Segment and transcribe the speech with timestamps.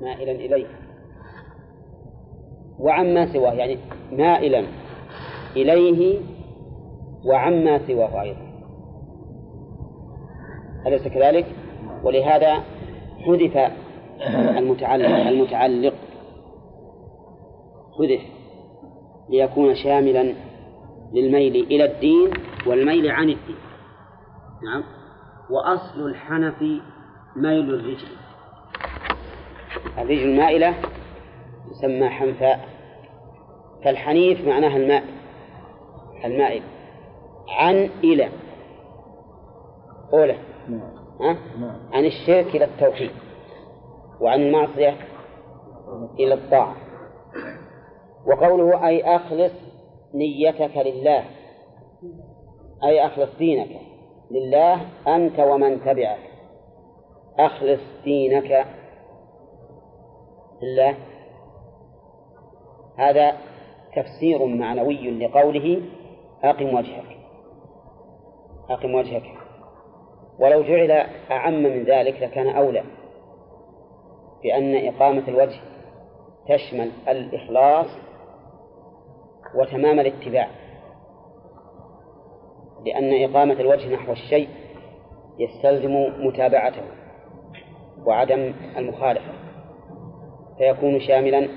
[0.00, 0.66] مائلا إليه
[2.78, 3.78] وعما سواه يعني
[4.12, 4.64] مائلا
[5.56, 6.20] إليه
[7.24, 8.54] وعما سواه أيضا.
[10.86, 11.46] أليس كذلك؟
[12.04, 12.62] ولهذا
[13.26, 13.72] حذف
[14.58, 15.94] المتعلق المتعلق.
[17.98, 18.20] حذف
[19.28, 20.34] ليكون شاملا
[21.12, 22.30] للميل إلى الدين
[22.66, 23.56] والميل عن الدين.
[24.64, 24.82] نعم.
[25.50, 26.62] وأصل الحنف
[27.36, 28.23] ميل الرجل.
[29.98, 30.74] الرجل المائلة
[31.70, 32.60] تسمى حنفاء
[33.84, 35.04] فالحنيف معناها الماء
[36.24, 36.62] المائل.
[37.48, 38.28] عن إلى
[40.12, 40.36] أولى؟
[41.92, 43.10] عن الشرك إلى التوحيد
[44.20, 44.96] وعن المعصية
[46.20, 46.76] إلى الطاعة.
[48.26, 49.52] وقوله أي أخلص
[50.14, 51.24] نيتك لله
[52.84, 53.80] أي أخلص دينك
[54.30, 56.18] لله أنت ومن تبعك.
[57.38, 58.66] أخلص دينك
[60.62, 60.94] لله
[62.98, 63.36] هذا
[63.96, 65.82] تفسير معنوي لقوله
[66.44, 67.16] أقم وجهك.
[68.70, 69.22] أقم وجهك.
[70.38, 70.90] ولو جعل
[71.30, 72.84] أعم من ذلك لكان أولى
[74.42, 75.60] بأن إقامة الوجه
[76.48, 77.86] تشمل الإخلاص
[79.54, 80.48] وتمام الاتباع.
[82.86, 84.48] لأن إقامة الوجه نحو الشيء
[85.38, 85.92] يستلزم
[86.26, 86.82] متابعته
[88.06, 89.43] وعدم المخالفة.
[90.58, 91.48] فيكون شاملا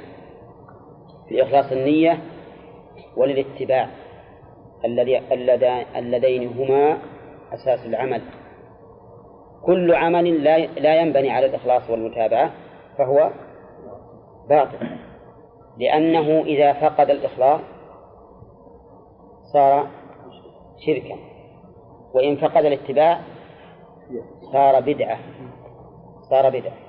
[1.31, 2.20] لإخلاص النية
[3.17, 3.90] وللاتباع
[5.95, 6.98] اللذين هما
[7.53, 8.22] أساس العمل.
[9.66, 12.52] كل عمل لا لا ينبني على الإخلاص والمتابعة
[12.98, 13.31] فهو
[14.50, 14.78] باطل.
[15.78, 17.62] لأنه إذا فقد الإخلاص
[19.53, 19.88] صار
[20.86, 21.16] شركا
[22.14, 23.22] وإن فقد الاتباع
[24.52, 25.18] صار بدعة
[26.30, 26.87] صار بدعة.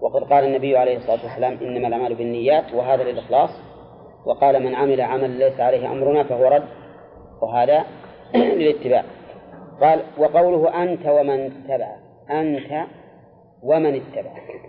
[0.00, 3.50] وقد قال النبي عليه الصلاة والسلام إنما الأعمال بالنيات وهذا للإخلاص
[4.26, 6.68] وقال من عمل عمل ليس عليه أمرنا فهو رد
[7.42, 7.84] وهذا
[8.34, 9.04] للاتباع.
[9.80, 11.98] قال وقوله أنت ومن اتبعك
[12.30, 12.86] أنت
[13.62, 14.60] ومن اتبعك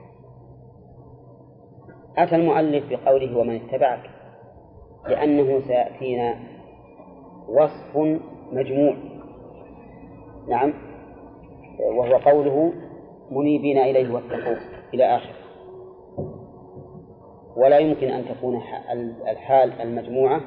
[2.18, 4.10] أتى المؤلف بقوله ومن اتبعك؟
[5.08, 6.36] لأنه سيأتينا
[7.50, 8.20] وصف
[8.52, 8.96] مجموع.
[10.50, 10.74] نعم
[11.80, 12.74] وهو قوله
[13.32, 14.81] منيبين إليه واتقوه.
[14.94, 15.36] إلى آخره.
[17.58, 18.62] ولا يمكن أن تكون
[19.28, 20.42] الحال المجموعة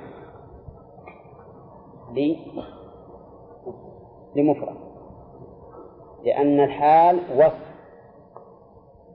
[4.37, 4.77] لمفرد
[6.25, 7.75] لأن الحال وصف.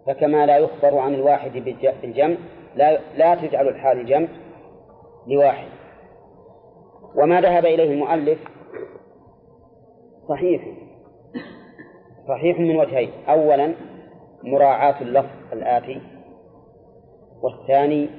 [0.07, 1.51] فكما لا يخبر عن الواحد
[2.01, 2.37] بالجمع
[2.75, 4.27] لا لا تجعل الحال جمع
[5.27, 5.67] لواحد.
[7.15, 8.39] وما ذهب إليه المؤلف
[10.29, 10.67] صحيح
[12.27, 13.11] صحيح من وجهين.
[13.29, 13.73] أولا
[14.43, 16.01] مراعاة اللفظ الآتي
[17.41, 18.09] والثاني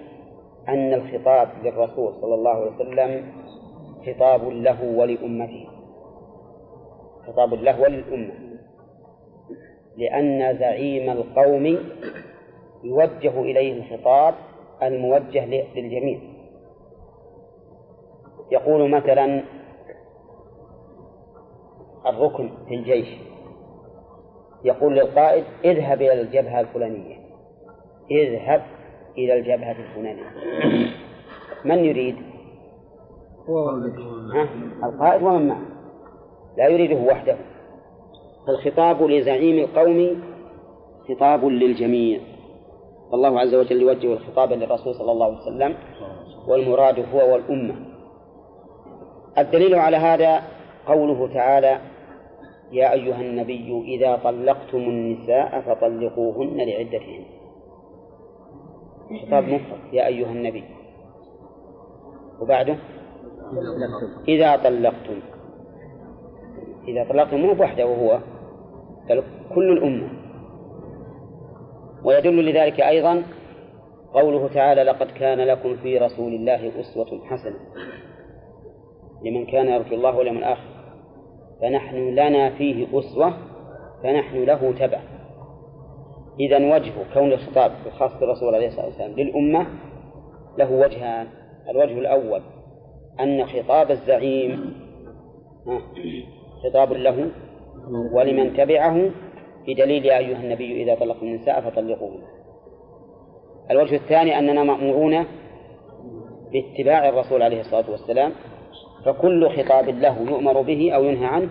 [0.69, 3.33] أن الخطاب للرسول صلى الله عليه وسلم
[4.07, 5.67] خطاب له ولأمته.
[7.27, 8.33] خطاب له وللأمة.
[9.97, 11.67] لأن زعيم القوم
[12.85, 14.35] يوجه إليه الخطاب
[14.83, 16.19] الموجه للجميع.
[18.53, 19.43] يقول مثلا
[22.07, 23.09] الركن في الجيش.
[24.65, 27.17] يقول للقائد اذهب إلى الجبهة الفلانية.
[28.11, 28.63] اذهب
[29.19, 30.31] إلى الجبهة الفلانية.
[31.65, 32.17] من يريد؟
[34.35, 34.49] ها؟
[34.85, 35.61] القائد ومن معه؟
[36.59, 37.37] لا يريده وحده.
[38.47, 40.23] فالخطاب لزعيم القوم
[41.09, 42.21] خطاب للجميع.
[43.13, 45.75] فالله عز وجل يوجه الخطاب للرسول صلى الله عليه وسلم
[46.49, 47.75] والمراد هو والأمة.
[49.39, 50.43] الدليل على هذا
[50.87, 51.79] قوله تعالى
[52.73, 57.25] يا أيها النبي إذا طلقتم النساء فطلقوهن لعدتهن.
[59.27, 59.93] خطاب مفرد.
[59.93, 60.65] يا أيها النبي.
[62.41, 62.77] وبعده؟
[64.29, 65.21] إذا طلقتم.
[66.89, 68.19] إذا طلقتم مو بوحده وهو
[69.09, 69.23] بل
[69.55, 70.09] كل الأمة.
[72.05, 73.23] ويدل لذلك أيضا
[74.15, 77.57] قوله تعالى لقد كان لكم في رسول الله أسوة حسنة
[79.25, 80.80] لمن كان يرجو الله واليوم الآخر.
[81.63, 83.35] فنحن لنا فيه أسوة
[84.03, 85.01] فنحن له تبع.
[86.41, 89.67] إذا وجه كون الخطاب الخاص بالرسول عليه الصلاة والسلام للأمة
[90.59, 91.27] له وجهان.
[91.71, 92.43] الوجه الأول
[93.21, 94.75] أن خطاب الزعيم
[96.65, 97.31] خطاب له
[98.13, 99.11] ولمن تبعه
[99.67, 102.23] بدليل يا أيها النبي إذا طلقتم النساء فطلقوهن.
[103.71, 105.25] الوجه الثاني أننا مأمورون
[106.53, 108.33] باتباع الرسول عليه الصلاة والسلام
[109.05, 111.49] فكل خطاب له يؤمر به أو ينهى عنه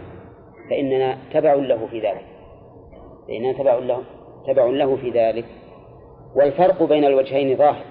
[0.70, 2.26] فإننا تبع له في ذلك.
[3.28, 4.04] فإننا تبع له
[4.48, 5.46] تبع له في ذلك.
[6.36, 7.86] والفرق بين الوجهين ظاهر.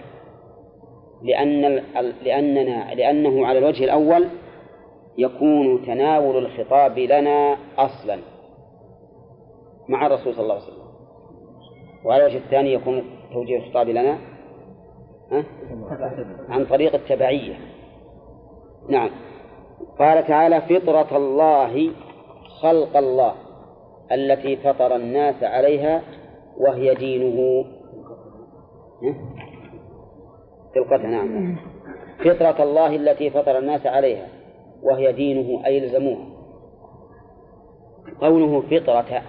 [1.22, 1.82] لأن
[2.22, 4.28] لأننا لأنه على الوجه الأول
[5.18, 8.18] يكون تناول الخطاب لنا أصلا
[9.88, 10.88] مع الرسول صلى الله عليه وسلم.
[12.04, 13.02] وعلى الوجه الثاني يكون
[13.32, 14.18] توجيه الخطاب لنا
[16.48, 17.54] عن طريق التبعية.
[18.88, 19.10] نعم.
[19.98, 21.90] قال تعالى فطرة الله
[22.62, 23.34] خلق الله
[24.12, 26.02] التي فطر الناس عليها
[26.56, 27.64] وهي دينه.
[30.74, 31.56] خلقتها نعم.
[32.18, 34.26] فطرة الله التي فطر الناس عليها
[34.82, 36.26] وهي دينه أي يلزموها.
[38.20, 39.22] قوله فطرة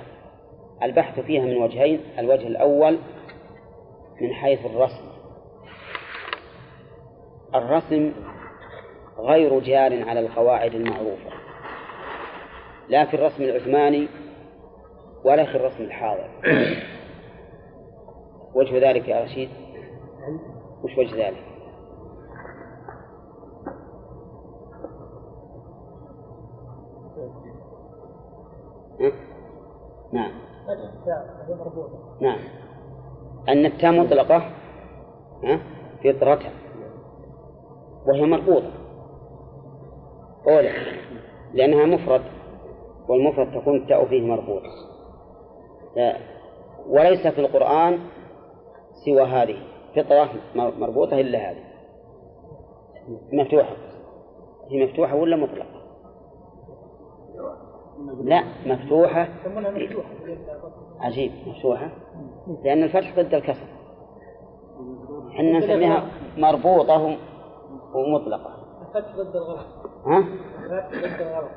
[0.83, 2.97] البحث فيها من وجهين الوجه الأول
[4.21, 5.09] من حيث الرسم.
[7.55, 8.11] الرسم
[9.19, 11.29] غير جار على القواعد المعروفة
[12.89, 14.07] لا في الرسم العثماني
[15.23, 16.29] ولا في الرسم الحاضر.
[18.55, 19.49] وجه ذلك يا رشيد؟
[20.83, 21.43] وش وجه ذلك؟
[30.13, 30.31] نعم.
[32.21, 32.39] نعم.
[33.49, 34.51] أن التاء مطلقة
[36.03, 36.39] فطرة
[38.05, 38.78] وهي مربوطة.
[40.47, 40.71] أولى
[41.53, 42.21] لأنها مفرد
[43.09, 44.61] والمفرد تكون التاء فيه مربوط
[46.87, 47.99] وليس في القرآن
[49.05, 49.57] سوى هذه.
[49.95, 51.63] فطرة مربوطة إلا هذه.
[53.33, 53.75] مفتوحة.
[54.69, 55.79] هي مفتوحة ولا مطلقة؟
[58.23, 59.27] لا مفتوحة.
[60.99, 61.89] عجيب مفتوحة.
[62.63, 63.67] لأن الفتح ضد الكسر.
[65.31, 67.17] إحنا نسميها مربوطة
[67.93, 68.55] ومطلقة.
[68.81, 69.88] الفتح ضد الغلط.
[70.05, 70.27] ها؟
[70.91, 71.51] ضد الغلط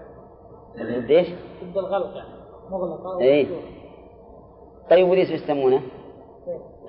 [0.77, 1.29] ضد إيش؟
[1.65, 2.29] ضد الغلط يعني
[2.71, 3.47] مغلقة اي
[4.91, 5.83] طيب وليش يسمونه؟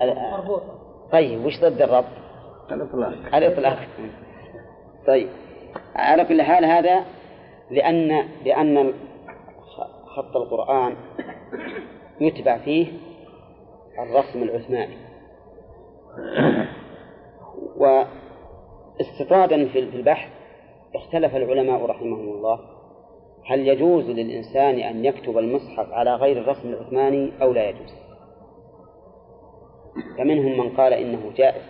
[0.02, 0.80] مربوطة
[1.12, 2.06] طيب وش ضد الربط؟
[2.72, 3.78] الإطلاق الإطلاق
[5.08, 5.30] طيب
[5.96, 7.06] على كل حال هذا
[7.72, 8.94] لأن لأن
[10.06, 10.96] خط القرآن
[12.22, 12.88] يتبع فيه
[14.00, 14.98] الرسم العثماني
[19.00, 20.43] واستطرادا في البحث
[20.96, 22.60] اختلف العلماء رحمهم الله.
[23.46, 27.94] هل يجوز للإنسان أن يكتب المصحف على غير الرسم العثماني أو لا يجوز؟
[30.18, 31.62] فمنهم من قال إنه جائز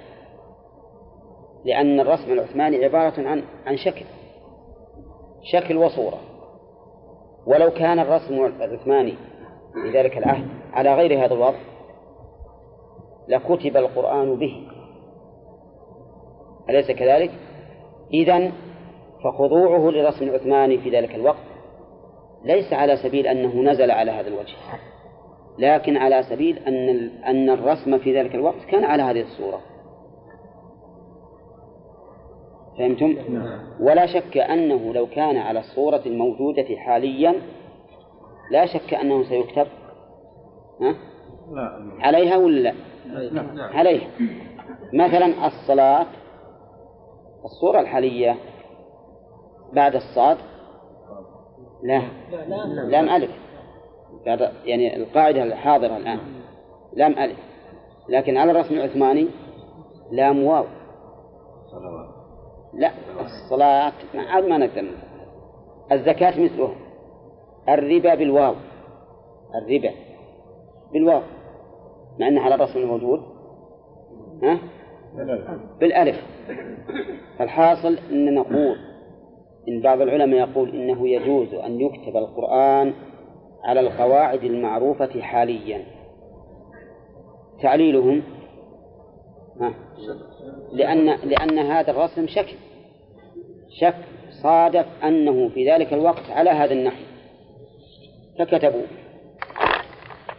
[1.65, 4.05] لأن الرسم العثماني عبارة عن عن شكل
[5.53, 6.19] شكل وصورة.
[7.47, 9.13] ولو كان الرسم العثماني
[9.73, 11.59] في ذلك العهد على غير هذا الوضع
[13.27, 14.67] لكتب القرآن به.
[16.69, 17.31] أليس كذلك؟
[18.13, 18.51] إذن
[19.23, 21.43] فخضوعه للرسم العثماني في ذلك الوقت
[22.43, 24.55] ليس على سبيل أنه نزل على هذا الوجه
[25.59, 29.61] لكن على سبيل أن أن الرسم في ذلك الوقت كان على هذه الصورة
[32.77, 33.17] فهمتم؟
[33.79, 37.35] ولا شك أنه لو كان على الصورة الموجودة حاليا
[38.51, 39.67] لا شك أنه سيكتب
[40.81, 40.95] ها؟
[41.99, 42.73] عليها ولا لا؟
[43.73, 44.07] عليها
[44.93, 46.05] مثلا الصلاة
[47.45, 48.35] الصورة الحالية
[49.73, 50.37] بعد الصاد؟
[51.83, 52.01] لا.
[52.87, 53.31] لام ألف.
[54.25, 56.19] بعد يعني القاعدة الحاضرة الآن.
[56.93, 57.39] لام ألف.
[58.09, 59.27] لكن على الرسم العثماني
[60.11, 60.65] لام واو.
[62.73, 64.91] لا الصلاة عاد ما نقدر.
[65.91, 66.75] الزكاة مثله.
[67.69, 68.55] الربا بالواو.
[69.55, 69.91] الربا
[70.93, 71.21] بالواو.
[72.19, 73.23] مع أنها على الرسم الموجود
[74.43, 74.57] ها؟
[75.79, 76.21] بالألف.
[77.39, 78.92] فالحاصل أن نقول
[79.67, 82.93] إن بعض العلماء يقول إنه يجوز أن يكتب القرآن
[83.63, 85.85] على القواعد المعروفة حاليا.
[87.61, 88.23] تعليلهم؟
[89.61, 89.73] ها؟
[90.73, 92.55] لأن لأن هذا الرسم شك
[93.79, 93.95] شك
[94.43, 97.03] صادف أنه في ذلك الوقت على هذا النحو.
[98.39, 98.85] فكتبوا.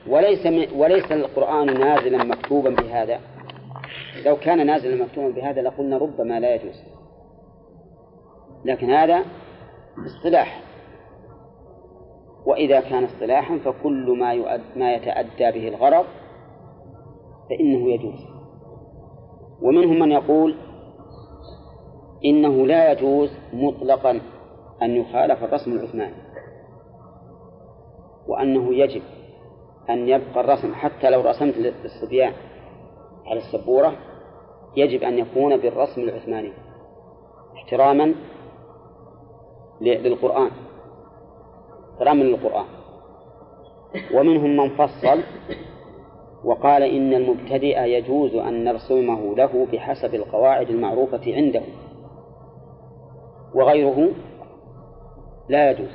[0.08, 3.20] وليس وليس القرآن نازلا مكتوبا بهذا.
[4.26, 6.93] لو كان نازلا مكتوبا بهذا لقلنا ربما لا يجوز.
[8.64, 9.24] لكن هذا
[10.06, 10.60] اصطلاح.
[12.46, 16.04] وإذا كان اصطلاحا فكل ما يؤد ما يتأدى به الغرض
[17.50, 18.26] فإنه يجوز.
[19.62, 20.54] ومنهم من يقول
[22.24, 24.20] إنه لا يجوز مطلقا
[24.82, 26.14] أن يخالف الرسم العثماني
[28.28, 29.02] وأنه يجب
[29.90, 32.32] أن يبقى الرسم حتى لو رسمت للصبيان
[33.26, 33.92] على السبورة
[34.76, 36.52] يجب أن يكون بالرسم العثماني
[37.56, 38.14] احتراما
[39.84, 40.50] للقرآن.
[41.92, 42.64] احتراما للقرآن
[44.14, 45.22] ومنهم من فصل
[46.44, 51.62] وقال إن المبتدئ يجوز أن نرسمه له بحسب القواعد المعروفة عنده.
[53.54, 54.08] وغيره
[55.48, 55.90] لا يجوز.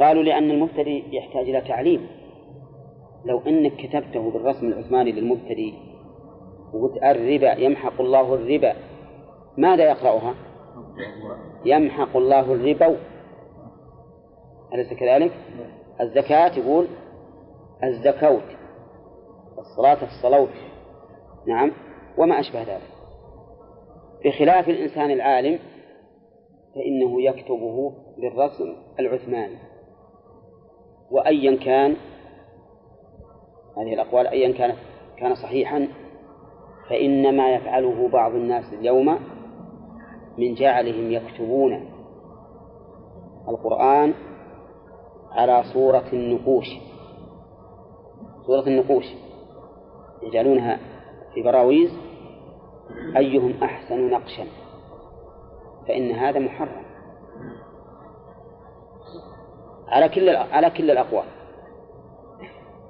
[0.00, 2.06] قالوا لأن المبتدئ يحتاج إلى تعليم.
[3.24, 5.72] لو أنك كتبته بالرسم العثماني للمبتدئ
[6.74, 8.74] وقلت الربا يمحق الله الربا
[9.56, 10.34] ماذا يقرأها؟
[11.64, 12.96] يمحق الله الربا.
[14.74, 15.32] أليس كذلك؟
[16.00, 16.86] الزكاة يقول
[17.84, 18.56] الزكوت
[19.58, 20.54] الصلاة الصلوت
[21.46, 21.72] نعم
[22.18, 22.90] وما أشبه ذلك.
[24.24, 25.58] بخلاف الإنسان العالم
[26.74, 29.58] فإنه يكتبه بالرسم العثماني.
[31.10, 31.96] وأيا كان
[33.76, 34.76] هذه الأقوال أيا كانت
[35.16, 35.88] كان صحيحا
[36.90, 39.18] فإنما يفعله بعض الناس اليوم
[40.38, 41.90] من جعلهم يكتبون
[43.48, 44.14] القرآن
[45.32, 46.66] على صورة النقوش.
[48.46, 49.04] صورة النقوش.
[50.22, 50.78] يجعلونها
[51.34, 51.90] في براويز.
[53.16, 54.44] أيهم أحسن نقشا.
[55.88, 56.84] فإن هذا محرم.
[59.88, 61.24] على كل على كل الأقوال.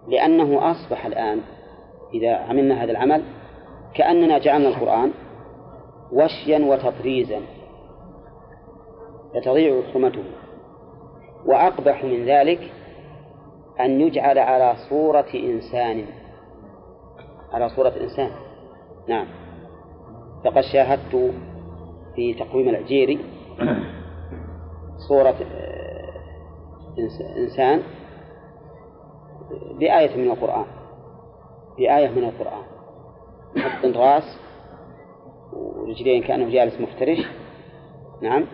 [0.09, 1.41] لأنه أصبح الآن
[2.15, 3.23] إذا عملنا هذا العمل
[3.95, 5.13] كأننا جعلنا القرآن
[6.14, 7.40] وشيا وتطريزا.
[9.35, 10.25] فتضيع حرمته.
[11.47, 12.73] وأقبح من ذلك
[13.80, 16.04] أن يجعل على صورة إنسان.
[17.52, 18.30] على صورة إنسان.
[19.09, 19.26] نعم.
[20.44, 21.33] فقد شاهدت
[22.14, 23.18] في تقويم العجيري
[25.09, 26.14] صورة آه،
[27.37, 27.83] إنسان
[29.78, 30.66] بآية من القرآن.
[31.78, 32.64] بآية من القرآن.
[33.56, 34.38] حط راس
[35.55, 37.19] ورجلين كأنه جالس مفترش
[38.23, 38.47] نعم.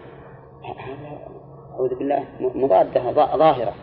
[1.73, 2.25] أعوذ بالله.
[2.41, 3.75] مضادة ظاهرة.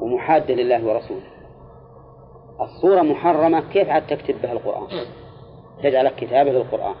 [0.00, 1.22] ومحادة لله ورسوله.
[2.60, 4.86] الصورة محرمة كيف عاد تكتب بها القرآن؟
[5.82, 6.94] تجعل كتابة للقرآن.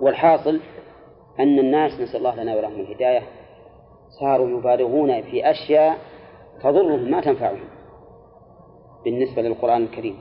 [0.00, 0.60] والحاصل
[1.40, 3.22] أن الناس نسأل الله لنا ولهم الهداية
[4.20, 5.98] صاروا يبالغون في أشياء
[6.62, 7.64] تضرهم ما تنفعهم.
[9.04, 10.18] بالنسبة للقرآن الكريم.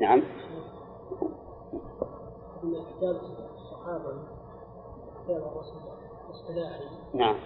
[0.00, 0.22] نعم.
[2.72, 3.16] كتاب
[3.54, 4.12] الصحابة
[5.24, 5.82] كتاب الرسول
[6.28, 6.84] الإصطلاحي.
[7.14, 7.36] نعم.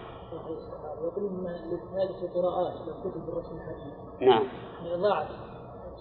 [1.04, 3.94] يقولون إن هذه قراءات كتب بالرسم الحديث.
[4.20, 4.44] نعم.
[4.84, 5.26] يعني ضاعت.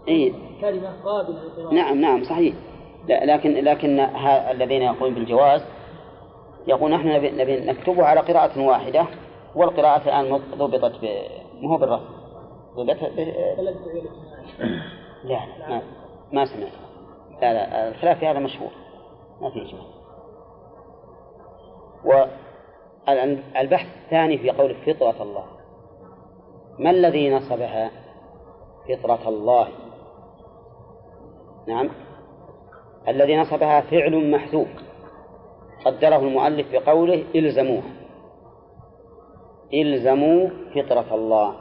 [0.07, 1.73] إيه؟ كلمة قابلة للقراءة.
[1.73, 2.55] نعم نعم صحيح.
[3.07, 3.99] لا لكن لكن
[4.51, 5.61] الذين يقولون بالجواز
[6.67, 9.07] يقول نحن نبي, نبي نكتبه على قراءة واحدة
[9.55, 11.05] والقراءة الآن ضبطت ب...
[11.61, 12.05] ما هو بالرسم.
[12.75, 13.19] ضبطت ب...
[15.23, 15.81] لا لا ما,
[16.31, 16.71] ما سمعت.
[17.41, 18.69] لا لا الخلاف في هذا مشهور.
[19.41, 19.97] ما في إجماع
[23.55, 25.45] والبحث الثاني في قول فطرة الله.
[26.79, 27.91] ما الذي نصبها
[28.89, 29.67] فطرة الله؟
[31.67, 31.89] نعم.
[33.07, 34.67] الذي نصبها فعل محذوف.
[35.85, 37.83] قدره المؤلف بقوله إلزموه
[39.73, 41.55] إلزموا فطرة الله.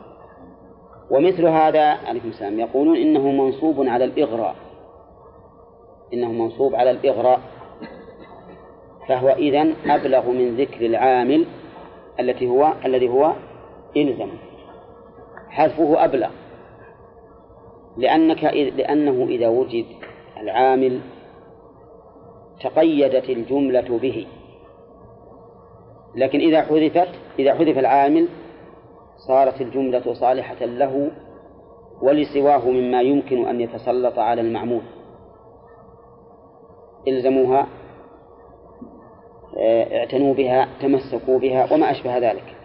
[1.11, 4.57] ومثل هذا عليكم السلام يقولون إنه منصوب على الإغراء.
[6.13, 7.41] إنه منصوب على الإغراء.
[9.09, 11.47] فهو إذن أبلغ من ذكر العامل
[12.21, 13.33] التي هو الذي هو
[13.97, 14.29] إلزم.
[15.49, 16.31] حذفه أبلغ.
[17.97, 18.45] لأنك
[18.77, 19.87] لأنه إذا وجد
[20.37, 21.01] العامل
[22.61, 24.27] تقيدت الجملة به.
[26.15, 27.09] لكن إذا حذفت
[27.39, 28.29] إذا حذف العامل
[29.29, 31.11] صارت الجملة صالحة له
[32.03, 34.83] ولسواه مما يمكن أن يتسلط على المعمول.
[37.09, 37.67] إلزموها
[39.93, 42.57] اعتنوا بها تمسكوا بها وما أشبه ذلك.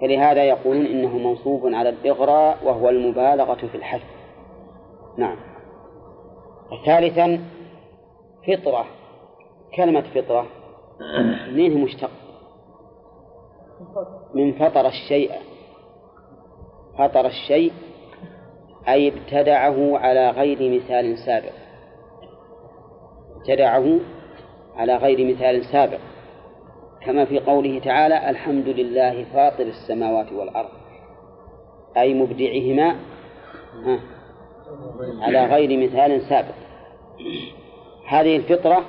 [0.00, 4.02] فلهذا يقولون إنه منصوب على الإغراء وهو المبالغة في الحث
[5.18, 5.36] نعم.
[6.86, 7.40] ثالثا
[8.46, 8.84] فطرة.
[9.76, 10.46] كلمة فطرة
[11.52, 12.10] منين مشتق.
[14.34, 15.30] من فطر الشيء.
[16.98, 17.72] فطر الشيء
[18.88, 21.52] أي ابتدعه على غير مثال سابق.
[23.36, 23.98] ابتدعه
[24.80, 25.98] على غير مثال سابق
[27.06, 30.68] كما في قوله تعالى الحمد لله فاطر السماوات والأرض.
[31.96, 32.96] أي مبدعهما
[35.22, 36.54] على غير مثال سابق.
[38.08, 38.84] هذه الفطرة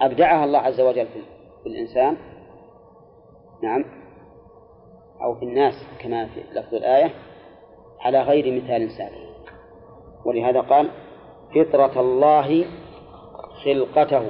[0.00, 1.06] أبدعها الله عز وجل
[1.62, 2.16] في الإنسان
[3.62, 3.84] نعم
[5.22, 7.10] أو في الناس كما في لفظ الآية
[8.00, 9.26] على غير مثال سابق.
[10.24, 10.90] ولهذا قال
[11.54, 12.64] فطرة الله
[13.66, 14.22] خلقته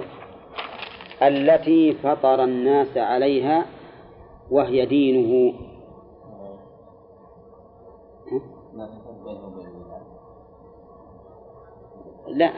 [1.23, 3.67] التي فطر الناس عليها
[4.51, 5.55] وهي دينه.
[12.29, 12.51] لا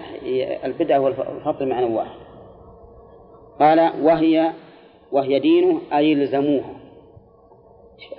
[0.64, 2.18] البدعة والفطر معنى واحد.
[3.60, 4.52] قال وهي
[5.12, 6.74] وهي دينه أي الزموها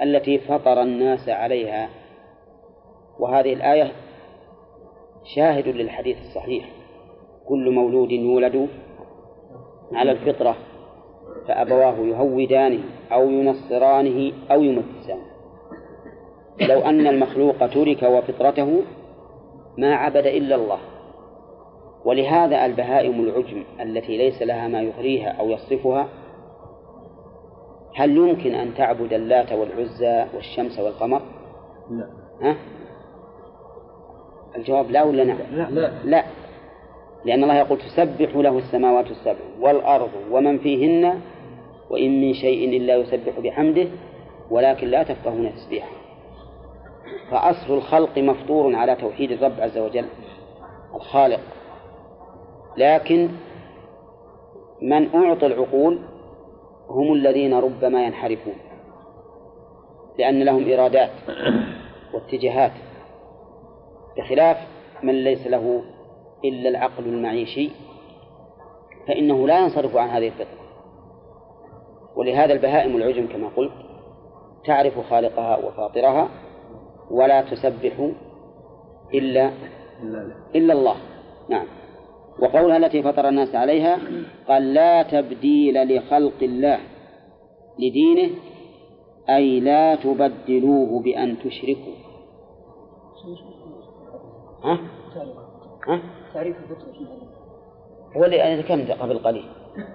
[0.02, 1.90] التي فطر الناس عليها.
[3.20, 3.92] وهذه الآية
[5.36, 6.79] شاهد للحديث الصحيح.
[7.50, 8.68] كل مولود يولد
[9.94, 10.56] على الفطرة
[11.48, 15.30] فأبواه يهودانه أو ينصرانه أو يمجسانه
[16.62, 18.82] لو أن المخلوق ترك وفطرته
[19.78, 20.80] ما عبد إلا الله
[22.06, 26.08] ولهذا البهائم العجم التي ليس لها ما يغريها أو يصرفها
[27.96, 31.22] هل يمكن أن تعبد اللات والعزى والشمس والقمر؟
[31.92, 32.10] لا
[32.42, 32.56] ها؟
[34.56, 36.24] الجواب لا ولا نعم؟ لا لا, لا
[37.26, 41.22] لأن الله يقول تسبح له السماوات السبع والأرض ومن فيهن
[41.90, 43.88] وإن من شيء إلا يسبح بحمده
[44.52, 45.92] ولكن لا تفقهون تسبيحه.
[47.32, 50.06] فأصل الخلق مفطور على توحيد الرب عز وجل
[50.96, 51.40] الخالق.
[52.78, 53.30] لكن
[54.82, 56.00] من أعطى العقول
[56.90, 58.56] هم الذين ربما ينحرفون
[60.20, 61.10] لأن لهم إرادات
[62.14, 62.72] واتجاهات
[64.18, 64.58] بخلاف
[65.04, 65.84] من ليس له
[66.46, 67.70] إلا العقل المعيشي
[69.08, 70.60] فإنه لا ينصرف عن هذه الفطرة.
[72.16, 73.72] ولهذا البهائم العجم كما قلت
[74.66, 76.30] تعرف خالقها وفاطرها
[77.12, 78.12] ولا تسبح
[79.14, 79.52] إلا
[80.56, 80.96] إلا الله.
[81.50, 81.66] نعم.
[82.40, 84.00] وقولها التي فطر الناس عليها
[84.48, 86.80] قال لا تبديل لخلق الله
[87.80, 88.30] لدينه
[89.30, 91.94] أي لا تبدلوه بأن تشركوا.
[94.64, 94.80] ها؟
[95.88, 96.02] ها؟
[96.34, 96.94] تعريف الفطرة
[98.18, 99.46] هو اللي ذكرنا قبل قليل.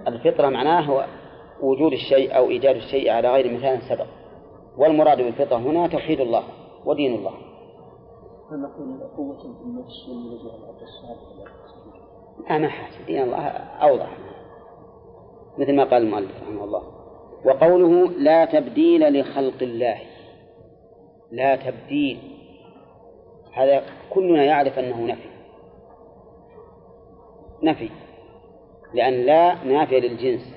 [0.06, 1.04] الفطرة معناه هو
[1.62, 4.06] وجود الشيء أو إيجاد الشيء على غير مثال سبق.
[4.78, 6.42] والمراد بالفطرة هنا توحيد الله
[6.84, 7.32] ودين الله.
[8.50, 10.08] هل نقول قوة في النفس
[10.82, 11.44] الصحابة
[12.48, 13.06] لا ما حاجة.
[13.06, 13.38] دين الله
[13.82, 14.16] أوضح.
[15.58, 16.82] مثل ما قال المؤلف رحمه الله.
[17.44, 20.00] وقوله لا تبديل لخلق الله.
[21.32, 22.18] لا تبديل.
[23.52, 25.28] هذا كلنا يعرف أنه نفي.
[27.64, 27.90] نفي
[28.94, 30.54] لأن لا نافية للجنس.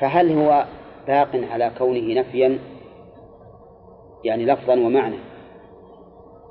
[0.00, 0.64] فهل هو
[1.06, 2.58] باق على كونه نفيا؟
[4.24, 5.16] يعني لفظا ومعنى.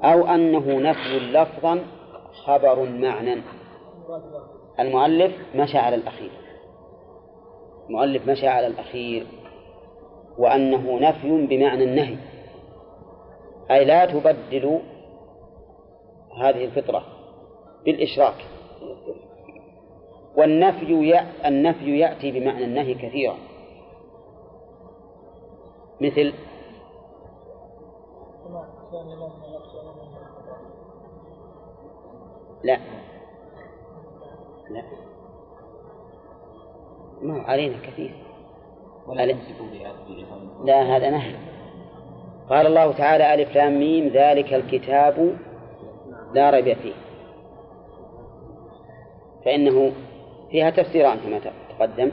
[0.03, 1.79] أو أنه نفي لفظا
[2.45, 3.41] خبر معنى.
[4.79, 6.31] المؤلف مشى على الأخير.
[7.89, 9.27] المؤلف مشى على الأخير.
[10.37, 12.17] وأنه نفي بمعنى النهي.
[13.71, 14.79] أي لا تبدلوا
[16.41, 17.14] هذه الفطرة.
[17.85, 18.45] بالإشراك.
[20.35, 23.37] والنفي النفي يأتي بمعنى النهي كثيرا.
[26.01, 26.33] مثل
[32.63, 32.79] لا.
[34.69, 34.83] لا.
[37.21, 38.15] ما علينا كثير.
[39.07, 39.25] ولا
[40.63, 41.35] لا هذا نهي.
[42.49, 45.37] قال الله تعالى ألف لام ميم ذلك الكتاب
[46.33, 46.93] لا ريب فيه.
[49.45, 49.91] فإنه
[50.51, 51.39] فيها تفسيران كما
[51.79, 52.11] تقدم.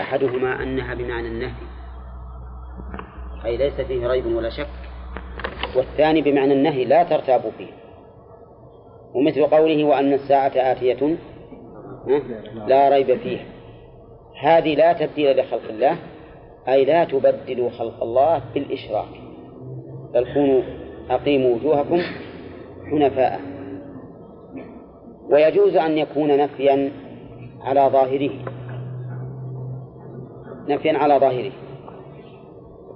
[0.00, 1.52] أحدهما أنها بمعنى النهي
[3.44, 4.68] أي ليس فيه ريب ولا شك
[5.76, 7.70] والثاني بمعنى النهي لا ترتابوا فيه.
[9.14, 11.16] ومثل قوله وأن الساعة آتية
[12.66, 13.38] لا ريب فيه
[14.40, 15.96] هذه لا تبديل لخلق الله
[16.68, 19.08] أي لا تبدلوا خلق الله بالإشراك.
[20.14, 20.62] بل كونوا
[21.10, 22.00] أقيموا وجوهكم
[22.90, 23.55] حنفاء.
[25.30, 26.92] ويجوز أن يكون نفيا
[27.60, 28.30] على ظاهره.
[30.68, 31.52] نفيا على ظاهره.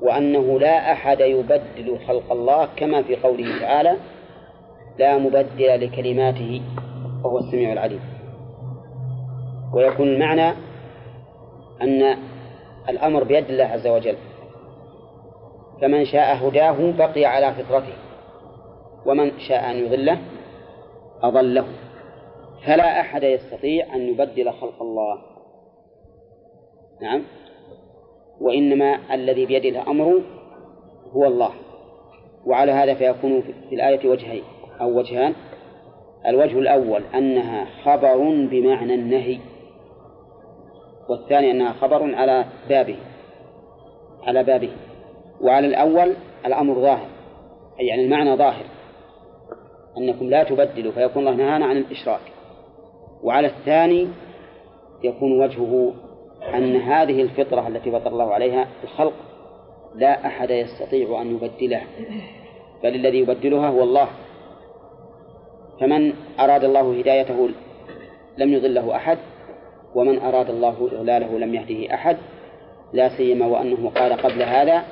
[0.03, 3.97] وأنه لا أحد يبدل خلق الله كما في قوله تعالى
[4.99, 6.63] لا مبدل لكلماته
[7.25, 8.01] وهو السميع العليم.
[9.75, 10.49] ويكون المعنى
[11.83, 12.17] أن
[12.89, 14.17] الأمر بيد الله عز وجل.
[15.81, 17.93] فمن شاء هداه بقي على فطرته
[19.07, 20.19] ومن شاء أن يضله
[21.23, 21.65] أضله.
[22.67, 25.19] فلا أحد يستطيع أن يبدل خلق الله.
[27.03, 27.23] نعم.
[28.41, 30.23] وإنما الذي بيده الأمر
[31.13, 31.51] هو الله.
[32.47, 34.43] وعلى هذا فيكون في الآية وجهين
[34.81, 35.35] أو وجهان.
[36.27, 38.17] الوجه الأول أنها خبر
[38.51, 39.39] بمعنى النهي.
[41.09, 42.97] والثاني أنها خبر على بابه.
[44.23, 44.73] على بابه.
[45.41, 46.15] وعلى الأول
[46.47, 47.09] الأمر ظاهر.
[47.81, 48.65] أي يعني المعنى ظاهر.
[49.99, 52.21] أنكم لا تبدلوا فيكون الله نهانا عن الإشراك.
[53.23, 54.09] وعلى الثاني
[55.05, 55.93] يكون وجهه
[56.55, 59.13] أن هذه الفطرة التي فطر الله عليها الخلق
[59.95, 61.83] لا أحد يستطيع أن يبدله
[62.83, 64.09] بل الذي يبدلها هو الله.
[65.81, 67.49] فمن أراد الله هدايته
[68.39, 69.19] لم يضله أحد
[69.95, 72.17] ومن أراد الله إضلاله لم يهده أحد
[72.93, 74.83] لا سيما وأنه قال قبل هذا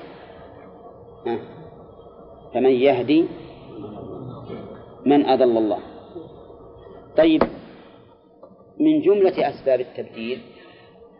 [2.55, 3.25] فمن يهدي
[5.07, 5.79] من أضل الله.
[7.17, 7.43] طيب
[8.81, 10.41] من جملة أسباب التبديل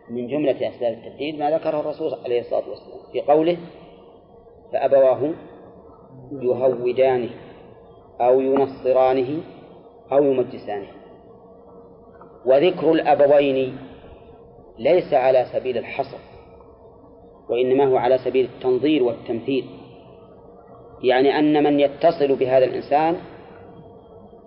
[0.09, 3.57] من جملة أسباب التبديل ما ذكره الرسول عليه الصلاة والسلام في قوله
[4.73, 5.33] فأبواه
[6.31, 7.29] يهودانه
[8.21, 9.41] أو ينصرانه
[10.11, 10.87] أو يمجسانه.
[12.45, 13.77] وذكر الأبوين
[14.79, 16.17] ليس على سبيل الحصر
[17.49, 19.65] وإنما هو على سبيل التنظير والتمثيل.
[21.03, 23.15] يعني أن من يتصل بهذا الإنسان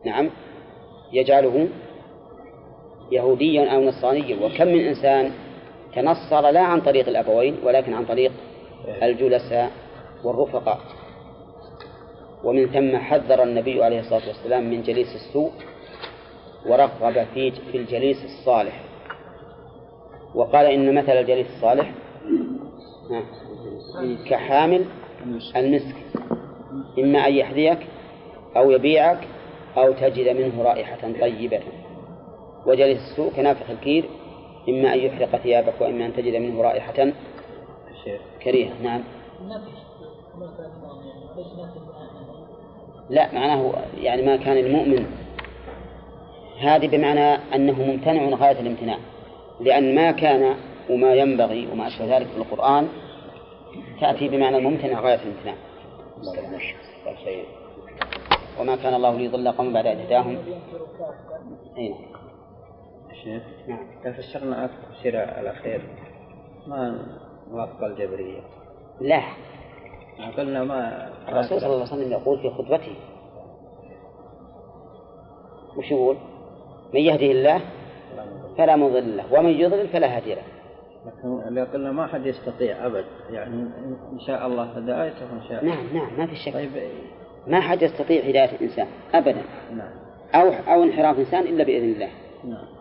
[0.04, 0.30] نعم
[1.12, 1.68] يجعله
[3.12, 5.32] يهوديا أو نصرانيا وكم من إنسان
[5.94, 8.32] تنصر لا عن طريق الأبوين ولكن عن طريق
[9.02, 9.70] الجلساء
[10.24, 10.80] والرفقاء.
[12.44, 15.50] ومن ثم حذر النبي عليه الصلاة والسلام من جليس السوء
[16.66, 18.80] ورغب في في الجليس الصالح.
[20.34, 21.92] وقال إن مثل الجليس الصالح
[24.26, 24.84] كحامل
[25.56, 25.96] المسك.
[26.98, 27.78] إما أن يحذيك
[28.56, 29.18] أو يبيعك
[29.76, 31.60] أو تجد منه رائحة طيبة.
[32.66, 34.04] وجليس السوء كنافخ الكير
[34.68, 37.12] إما أن يحرق ثيابك وإما أن تجد منه رائحة
[38.44, 38.72] كريهة.
[38.82, 39.02] نعم.
[43.10, 45.06] لا معناه يعني ما كان المؤمن.
[46.60, 48.98] هذه بمعنى أنه ممتنع غاية الامتناع.
[49.60, 50.54] لأن ما كان
[50.90, 52.88] وما ينبغي وما أشبه ذلك في القرآن
[54.00, 55.54] تأتي بمعنى الممتنع غاية الامتناع.
[58.60, 60.38] وما كان الله ليضل قوم بعد إذ هداهم.
[61.78, 61.94] أين
[63.24, 63.86] شيخ نعم.
[64.04, 65.80] تفسرنا التفسير الأخير
[66.66, 67.06] ما
[67.50, 68.40] موافق الجبرية؟
[69.00, 69.22] لا.
[70.36, 72.96] قلنا ما الرسول صلى الله عليه وسلم يقول في خطبته
[75.76, 76.16] وش يقول؟
[76.94, 77.60] من يهده الله
[78.58, 80.42] فلا مضل له ومن يضلل فلا هادي له.
[81.06, 83.54] لكن اللي قلنا ما حد يستطيع أبد يعني
[84.12, 86.52] إن شاء الله هدايته وإن شاء نعم نعم ما في شك.
[86.52, 86.70] طيب.
[87.46, 89.42] ما حد يستطيع هداية الإنسان أبدا.
[89.72, 89.90] نعم.
[90.34, 92.10] أو أو انحراف الإنسان إلا بإذن الله.
[92.44, 92.71] نعم.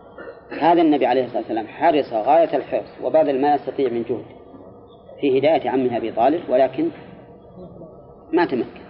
[0.50, 4.24] هذا النبي عليه الصلاة والسلام حرص غاية الحرص وبذل ما يستطيع من جهد
[5.20, 6.88] في هداية عمه أبي طالب ولكن
[8.32, 8.82] ما تمكن.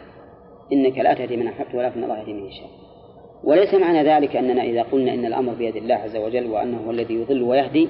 [0.72, 2.68] إنك لا تهدي من أحببت ولكن الله يهدي من يشاء.
[3.44, 7.14] وليس معنى ذلك أننا إذا قلنا إن الأمر بيد الله عز وجل وأنه هو الذي
[7.14, 7.88] يضل ويهدي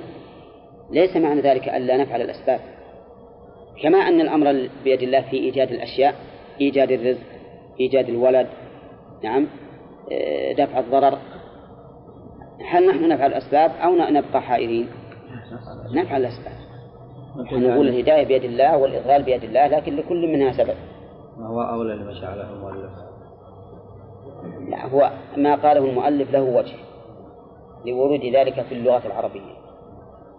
[0.91, 2.61] ليس معنى ذلك ألا نفعل الأسباب.
[3.83, 6.15] كما أن الأمر بيد الله في إيجاد الأشياء
[6.61, 7.27] إيجاد الرزق
[7.81, 8.47] إيجاد الولد
[9.25, 9.47] نعم
[10.13, 11.19] آه، دفع الضرر
[12.61, 14.89] هل نحن نفعل الأسباب أو نبقى حائرين؟
[15.95, 16.53] نفعل الأسباب.
[17.53, 20.75] نقول الهداية بيد الله والإضلال بيد الله لكن لكل منها سبب.
[21.39, 22.91] ما هو أولى لما جعله المؤلف
[24.69, 26.77] لا هو ما قاله المؤلف له وجه
[27.87, 29.53] لورود ذلك في اللغة العربية.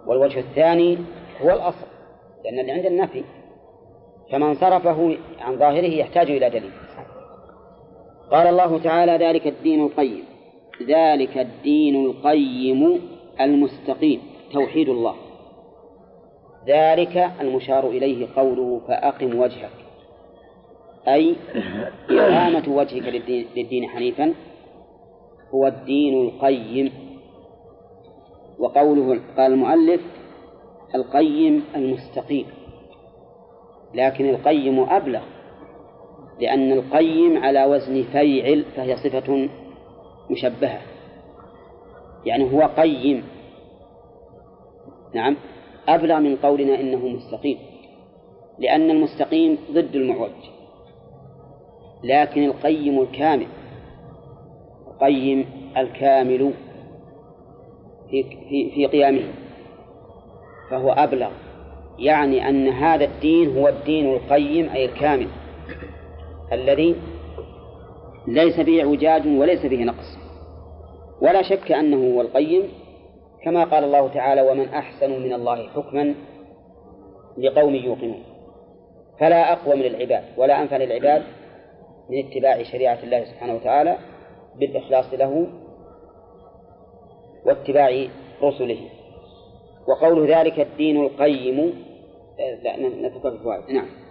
[0.08, 0.97] والوجه الثاني
[1.41, 1.88] هو الأصل
[2.43, 3.23] لأن اللي عند النفي
[4.32, 6.71] فمن صرفه عن ظاهره يحتاج إلى دليل.
[8.32, 10.23] قال الله تعالى ذلك الدين القيم.
[10.88, 13.02] ذلك الدين القيم
[13.41, 14.22] المستقيم
[14.54, 15.15] توحيد الله.
[16.67, 19.72] ذلك المشار إليه قوله فأقم وجهك.
[21.08, 21.36] أي
[22.10, 23.24] إقامة وجهك
[23.56, 24.34] للدين, حنيفا
[25.54, 26.91] هو الدين القيم.
[28.60, 30.02] وقوله قال المؤلف
[30.96, 32.46] القيم المستقيم.
[33.93, 35.22] لكن القيم أبلغ
[36.39, 39.50] لأن القيم على وزن فيعل فهي صفة
[40.29, 40.81] مشبهة.
[42.25, 43.23] يعني هو قيم.
[45.13, 45.36] نعم.
[45.88, 47.57] أبلغ من قولنا إنه مستقيم.
[48.59, 50.29] لأن المستقيم ضد المعوج
[52.03, 53.47] لكن القيم الكامل.
[54.88, 55.45] القيم
[55.77, 56.53] الكامل
[58.09, 59.23] في في في قيامه
[60.69, 61.31] فهو أبلغ.
[61.99, 65.27] يعني أن هذا الدين هو الدين القيم أي الكامل.
[66.51, 66.95] الذي
[68.27, 70.17] ليس فيه اعوجاج وليس فيه نقص.
[71.21, 72.63] ولا شك أنه هو القيم
[73.43, 76.15] كما قال الله تعالى ومن أحسن من الله حكما
[77.38, 78.23] لقوم يوقنون.
[79.19, 81.23] فلا أقوى من العباد ولا أنفع للعباد
[82.09, 83.97] من اتباع شريعة الله سبحانه وتعالى
[84.59, 85.47] بالإخلاص له
[87.45, 88.07] واتباع
[88.43, 88.79] رسله.
[89.88, 91.73] وقول ذلك الدين القيم
[92.63, 93.23] لا نترك
[93.69, 94.02] نعم.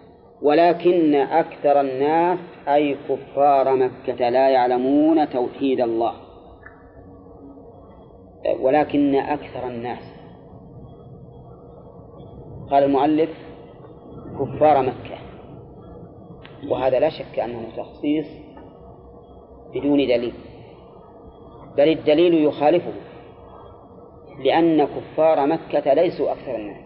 [0.43, 6.15] ولكن أكثر الناس أي كفار مكة لا يعلمون توحيد الله.
[8.61, 10.13] ولكن أكثر الناس.
[12.71, 13.31] قال المؤلف
[14.39, 15.19] كفار مكة.
[16.71, 18.27] وهذا لا شك أنه تخصيص
[19.75, 20.35] بدون دليل.
[21.77, 22.93] بل الدليل يخالفه
[24.45, 26.85] لأن كفار مكة ليسوا أكثر الناس.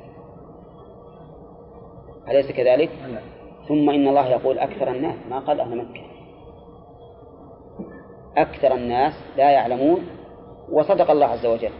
[2.29, 2.91] أليس كذلك؟
[3.69, 6.03] ثم إن الله يقول أكثر الناس ما قال أهل مكة.
[8.37, 10.07] أكثر الناس لا يعلمون
[10.73, 11.71] وصدق الله عز وجل.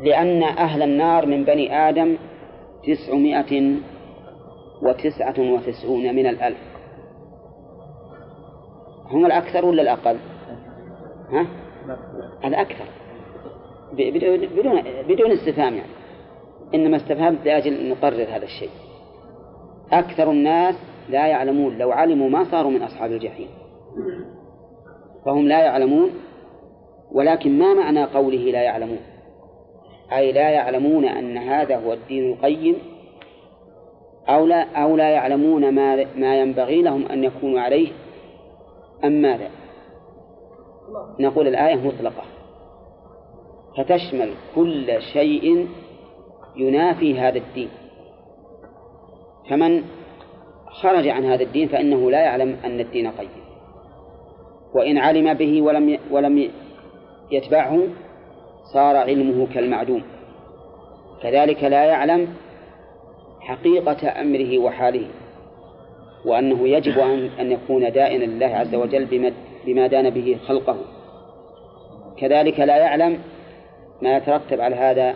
[0.00, 2.16] لأن أهل النار من بني آدم
[2.86, 3.76] تسعمائة
[4.82, 6.58] وتسعة وتسعون من الألف.
[9.10, 10.16] هم الأكثر ولا الأقل؟
[11.30, 11.46] ها؟
[12.44, 12.84] الأكثر.
[13.92, 15.92] بدون بدون استفهام يعني.
[16.74, 18.70] إنما استفهمت لأجل نقرر هذا الشيء.
[19.92, 20.74] أكثر الناس
[21.08, 23.48] لا يعلمون لو علموا ما صاروا من أصحاب الجحيم.
[25.24, 26.10] فهم لا يعلمون
[27.12, 29.00] ولكن ما معنى قوله لا يعلمون؟
[30.12, 32.76] أي لا يعلمون أن هذا هو الدين القيم
[34.28, 37.92] أو لا أو لا يعلمون ما ما ينبغي لهم أن يكونوا عليه
[39.04, 39.50] أم ماذا؟
[41.20, 42.22] نقول الآية مطلقة.
[43.78, 45.68] فتشمل كل شيء
[46.56, 47.68] ينافي هذا الدين.
[49.48, 49.82] فمن
[50.66, 53.28] خرج عن هذا الدين فإنه لا يعلم أن الدين قيم.
[54.74, 56.50] وإن علم به ولم ولم
[57.30, 57.82] يتبعه
[58.72, 60.02] صار علمه كالمعدوم.
[61.22, 62.28] كذلك لا يعلم
[63.40, 65.06] حقيقة أمره وحاله
[66.24, 66.98] وأنه يجب
[67.40, 69.32] أن يكون دائنا لله عز وجل
[69.66, 70.76] بما دان به خلقه.
[72.18, 73.18] كذلك لا يعلم
[74.02, 75.14] ما يترتب على هذا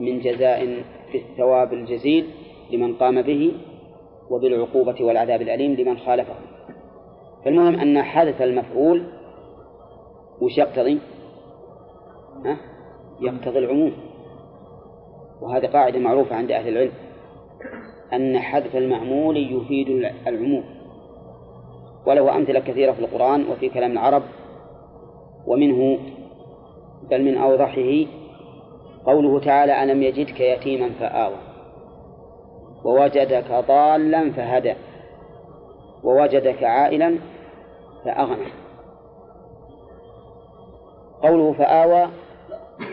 [0.00, 2.26] من جزاء في الثواب الجزيل
[2.70, 3.52] لمن قام به
[4.30, 6.34] وبالعقوبة والعذاب الأليم لمن خالفه
[7.44, 9.02] فالمهم أن حدث المفعول
[10.40, 10.98] وش يقتضي؟
[12.44, 12.56] ها؟
[13.20, 13.92] يقتضي العموم
[15.42, 16.92] وهذه قاعدة معروفة عند أهل العلم
[18.12, 19.88] أن حذف المعمول يفيد
[20.26, 20.64] العموم
[22.06, 24.22] وله أمثلة كثيرة في القرآن وفي كلام العرب
[25.46, 25.98] ومنه
[27.10, 28.06] بل من أوضحه
[29.06, 31.55] قوله تعالى ألم يجدك يتيما فآوى
[32.86, 34.74] ووجدك ضالا فهدى
[36.04, 37.18] ووجدك عائلا
[38.04, 38.46] فأغنى.
[41.22, 42.08] قوله فآوى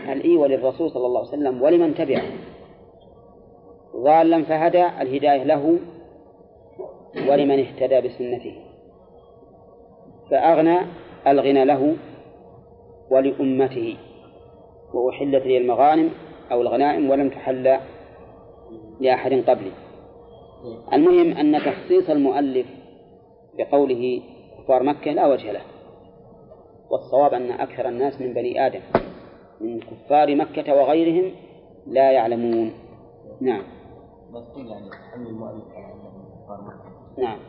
[0.10, 2.24] الإيوة للرسول صلى الله عليه وسلم ولمن تبعه.
[3.96, 5.80] ضالا فهدى الهداية له
[7.30, 8.56] ولمن اهتدى بسنته.
[10.32, 10.78] فأغنى
[11.28, 11.96] الغنى له
[13.12, 13.98] ولأمته.
[14.94, 16.10] وأحلت لي المغانم
[16.52, 17.78] أو الغنائم ولم تحل
[19.00, 19.83] لأحد قبلي.
[20.94, 22.68] المهم أن تخصيص المؤلف
[23.58, 24.22] بقوله
[24.58, 25.62] كفار مكة لا وجه له
[26.90, 28.82] والصواب أن أكثر الناس من بني آدم
[29.62, 31.32] من كفار مكة وغيرهم
[31.88, 32.74] لا يعلمون.
[33.42, 33.64] نعم.
[34.34, 35.94] بس يعني حمل المؤلف على
[36.46, 37.24] كفار مكة.
[37.24, 37.40] نعم.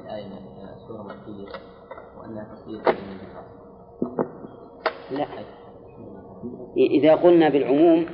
[0.00, 0.28] الآية
[0.88, 1.52] سورة مكية
[2.18, 2.82] وأنها تصير
[5.10, 5.26] لا.
[6.76, 8.06] إذا قلنا بالعموم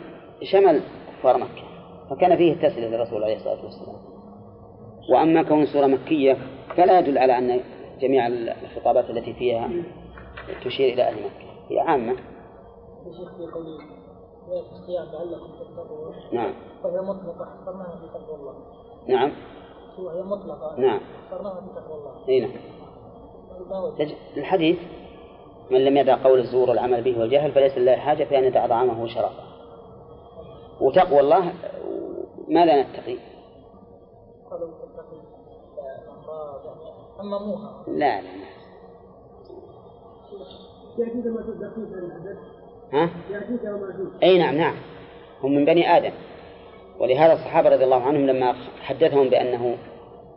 [0.42, 1.73] شمل كفار مكة.
[2.14, 3.96] فكان فيه التسلية للرسول عليه الصلاة والسلام.
[5.11, 6.37] وأما كون سورة مكية
[6.77, 7.61] فلا يدل على أن
[8.00, 9.70] جميع الخطابات التي فيها
[10.64, 11.44] تشير إلى أهل مكة.
[11.70, 12.16] هي عامة.
[16.33, 16.53] نعم.
[16.85, 18.55] وهي مطلقة حصرناها في تقوى الله
[19.09, 19.33] نعم.
[19.98, 21.00] وهي مطلقة نعم.
[21.27, 22.50] حصرناها في تقوى الله إي نعم.
[24.37, 24.79] الحديث
[25.70, 29.03] من لم يدع قول الزور والعمل به والجهل فليس لله حاجة في أن يدع طعامه
[29.03, 29.55] وشرابه.
[30.81, 31.53] وتقوى الله
[32.48, 33.18] نتقي؟
[37.18, 38.54] حمموها لا لا لا
[41.30, 41.42] ما
[41.98, 42.38] العدد
[42.92, 43.11] ها؟
[44.22, 44.74] أي نعم نعم
[45.42, 46.12] هم من بني آدم
[47.00, 49.76] ولهذا الصحابة رضي الله عنهم لما حدثهم بأنه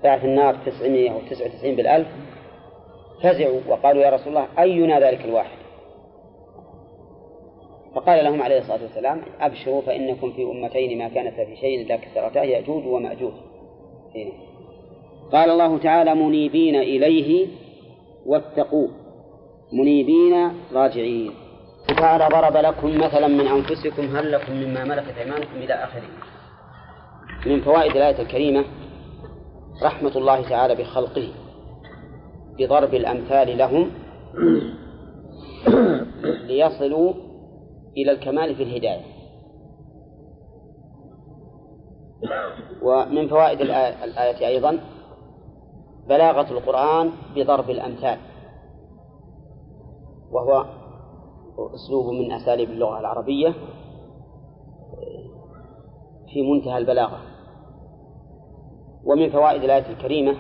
[0.04, 2.08] باع في النار 999 بالألف
[3.24, 5.58] فزعوا وقالوا يا رسول الله أينا ذلك الواحد
[7.98, 12.44] فقال لهم عليه الصلاة والسلام أبشروا فإنكم في أمتين ما كانتا في شيء إلا كثرتا
[12.44, 13.34] يأجوج ومأجوج.
[14.16, 14.32] هنا.
[15.32, 17.48] قال الله تعالى منيبين إليه
[18.26, 18.90] واتقوه.
[19.74, 21.32] منيبين راجعين.
[21.98, 26.10] تعالى ضرب لكم مثلا من أنفسكم هل لكم مما ملكت أيمانكم إلى آخره؟
[27.46, 28.66] من فوائد الآية الكريمة
[29.84, 31.28] رحمة الله تعالى بخلقه
[32.60, 33.92] بضرب الأمثال لهم
[36.48, 37.27] ليصلوا
[37.98, 39.02] إلى الكمال في الهداية.
[42.82, 44.80] ومن فوائد الآية, أيضا
[46.08, 48.18] بلاغة القرآن بضرب الأمثال.
[50.32, 50.66] وهو
[51.76, 53.54] أسلوب من أساليب اللغة العربية
[56.34, 57.22] في منتهى البلاغة.
[59.04, 60.36] ومن فوائد الآية الكريمة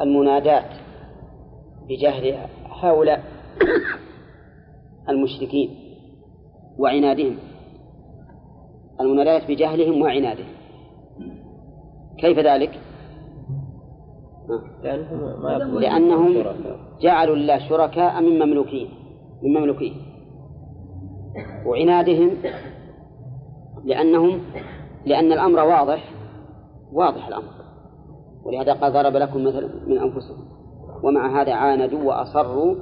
[0.00, 0.70] المنادات
[1.88, 2.48] بجهل
[2.82, 3.22] هؤلاء
[5.08, 5.70] المشركين
[6.78, 7.36] وعنادهم.
[9.00, 10.52] المنادات بجهلهم وعنادهم.
[12.18, 12.80] كيف ذلك؟
[15.80, 16.44] لأنهم
[17.00, 18.88] جعلوا الله شركاء من مملوكين
[19.42, 19.92] من مملوكيه
[21.66, 22.30] وعنادهم
[23.84, 24.40] لأنهم
[25.06, 26.14] لأن الأمر واضح
[26.92, 27.52] واضح الأمر.
[28.44, 30.44] ولهذا قال ضرب لكم مثلا من أنفسهم
[31.02, 32.74] ومع هذا عاندوا وأصروا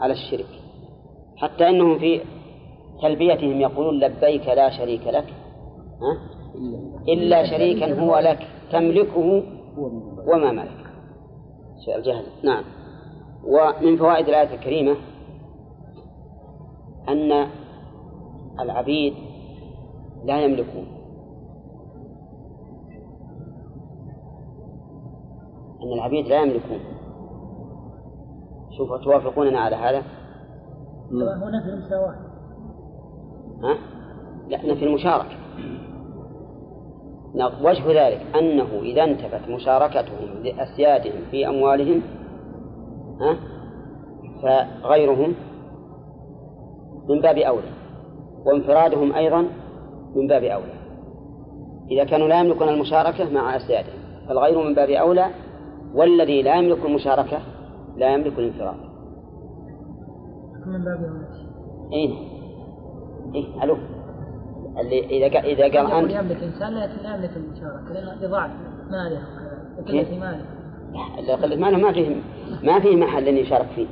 [0.00, 0.63] على الشرك.
[1.36, 2.20] حتى أنهم في
[3.02, 5.34] تلبيتهم يقولون لبيك لا شريك لك
[6.00, 6.34] ها؟
[7.08, 9.42] إلا شريكا هو لك تملكه
[10.26, 10.84] وما ملك.
[11.96, 12.64] الجهل نعم.
[13.44, 14.96] ومن فوائد الآية الكريمة
[17.08, 17.46] أن
[18.60, 19.14] العبيد
[20.24, 20.86] لا يملكون.
[25.82, 26.80] أن العبيد لا يملكون.
[28.76, 30.02] شوف توافقوننا على هذا؟
[31.22, 32.14] هنا في المساواة
[33.62, 33.78] ها؟
[34.48, 35.36] لا نفي المشاركة
[37.62, 42.02] وجه ذلك أنه إذا انتفت مشاركتهم لأسيادهم في أموالهم
[43.20, 43.36] ها؟
[44.42, 45.34] فغيرهم
[47.08, 47.70] من باب أولى
[48.46, 49.46] وانفرادهم أيضا
[50.16, 50.74] من باب أولى
[51.90, 55.26] إذا كانوا لا يملكون المشاركة مع أسيادهم فالغير من باب أولى
[55.94, 57.38] والذي لا يملك المشاركة
[57.96, 58.76] لا يملك الانفراد
[60.66, 61.26] من باب أولى
[61.92, 62.10] إيه.
[63.34, 63.76] إيه ألو.
[64.80, 68.50] اللي إذا قال إذا قال أنت يملك إنسان لا يملك المشاركة لأنه لضعف
[68.90, 69.22] ماله؟
[69.78, 70.44] لقلة ماله
[71.26, 72.16] لا قلة ماله ما فيه
[72.62, 73.86] ما فيه محل أن يشارك فيه.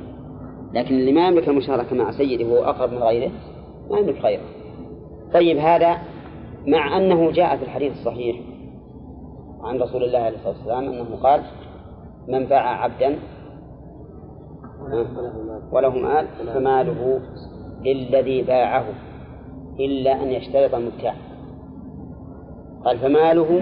[0.73, 3.31] لكن اللي ما يملك المشاركة مع سيده وهو أقرب من غيره
[3.89, 4.43] ما يملك غيره
[5.33, 5.97] طيب هذا
[6.67, 8.35] مع أنه جاء في الحديث الصحيح
[9.63, 11.41] عن رسول الله عليه الصلاة والسلام أنه قال
[12.27, 13.19] من باع عبدا
[15.71, 17.21] وله مال فماله
[17.85, 18.85] للذي باعه
[19.79, 21.15] إلا أن يشترط المبتاع
[22.85, 23.61] قال فماله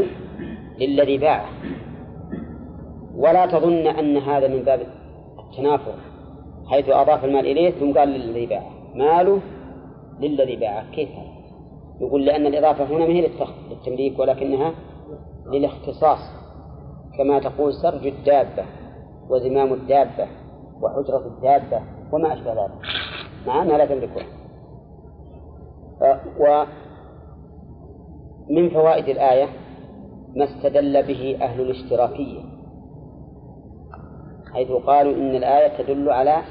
[0.80, 1.50] للذي باعه.
[3.16, 4.80] ولا تظن أن هذا من باب
[5.40, 5.94] التنافر
[6.68, 8.72] حيث أضاف المال إليه ثم قال للذي باعه.
[8.96, 9.40] ماله
[10.20, 10.92] للذي باعه.
[10.92, 11.32] كيف هذا؟
[12.02, 13.30] يقول لأن الإضافة هنا ما هي
[13.70, 14.74] للتمليك ولكنها
[15.54, 16.20] للاختصاص.
[17.18, 18.64] كما تقول سرج الدابة
[19.30, 20.28] وزمام الدابة.
[20.82, 22.72] وحجرة الدابة وما أشبه ذلك.
[23.48, 24.26] مع أنها لا تملكها
[28.50, 29.48] ومن فوائد الآية
[30.36, 32.42] ما استدل به أهل الاشتراكية
[34.54, 36.42] حيث قالوا إن الآية تدل على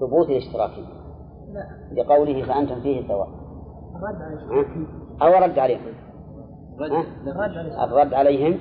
[0.00, 0.94] ثبوت الاشتراكية.
[1.52, 3.28] لا لقوله فأنتم فيه سواء؟
[5.22, 5.94] أو رد عليهم.
[7.84, 8.14] الرد.
[8.14, 8.58] عليهم.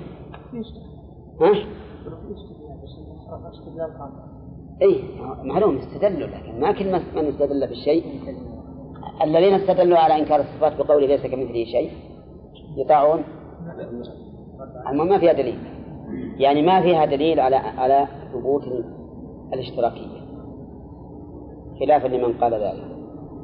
[1.41, 1.53] ها؟
[4.81, 5.03] اي
[5.43, 8.03] معلوم استدلوا لكن ما كل من استدل بالشيء.
[9.23, 11.91] الذين استدلوا على إنكار الصفات بقوله ليس كمثله شيء.
[12.77, 13.23] يطاعون.
[14.89, 15.59] المهم ما فيها دليل.
[16.37, 18.63] يعني ما فيها دليل على على ثبوت
[19.53, 20.23] الاشتراكية.
[21.79, 22.93] خلافا لمن قال ذلك.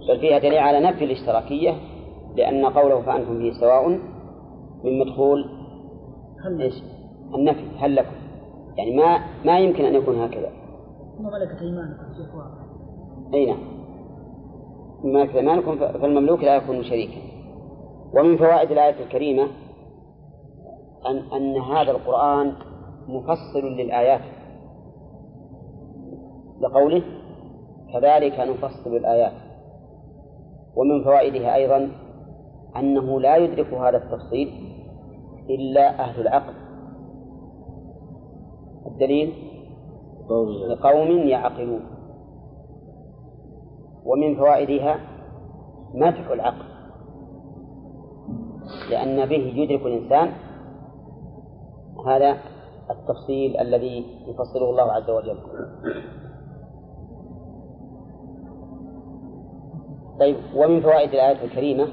[0.09, 1.75] بل فيها دليل على نفي الاشتراكية
[2.35, 3.89] لأن قوله فأنتم فيه سواء
[4.83, 5.45] من مدخول
[6.59, 6.73] إيش؟
[7.35, 8.15] النفي هل لكم؟
[8.77, 10.58] يعني ما ما يمكن أن يكون هكذا.
[11.19, 12.03] ثم ملكت ايمانكم
[13.33, 13.59] أي نعم.
[15.03, 17.21] مما ملك أيمانكم ف- فالمملوك لا يكون شريكا.
[18.13, 19.47] ومن فوائد الآية الكريمة
[21.05, 22.53] أن أن هذا القرآن
[23.07, 24.21] مفصل للآيات.
[26.61, 27.03] لقوله
[27.93, 29.33] كذلك نفصل الآيات.
[30.75, 31.91] ومن فوائدها أيضا
[32.75, 34.49] أنه لا يدرك هذا التفصيل
[35.49, 36.53] إلا أهل العقل.
[38.87, 39.48] الدليل؟
[40.69, 41.81] لقوم يعقلون.
[44.05, 44.99] ومن فوائدها
[45.93, 46.65] مدح العقل.
[48.89, 50.31] لأن به يدرك الإنسان
[52.07, 52.37] هذا
[52.89, 55.37] التفصيل الذي يفصله الله عز وجل.
[60.19, 61.87] طيب ومن فوائد الآية الكريمة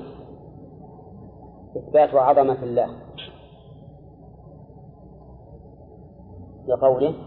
[1.76, 2.88] إثبات عظمة الله.
[6.68, 7.25] لقوله.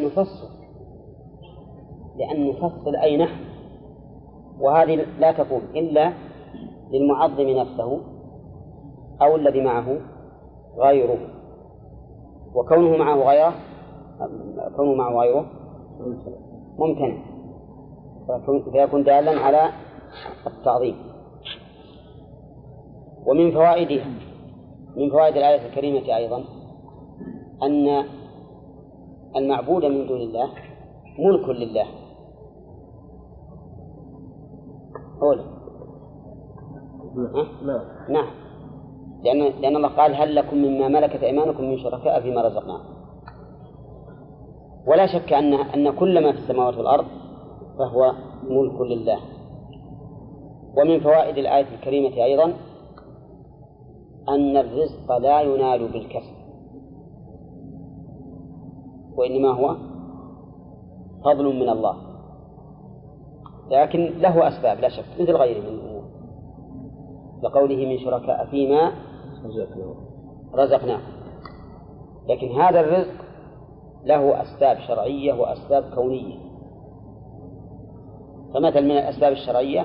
[0.00, 0.48] نفصل.
[2.16, 3.44] لأن نفصل أي نحن
[4.60, 6.12] وهذه لا تكون إلا
[6.90, 8.00] للمعظم نفسه
[9.22, 9.98] أو الذي معه
[10.78, 11.18] غيره.
[12.54, 13.54] وكونه معه غيره
[14.76, 15.46] كونه معه غيره
[16.78, 17.16] ممتنع
[18.26, 19.70] فيكون- دالا على
[20.46, 21.13] التعظيم.
[23.26, 24.06] ومن فوائدها
[24.96, 26.44] من فوائد الآية الكريمة أيضا
[27.62, 28.04] أن
[29.36, 30.48] المعبود من دون الله
[31.18, 31.86] ملك لله.
[35.22, 35.44] أولا؟
[37.66, 38.26] نعم نعم.
[39.24, 42.94] لأن لأن الله قال هل لكم مما ملكت أيمانكم من شركاء فيما رزقناكم.
[44.86, 47.04] ولا شك أن أن كل ما في السماوات والأرض
[47.78, 48.12] فهو
[48.48, 49.18] ملك لله.
[50.76, 52.52] ومن فوائد الآية الكريمة أيضا
[54.28, 56.34] أن الرزق لا ينال بالكسب.
[59.16, 59.76] وإنما هو
[61.24, 61.96] فضل من الله.
[63.70, 66.04] لكن له أسباب لا شك مثل غيره من الأمور.
[67.42, 68.92] لقوله من شركاء فيما
[70.54, 71.14] رزقناهم
[72.28, 73.24] لكن هذا الرزق
[74.04, 76.38] له أسباب شرعية وأسباب كونية.
[78.54, 79.84] فمثل من الأسباب الشرعية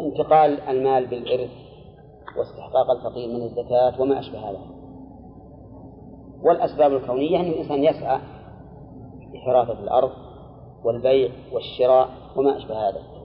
[0.00, 1.67] انتقال المال بالإرث.
[2.36, 4.60] واستحقاق الفقير من الزكاة وما أشبه هذا
[6.42, 8.20] والأسباب الكونية أن الإنسان يسعى
[9.34, 10.10] لحراثة الأرض
[10.84, 13.18] والبيع والشراء وما أشبه هذا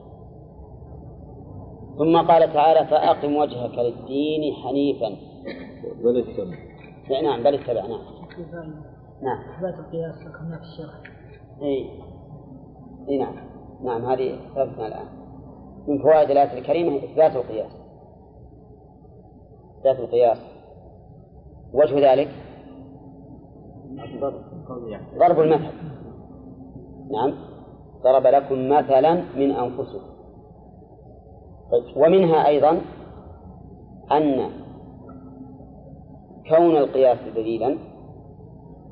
[1.98, 5.16] ثم قال تعالى فأقم وجهك للدين حنيفا.
[6.04, 6.56] بل السمع
[7.22, 8.00] نعم بل اتبعناه
[9.22, 9.38] نعم.
[9.54, 10.94] إثبات القياس ذكرناه في الشرح
[11.62, 11.90] اي
[13.08, 13.34] اي نعم.
[13.84, 15.06] نعم هذه ثلاثنا الآن.
[15.88, 17.72] من فوائد الآية الكريمة إثبات القياس.
[19.84, 20.38] إثبات القياس.
[21.72, 22.28] وجه ذلك؟
[25.18, 25.72] ضرب المثل.
[27.10, 27.34] نعم.
[28.02, 30.14] ضرب لكم مثلا من أنفسكم.
[31.72, 31.96] طيب.
[31.96, 32.80] ومنها أيضا
[34.12, 34.50] أن
[36.48, 37.78] كون القياس دليلا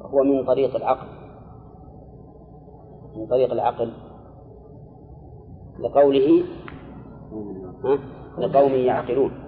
[0.00, 1.06] هو من طريق العقل.
[3.16, 3.92] من طريق العقل.
[5.80, 6.44] لقوله؟
[8.38, 9.41] لقوم يعقلون.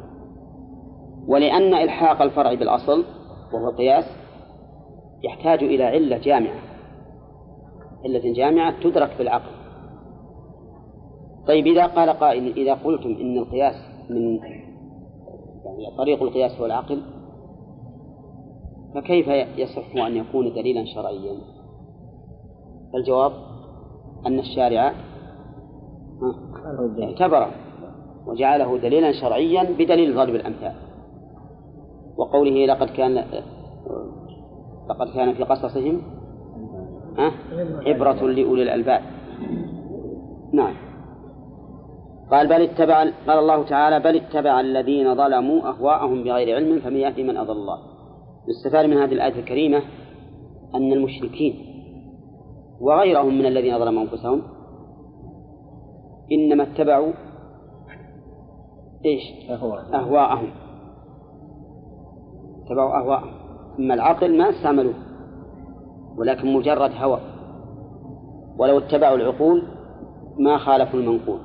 [1.29, 3.05] ولأن إلحاق الفرع بالأصل
[3.53, 4.05] وهو القياس
[5.23, 6.61] يحتاج إلى علة جامعة.
[8.05, 9.51] علة جامعة تدرك بالعقل
[11.47, 13.75] طيب إذا قال قائل إذا قلتم إن القياس
[14.11, 14.39] من
[15.65, 17.03] يعني طريق القياس هو العقل
[18.95, 21.37] فكيف يصح أن يكون دليلا شرعيا؟
[22.95, 23.33] الجواب
[24.27, 24.93] أن الشارع
[27.03, 27.51] اعتبره
[28.27, 30.75] وجعله دليلا شرعيا بدليل ضرب الأمثال.
[32.17, 33.25] وقوله لقد كان
[34.91, 36.03] لقد كان في قصصهم
[37.19, 37.33] ها،
[37.87, 39.03] عبرة لأولي الألباب.
[40.53, 40.75] نعم.
[42.31, 47.23] قال بل اتبع قال الله تعالى بل اتبع الذين ظلموا أهواءهم بغير علم فمن يهدي
[47.23, 47.79] من أضل الله.
[48.49, 49.83] يستفاد من هذه الآية الكريمة
[50.75, 51.55] أن المشركين
[52.81, 54.43] وغيرهم من الذين ظلموا أنفسهم
[56.33, 57.13] إنما اتبعوا
[59.05, 59.51] إيش؟
[59.95, 60.64] أهواءهم.
[62.65, 63.35] اتبعوا أهواءهم
[63.79, 64.95] أما العقل ما استعملوه
[66.17, 67.21] ولكن مجرد هوى.
[68.59, 69.63] ولو اتبعوا العقول
[70.39, 71.41] ما خالفوا المنقول.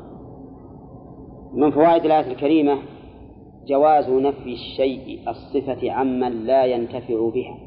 [1.53, 2.78] من فوائد الآية الكريمة
[3.67, 7.57] جواز نفي الشيء الصفة عمن لا ينتفع بها.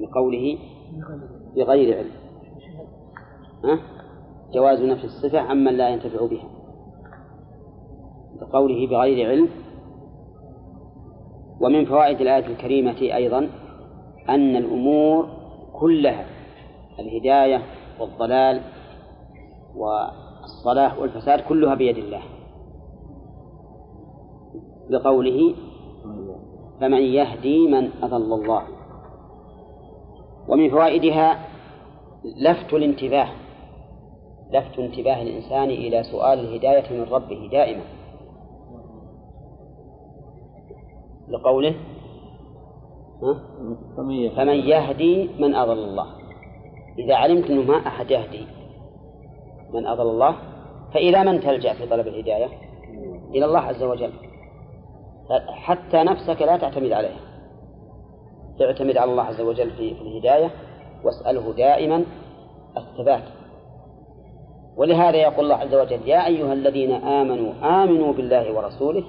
[0.00, 0.58] لقوله
[1.56, 2.10] بغير علم.
[3.64, 3.78] ها؟
[4.54, 6.48] جواز نفي الصفة عمن لا ينتفع بها.
[8.42, 9.48] لقوله بغير علم
[11.60, 13.48] ومن فوائد الآية الكريمة أيضا
[14.28, 15.28] أن الأمور
[15.72, 16.26] كلها
[16.98, 17.62] الهداية
[18.00, 18.60] والضلال
[19.76, 22.22] والصلاح والفساد كلها بيد الله.
[24.90, 25.54] بقوله
[26.80, 28.62] فمن يهدي من أضل الله.
[30.48, 31.38] ومن فوائدها
[32.24, 33.28] لفت الانتباه
[34.52, 37.82] لفت انتباه الإنسان إلى سؤال الهداية من ربه دائما.
[41.28, 41.74] لقوله
[43.22, 43.40] ها؟
[44.36, 45.30] فمن يهدي.
[45.38, 46.06] من أضل الله.
[46.98, 48.46] إذا علمت أنه ما أحد يهدي
[49.74, 50.36] من أضل الله
[50.94, 52.48] فإلى من تلجأ في طلب الهداية
[53.34, 54.12] إلى الله عز وجل
[55.48, 57.20] حتى نفسك لا تعتمد عليها.
[58.60, 60.50] اعتمد على الله عز وجل في في الهداية
[61.04, 62.04] واسأله دائما
[62.76, 63.22] الثبات.
[64.76, 67.52] ولهذا يقول الله عز وجل يا أيها الذين آمنوا
[67.84, 69.04] آمنوا بالله ورسوله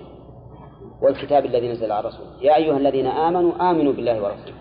[1.02, 4.58] والكتاب الذي نزل على رسوله يا أيها الذين آمنوا آمنوا بالله ورسوله.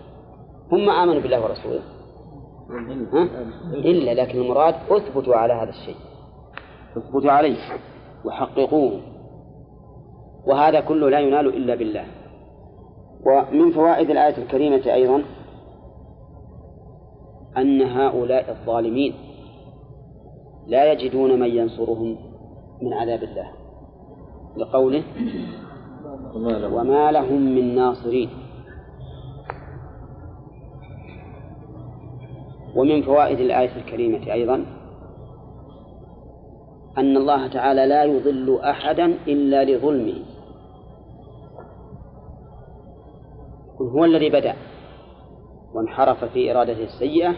[0.71, 1.81] هم آمنوا بالله ورسوله؟
[3.13, 3.23] ها؟
[3.73, 5.95] إلا لكن المراد اثبتوا على هذا الشيء.
[6.97, 7.57] اثبتوا عليه.
[8.25, 9.01] وحققوه.
[10.47, 12.05] وهذا كله لا ينال إلا بالله.
[13.25, 15.23] ومن فوائد الآية الكريمة أيضا
[17.57, 19.13] أن هؤلاء الظالمين
[20.67, 22.17] لا يجدون من ينصرهم
[22.81, 23.51] من عذاب الله.
[24.57, 25.03] لقوله
[26.37, 28.29] وما له وما لهم من ناصرين.
[32.75, 34.65] ومن فوائد الآية الكريمة أيضا
[36.97, 40.25] أن الله تعالى لا يضل أحدا إلا لظلمه.
[43.81, 44.55] هو الذي بدأ
[45.73, 47.35] وانحرف في إرادته السيئة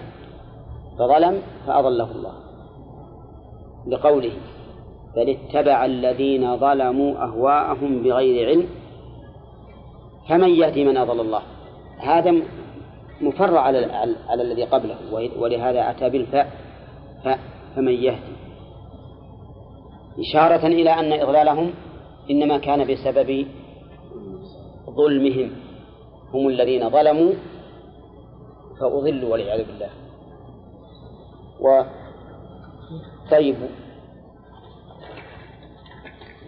[1.00, 2.34] فظلم فأضله الله.
[3.88, 4.32] لقوله
[5.16, 8.79] بل اتبع الذين ظلموا أهواءهم بغير علم
[10.28, 11.42] فمن يهدي من أضل الله؟
[12.00, 12.36] هذا
[13.22, 13.86] مفرع على
[14.30, 14.96] على, الذي قبله
[15.38, 16.52] ولهذا أتى بالفاء
[17.24, 17.40] فاء
[17.76, 18.36] فمن يهدي.
[20.20, 21.74] إشارة إلى أن إضلالهم
[22.30, 23.48] إنما كان بسبب
[24.90, 25.52] ظلمهم.
[26.34, 27.34] هم الذين ظلموا
[28.80, 29.90] فأضلوا والعياذ بالله.
[31.60, 31.84] و
[33.32, 33.56] طيب.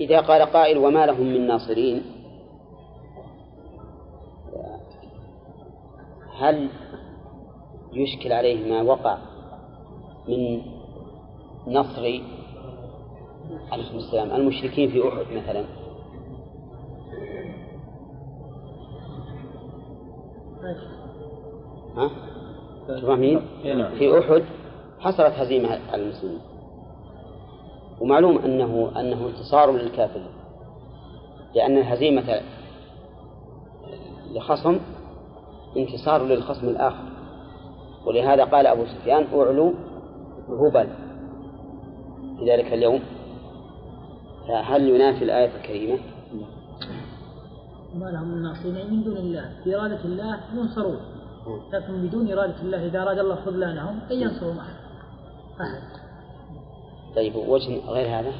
[0.02, 2.04] إذا قال قائل وما لهم من ناصرين؟
[6.42, 6.70] هل
[7.94, 9.18] يشكل عليه ما وقع
[10.28, 10.62] من
[11.68, 12.02] نصر
[13.72, 15.66] عليكم السلام المشركين في أحد مثلا
[21.98, 22.12] ها؟
[23.66, 23.96] إيه نعم.
[23.96, 24.44] في أحد
[25.00, 26.42] حصلت هزيمة على المسلمين
[28.02, 30.32] ومعلوم أنه أنه انتصار للكافرين
[31.56, 32.42] لأن الهزيمة
[34.32, 34.80] لخصم
[35.78, 37.04] انتصار للخصم الآخر.
[38.06, 39.74] ولهذا قال أبو سفيان أعلو
[40.50, 40.90] هبل.
[42.40, 43.00] في ذلك اليوم
[44.48, 46.00] فهل ينافي الآية الكريمة؟
[47.96, 49.52] وما لهم من ناصرين من دون الله.
[49.66, 51.00] بإرادة الله ينصرون.
[51.74, 54.76] لكن بدون إرادة الله إذا أراد الله خذلانهم أن ينصروا أحد
[55.62, 56.02] أحد.
[57.16, 58.34] طيب وجه غير هذا؟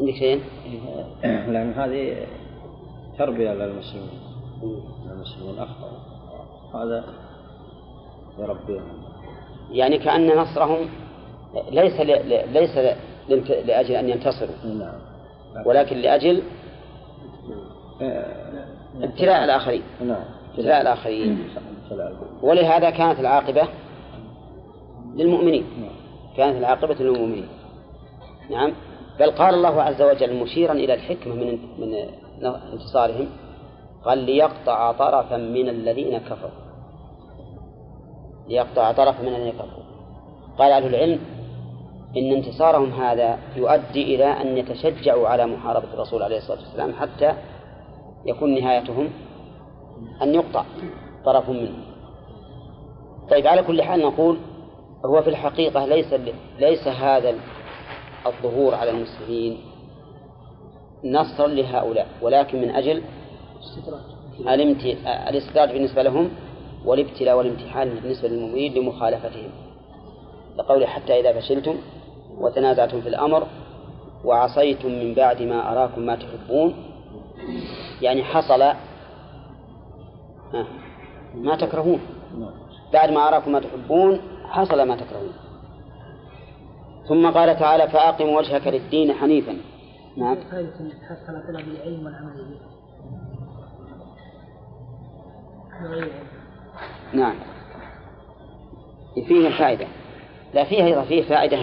[0.00, 0.42] عندك شيء؟
[1.22, 2.26] لأن هذه
[3.18, 4.23] تربية للمسلمين.
[5.58, 5.98] أخطأوا
[6.74, 7.04] هذا
[8.38, 9.04] يربيهم
[9.70, 10.88] يعني كأن نصرهم
[11.70, 12.06] ليس ل...
[12.52, 12.96] ليس ل...
[13.66, 14.54] لأجل أن ينتصروا.
[14.64, 14.94] نعم.
[15.66, 16.42] ولكن لأجل
[19.02, 19.82] ابتلاء الآخرين.
[20.00, 20.24] نعم.
[20.50, 21.48] ابتلاء الآخرين.
[21.84, 22.12] ابتلاء.
[22.42, 23.68] ولهذا كانت العاقبة
[25.14, 25.64] للمؤمنين.
[25.80, 25.96] نعم.
[26.36, 27.48] كانت العاقبة للمؤمنين.
[28.50, 28.72] نعم.
[29.20, 31.94] بل قال الله عز وجل مشيرا إلى الحكمة من من
[32.44, 33.28] انتصارهم.
[34.04, 36.64] قال ليقطع طرفا من الذين كفروا.
[38.48, 39.84] ليقطع طرفا من الذين كفروا.
[40.58, 41.20] قال أهل العلم
[42.16, 47.34] إن انتصارهم هذا يؤدي إلى أن يتشجعوا على محاربة الرسول عليه الصلاة والسلام حتى
[48.26, 49.10] يكون نهايتهم
[50.22, 50.64] أن يقطع
[51.24, 51.84] طرف منهم
[53.30, 54.38] طيب على كل حال نقول
[55.06, 56.14] هو في الحقيقة ليس
[56.58, 57.34] ليس هذا
[58.26, 59.58] الظهور على المسلمين
[61.04, 63.02] نصرا لهؤلاء ولكن من أجل
[64.40, 66.30] الامت- الاستدراج بالنسبة لهم
[66.84, 69.50] والابتلاء والامتحان بالنسبة للمؤمنين لمخالفتهم.
[70.58, 71.76] لقوله حتى إذا فشلتم
[72.38, 73.46] وتنازعتم في الأمر
[74.24, 76.74] وعصيتم من بعد ما أراكم ما تحبون
[78.02, 78.76] يعني حصل ها،
[81.34, 82.00] ما تكرهون.
[82.92, 85.32] بعد ما أراكم ما تحبون حصل ما تكرهون.
[87.08, 89.56] ثم قال تعالى فأقم وجهك للدين حنيفا.
[90.16, 90.34] نعم.
[90.34, 90.70] فائدة
[91.48, 92.73] طلب العلم والعمل به.
[97.12, 97.34] نعم.
[99.28, 99.86] فيه الفائدة
[100.54, 101.58] لا فيه أيضا فيه فائدة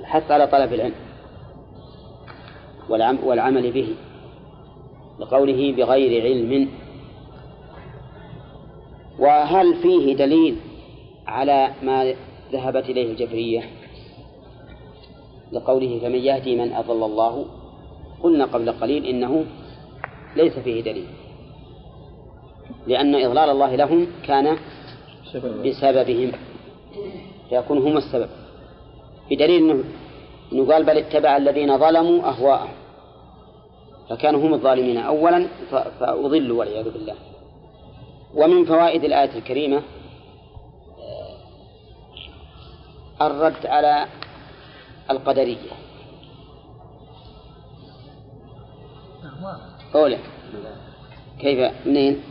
[0.00, 0.94] الحث على طلب العلم.
[2.88, 3.94] والعم والعمل به.
[5.18, 6.68] لقوله بغير علم.
[9.18, 10.56] وهل فيه دليل
[11.26, 12.14] على ما
[12.52, 13.62] ذهبت إليه الجبرية؟
[15.52, 17.46] لقوله فمن يهدي من أضل الله.
[18.22, 19.44] قلنا قبل قليل إنه
[20.36, 21.06] ليس فيه دليل.
[22.86, 24.56] لأن إضلال الله لهم كان
[25.32, 26.32] سبب بسببهم.
[27.48, 28.28] فيكون هم السبب.
[29.30, 29.84] بدليل انه
[30.52, 32.72] إنه قال بل اتبع الذين ظلموا أهواءهم.
[34.10, 34.96] فكانوا هم الظالمين.
[34.98, 37.14] اولا ف- فأضلوا والعياذ بالله.
[38.34, 39.82] ومن فوائد الآية الكريمة
[43.20, 44.06] آه، الرد على
[45.10, 45.56] القدرية.
[49.42, 49.94] واضح.
[49.94, 50.18] أولى
[51.40, 52.22] كيف؟ منين؟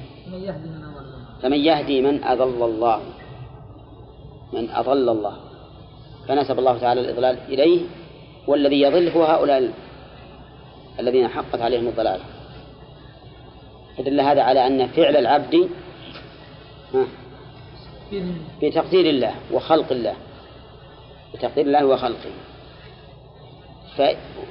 [1.42, 3.02] فمن يهدي من أضل الله.
[4.54, 5.36] من أضل الله.
[6.28, 7.82] فنسب الله تعالى الإضلال إليه
[8.48, 9.72] والذي يضل هو هؤلاء ال-
[11.00, 12.24] الذين حقت عليهم الضلالة
[13.98, 15.70] فدل هذا على أن فعل العبد
[16.94, 17.06] ها،
[18.12, 20.16] بإذن في تقدير الله وخلق الله.
[21.34, 22.32] بتقدير الله وخلقه.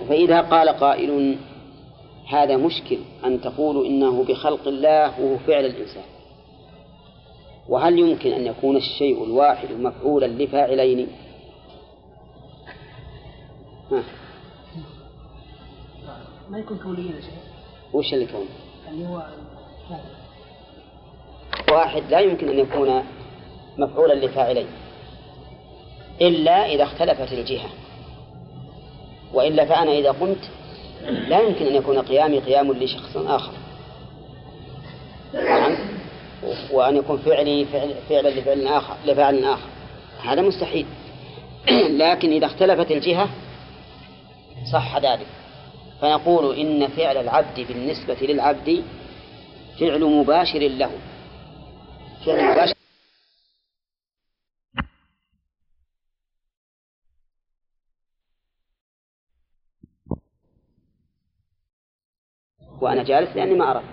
[0.09, 1.37] فإذا قال قائل
[2.29, 6.05] هذا مشكل أن تقولوا إنه بخلق الله وهو فعل الإنسان.
[7.68, 11.09] وهل يمكن أن يكون الشيء الواحد مفعولا لفاعلين؟
[13.93, 14.03] ها.
[16.51, 17.20] ما يكون كونيا
[17.93, 18.47] وش اللي كون؟
[18.89, 19.22] اللي هو
[21.72, 23.05] واحد لا يمكن أن يكون
[23.79, 24.66] مفعولا لفاعلين
[26.20, 27.68] إلا إذا اختلفت الجهة
[29.35, 30.51] وإلا فأنا إذا قمت
[31.11, 33.53] لا يمكن أن يكون قيامي قيام لشخص آخر.
[35.35, 35.77] نعم.
[36.71, 39.69] وأن يكون فعلي فعل فعلا لفعل آخر لفعل آخر.
[40.23, 40.87] هذا مستحيل.
[42.03, 43.29] لكن إذا اختلفت الجهة
[44.73, 45.27] صح ذلك.
[46.01, 48.83] فنقول إن فعل العبد بالنسبة للعبد
[49.81, 50.91] فعل مباشر له.
[52.27, 52.84] فعل مباشر
[62.81, 63.85] وأنا جالس لأني ما أردت.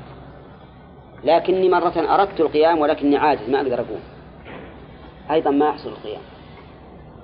[1.23, 3.99] لكني مرة أردت القيام ولكني عاجز ما أقدر أقوم.
[5.31, 6.21] أيضا ما يحصل القيام.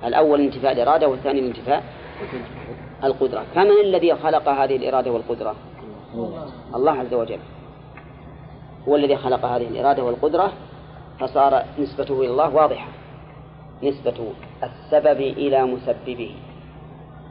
[0.04, 1.84] الأول انتفاء الإرادة والثاني الانتفاء
[3.04, 3.46] القدرة.
[3.56, 5.56] فمن الذي خلق هذه الإرادة والقدرة؟
[6.76, 7.40] الله عز وجل.
[8.88, 10.52] هو الذي خلق هذه الإرادة والقدرة
[11.20, 12.88] فصار نسبته إلى الله واضحة.
[13.84, 14.34] نسبة
[14.64, 16.36] السبب إلى مسببه.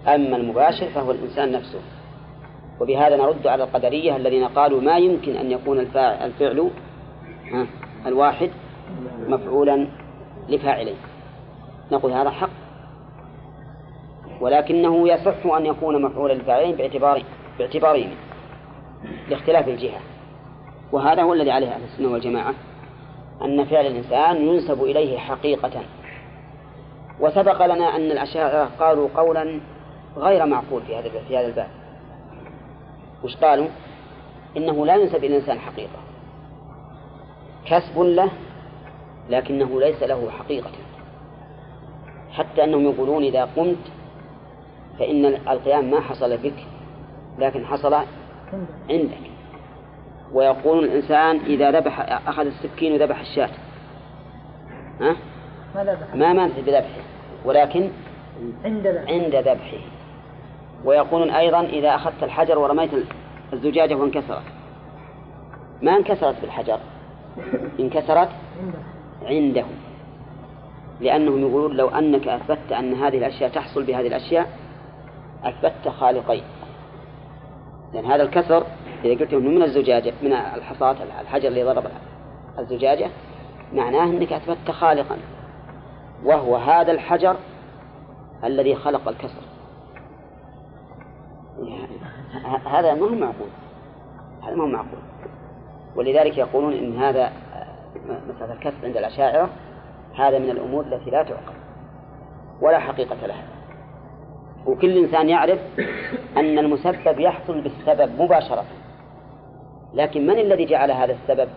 [0.06, 1.80] أما المباشر فهو الإنسان نفسه.
[2.80, 6.70] وبهذا نرد على القدرية الذين قالوا ما يمكن أن يكون الفعل
[8.06, 8.50] الواحد
[9.28, 9.86] مفعولا
[10.48, 10.96] لفاعلين
[11.92, 12.50] نقول هذا حق.
[14.40, 17.22] ولكنه يصح أن يكون مفعولا لفاعلين باعتبار
[17.58, 18.10] باعتبارين
[19.28, 20.00] لاختلاف الجهة.
[20.92, 22.54] وهذا هو الذي عليه أهل السنة والجماعة
[23.42, 25.82] أن فعل الإنسان ينسب إليه حقيقة.
[27.20, 29.60] وسبق لنا أن الأشاعرة قالوا قولا
[30.16, 31.68] غير معقول في هذا في هذا الباب.
[33.26, 33.68] وش قالوا؟
[34.56, 35.98] إنه لا ينسب إلى الإنسان حقيقة.
[37.66, 38.30] كسب له
[39.30, 40.70] لكنه ليس له حقيقة.
[42.30, 43.92] حتى أنهم يقولون إذا قمت
[44.98, 46.66] فإن القيام ما حصل بك
[47.38, 47.94] لكن حصل
[48.90, 49.30] عندك.
[50.32, 53.50] ويقول الإنسان إذا ذبح أخذ السكين وذبح الشاة.
[55.00, 55.16] ها؟
[55.74, 57.02] ما ما مانع بذبحه
[57.44, 57.90] ولكن
[59.08, 59.95] عند ذبحه.
[60.84, 62.90] ويقولون أيضا إذا أخذت الحجر ورميت
[63.52, 64.42] الزجاجة وانكسرت.
[65.82, 66.78] ما انكسرت بالحجر؟
[67.80, 68.28] انكسرت
[69.22, 69.64] عنده عنده
[71.00, 74.46] لأنهم يقولون لو أنك أثبتت أن هذه الأشياء تحصل بهذه الأشياء
[75.44, 76.42] أثبتت خالقين.
[77.94, 78.66] لأن هذا الكسر
[79.04, 81.84] إذا قلت إنه من الزجاجة من الحصاة الحجر اللي ضرب
[82.58, 83.10] الزجاجة
[83.72, 85.16] معناه أنك أثبتت خالقا.
[86.24, 87.36] وهو هذا الحجر
[88.44, 89.42] الذي خلق الكسر.
[92.66, 93.48] هذا ما هو معقول.
[94.42, 94.98] هذا ما هو معقول.
[95.96, 99.48] ولذلك يقولون إن هذا آه، مسألة الكسب عند الأشاعرة
[100.14, 101.54] هذا من الأمور التي لا تعقل.
[102.60, 103.44] ولا حقيقة لها.
[104.66, 105.58] وكل إنسان يعرف
[106.36, 108.64] أن المسبب يحصل بالسبب مباشرة.
[109.94, 111.48] لكن من الذي جعل هذا السبب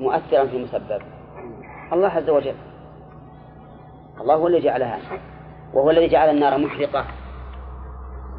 [0.00, 1.02] مؤثرا في المسبب؟
[1.92, 2.54] الله عز وجل.
[4.20, 4.98] الله هو الذي جعلها.
[5.74, 7.04] وهو الذي جعل النار محرقة.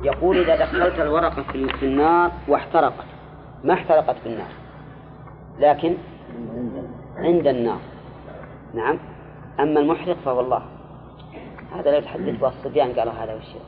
[0.04, 3.06] يقول إذا دخلت الورقة في في النار واحترقت.
[3.64, 4.52] ما احترقت بالنار
[5.60, 5.98] لكن
[7.18, 7.80] عند النار.
[8.74, 9.00] نعم.
[9.60, 10.62] أما المحرق فهو الله.
[11.76, 13.62] هذا لا يتحدث به الصبيان قالوا هذا والشيء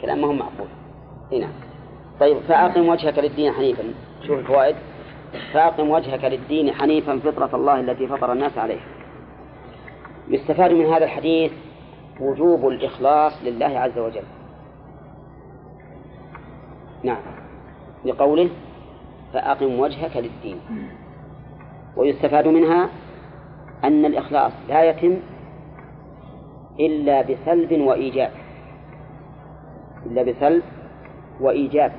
[0.00, 0.68] كلام ما هو معقول
[1.32, 1.52] هنا نعم.
[2.20, 3.82] طيب فأقم وجهك للدين حنيفا.
[4.26, 4.76] شوف الفوائد.
[5.52, 8.80] فأقم وجهك للدين حنيفا فطرة الله التي فطر الناس عليه.
[10.28, 11.52] يستفاد من هذا الحديث
[12.20, 14.22] وجوب الإخلاص لله عز وجل.
[17.02, 17.22] نعم.
[18.04, 18.48] لقوله
[19.32, 20.60] فأقم وجهك للدين.
[21.96, 22.88] ويستفاد منها
[23.84, 25.16] أن الإخلاص لا يتم
[26.80, 28.30] إلا بسلب وإيجاب.
[30.06, 30.62] إلا بسلب
[31.40, 31.92] وإيجاب.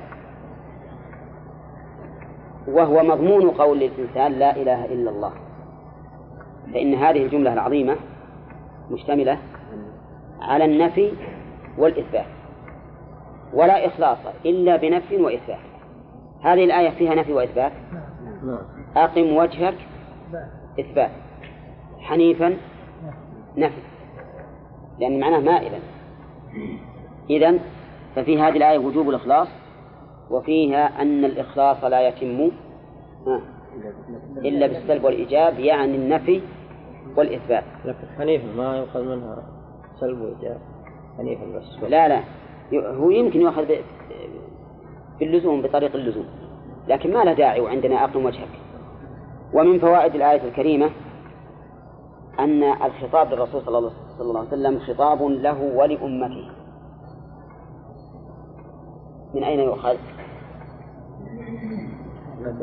[2.68, 5.32] وهو مضمون قول الإنسان لا إله إلا الله.
[6.72, 7.96] فإن هذه الجملة العظيمة
[8.90, 9.38] مشتملة
[10.40, 11.12] على النفي
[11.78, 12.39] والإثبات.
[13.54, 15.58] ولا إخلاص إلا بنفي وإثبات.
[16.42, 17.72] هذه الآية فيها نفي وإثبات؟
[18.96, 19.74] أقم وجهك
[20.80, 21.10] إثبات.
[21.98, 22.56] حنيفا
[23.56, 23.82] نفي.
[24.98, 25.78] لأن معناه مائلا.
[27.30, 27.58] إذا
[28.16, 29.48] ففي هذه الآية وجوب الإخلاص
[30.30, 32.50] وفيها أن الإخلاص لا يتم
[34.36, 36.40] إلا بالسلب والإيجاب يعني النفي
[37.16, 37.64] والإثبات.
[37.84, 39.42] لكن حنيفة ما يؤخذ منها
[40.00, 40.60] سلب وإيجاب.
[41.18, 41.90] حنيفا بس.
[41.90, 42.20] لا لا.
[42.72, 43.66] هو يمكن يؤخذ
[45.18, 46.26] باللزوم بطريق اللزوم
[46.88, 48.48] لكن ما له داعي وعندنا أقم وجهك.
[49.54, 50.90] ومن فوائد الآية الكريمة
[52.38, 56.50] أن الخطاب للرسول صلى الله صلى الله عليه وسلم خطاب له ولأمته.
[59.34, 59.96] من أين يؤخذ؟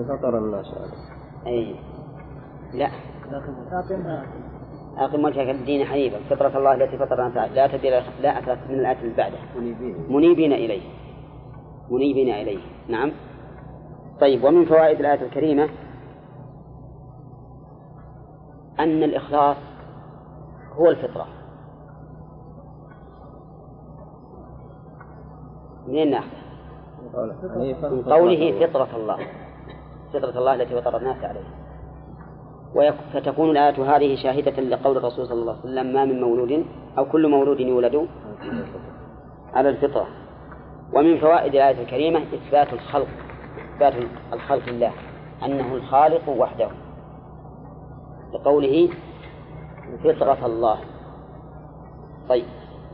[0.09, 0.73] فطر الناس
[1.47, 1.75] أي
[2.73, 2.89] لا.
[4.97, 6.17] أقم وجهك للدين حنيفا.
[6.29, 7.27] فطرة الله التي فطر.
[7.27, 7.91] لا تبديل
[8.21, 9.39] لا أثرت من الآية اللي بعدها
[10.09, 10.53] منيبين.
[10.53, 10.81] إليه.
[11.89, 12.59] منيبين إليه.
[12.87, 13.11] نعم.
[14.21, 15.69] طيب ومن فوائد الآية الكريمة
[18.79, 19.57] أن الإخلاص
[20.73, 21.27] هو الفطرة.
[25.87, 26.37] منين ناخذ؟
[27.91, 29.17] من قوله فطرة الله.
[30.13, 31.56] فطرة الله التي فطر الناس عليها
[33.13, 36.65] فتكون الآية هذه شاهدة لقول الرسول صلى الله عليه وسلم ما من مولود
[36.97, 38.07] أو كل مولود يولد
[39.53, 40.07] على الفطرة.
[40.93, 43.07] ومن فوائد الآية الكريمة إثبات الخلق
[43.75, 43.93] إثبات
[44.33, 44.91] الخلق لله
[45.45, 46.69] أنه الخالق وحده.
[48.33, 48.89] لقوله
[50.03, 50.77] فطرة الله.
[52.29, 52.45] طيب.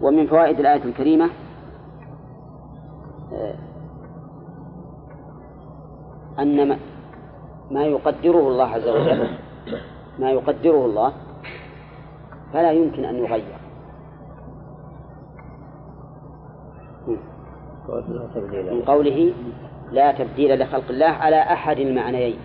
[0.02, 1.30] ومن فوائد الآية الكريمة
[3.34, 3.56] آه،
[6.40, 6.80] أن ما-
[7.72, 9.28] ما يقدره الله عز وجل
[10.20, 11.14] ما يقدره الله
[12.54, 13.58] فلا يمكن أن يغير.
[18.72, 19.34] من قوله
[19.92, 22.40] لا تبديل لخلق الله على أحد المعنيين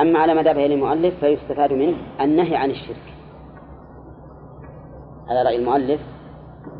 [0.00, 3.02] أما على ما ذهب إليه المؤلف فيستفاد منه النهي عن الشرك.
[5.28, 6.00] على رأي المؤلف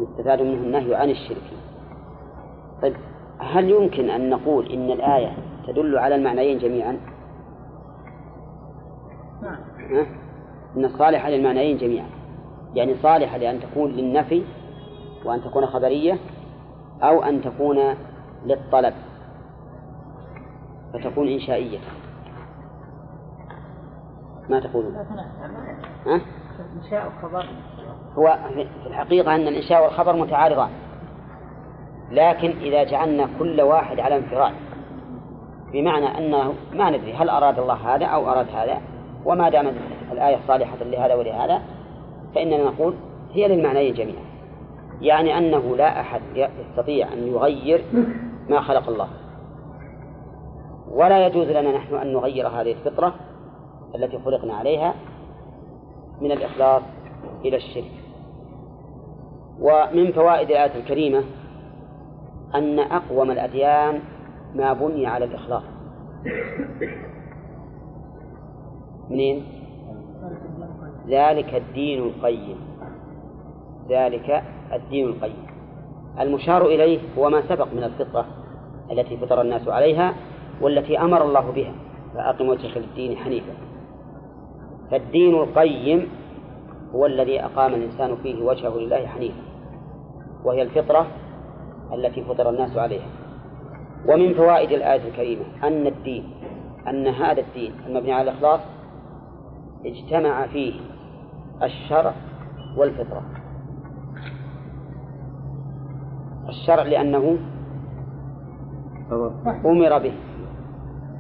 [0.01, 1.43] يستفاد منه النهي عن الشرك.
[2.83, 2.95] طيب
[3.39, 5.33] هل يمكن أن نقول إن الآية
[5.67, 7.01] تدل على المعنيين جميعا؟
[10.77, 12.07] إن الصالحة للمعنيين جميعا.
[12.75, 14.43] يعني صالحة لأن تكون للنفي
[15.25, 16.19] وأن تكون خبرية
[17.03, 17.95] أو أن تكون
[18.47, 18.95] للطلب
[20.93, 21.79] فتكون إنشائية.
[24.49, 25.47] ما تقولون تنافع
[26.07, 26.21] ها؟
[26.77, 27.47] إنشاء الخبر
[28.15, 30.71] هو في الحقيقة أن الإنشاء والخبر متعارضان.
[32.11, 34.55] لكن إذا جعلنا كل واحد على انفراد
[35.73, 38.81] بمعنى أنه ما ندري هل أراد الله هذا أو أراد هذا
[39.25, 39.75] وما دامت
[40.13, 41.63] الآية صالحة لهذا ولهذا
[42.35, 42.95] فإننا نقول
[43.33, 44.25] هي للمعنيين جميعا.
[45.01, 47.85] يعني أنه لا أحد يستطيع أن يغير
[48.49, 49.09] ما خلق الله.
[50.91, 53.15] ولا يجوز لنا نحن أن نغير هذه الفطرة
[53.95, 54.95] التي خلقنا عليها
[56.21, 56.83] من الإخلاص
[57.45, 57.93] إلى الشرك.
[59.61, 61.25] ومن فوائد الآية الكريمة
[62.55, 64.01] أن أقوم الأديان
[64.55, 65.63] ما بني على الإخلاص.
[69.11, 69.45] منين؟
[71.09, 72.57] ذلك الدين القيم.
[73.89, 74.43] ذلك
[74.73, 75.47] الدين القيم.
[76.21, 78.27] المشار إليه هو ما سبق من الفطرة
[78.91, 80.15] التي فطر الناس عليها
[80.61, 81.73] والتي أمر الله بها.
[82.15, 83.53] فأقم وجهك للدين حنيفا.
[84.91, 86.09] فالدين القيم
[86.95, 89.43] هو الذي أقام الإنسان فيه وجهه لله حنيفا.
[90.45, 91.07] وهي الفطرة
[91.93, 93.07] التي فطر الناس عليها.
[94.09, 96.31] ومن فوائد الآية الكريمة أن الدين
[96.89, 98.61] أن هذا الدين المبني على الإخلاص
[99.85, 100.81] اجتمع فيه
[101.63, 102.15] الشرع
[102.77, 103.23] والفطرة.
[106.49, 107.39] الشرع لأنه
[109.67, 110.13] أمر به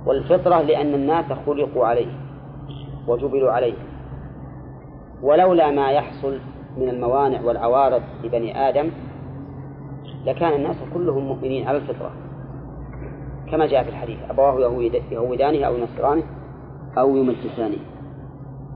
[0.07, 2.13] والفطرة لأن الناس خلقوا عليه
[3.09, 3.75] وجبلوا عليه.
[5.23, 6.39] ولولا ما يحصل
[6.77, 8.91] من الموانع والعوارض لبني آدم
[10.27, 12.11] لكان الناس كلهم مؤمنين على الفطرة.
[13.51, 16.23] كما جاء في الحديث أبواه يهود- يهودانه أو ينصرانه
[16.99, 17.79] أو يمجسانه.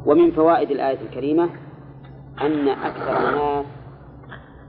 [0.06, 1.48] ومن فوائد الآية الكريمة
[2.40, 3.66] أن أكثر الناس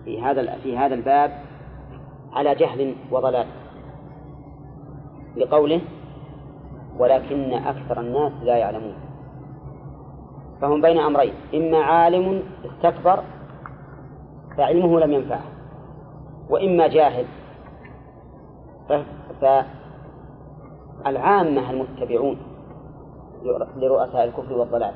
[0.05, 1.31] في هذا في هذا الباب
[2.34, 3.47] على جهل وضلال.
[5.38, 5.81] لقوله
[6.97, 8.95] ولكن أكثر الناس لا يعلمون.
[10.61, 13.23] فهم بين أمرين إما عالم استكبر
[14.57, 15.43] فعلمه لم ينفعه
[16.49, 17.25] وإما جاهل
[21.03, 22.38] فالعامة المتبعون
[23.75, 24.93] لرؤساء الكفر والضلال.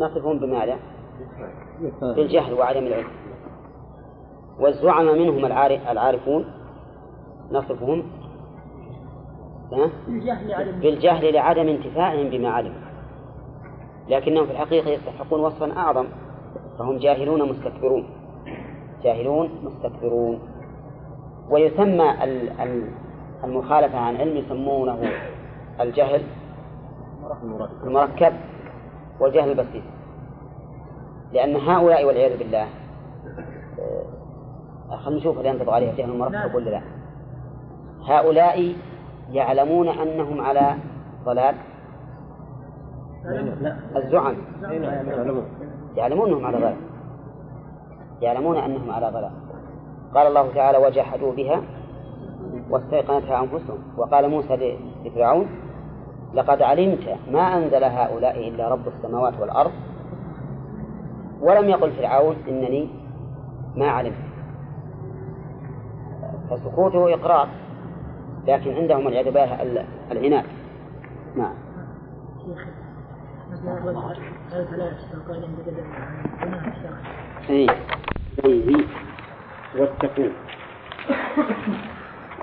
[0.00, 0.76] نصفهم بماذا؟
[2.14, 2.54] بالجهل.
[2.54, 3.06] وعدم العلم.
[4.60, 6.44] والزعماء منهم العارف العارفون
[7.52, 8.02] نصفهم.
[10.80, 12.80] بالجهل لعدم انتفاعهم بما علموا
[14.08, 16.06] لكنهم في الحقيقة يستحقون وصفا أعظم.
[16.78, 18.06] فهم جاهلون مستكبرون.
[19.02, 20.38] جاهلون مستكبرون.
[21.50, 22.92] ويسمى ال- ال-
[23.44, 24.98] المخالفة عن علم يسمونه
[25.80, 26.22] الجهل
[27.84, 28.32] المركب.
[29.20, 29.82] والجهل البسيط.
[31.32, 32.66] لأن هؤلاء والعياذ بالله
[34.90, 36.82] آه، خلينا نشوف هل ينطبق عليها فهم المركب ولا لا.
[38.06, 38.74] هؤلاء
[39.30, 40.74] يعلمون أنهم على
[41.24, 41.54] ضلال.
[43.96, 44.34] الزعم
[45.96, 46.76] يعلمون أنهم على ضلال.
[48.22, 49.30] يعلمون أنهم على ضلال.
[50.14, 51.62] قال الله تعالى وجحدوا بها
[52.70, 53.78] واستيقنتها أنفسهم.
[53.96, 55.46] وقال موسى لفرعون
[56.34, 59.72] لقد علمت ما أنزل هؤلاء إلا رب السماوات والأرض.
[61.40, 62.88] ولم يقل فرعون إنني
[63.76, 64.14] ما علمت.
[66.50, 67.48] فسكوته إقرار
[68.46, 69.62] لكن عندهم والعياذ بالله
[70.12, 70.44] العناد.
[71.36, 71.54] نعم.
[77.50, 77.66] اي
[78.44, 78.86] اي
[79.78, 80.32] واتقون.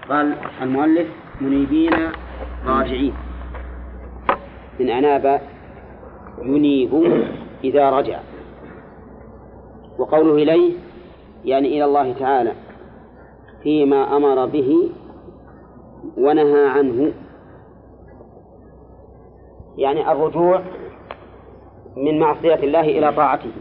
[0.10, 1.08] قال المؤلف
[1.42, 1.94] منيبين
[2.66, 3.14] راجعين.
[4.80, 5.42] من أناب
[6.42, 6.94] ينيب
[7.64, 8.20] إذا رجع.
[10.00, 10.74] وقوله إليه
[11.46, 12.54] يعني إلى الله تعالى
[13.64, 14.90] فيما أمر به
[16.18, 17.14] ونهى عنه.
[19.78, 20.62] يعني الرجوع
[21.96, 23.52] من معصية الله إلى طاعته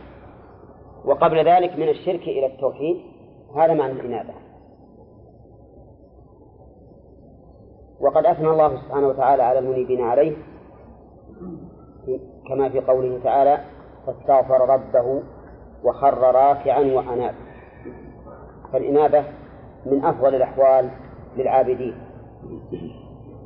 [1.04, 2.96] وقبل ذلك من الشرك إلى التوحيد.
[3.56, 4.34] هذا معنى الإنابة.
[8.00, 10.36] وقد أثنى الله سبحانه وتعالى على المنيبين عليه
[12.48, 13.58] كما في قوله تعالى
[14.06, 15.22] فاستغفر ربه
[15.84, 17.34] وخر راكعا وأناب.
[18.72, 19.24] فالإنابة
[19.86, 20.90] من أفضل الأحوال
[21.36, 21.94] للعابدين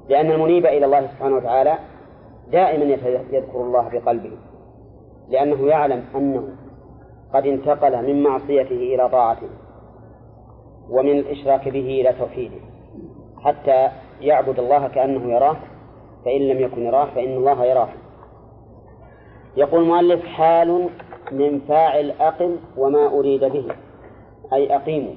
[0.08, 1.78] لأن المنيب إلى الله سبحانه وتعالى
[2.52, 2.84] دائما
[3.32, 4.32] يذكر الله بقلبه
[5.28, 6.48] لأنه يعلم أنه
[7.34, 9.48] قد انتقل من معصيته إلى طاعته
[10.90, 12.60] ومن الإشراك به إلى توحيده
[13.44, 13.88] حتى
[14.20, 15.56] يعبد الله كأنه يراه
[16.24, 17.88] فإن لم يكن يراه فإن الله يراه.
[19.56, 20.88] يقول المؤلف حال
[21.32, 23.64] من فاعل أقم وما أريد به
[24.52, 25.14] أي أقيموا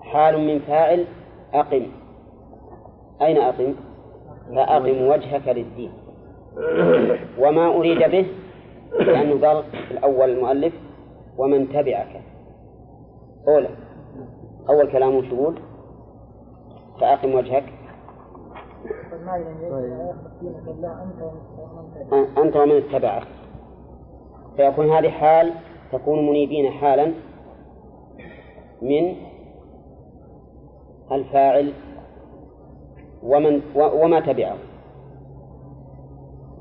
[0.00, 1.04] حال من فاعل
[1.54, 1.86] أقم.
[3.22, 3.74] أين أقم؟
[4.54, 5.92] فأقم وجهك للدين.
[7.38, 8.26] وما أريد به
[8.98, 10.74] لأنه قال الأول المؤلف
[11.38, 12.22] ومن تبعك.
[13.48, 13.68] أولى.
[14.68, 15.58] أول كلامه شهود
[17.00, 17.64] فأقم وجهك.
[22.38, 23.26] أنت ومن اتبعك.
[24.56, 25.52] فيكون هذه حال
[25.92, 27.12] تكون منيبين حالا
[28.82, 29.16] من
[31.12, 31.72] الفاعل
[33.22, 34.56] ومن وما تبعه.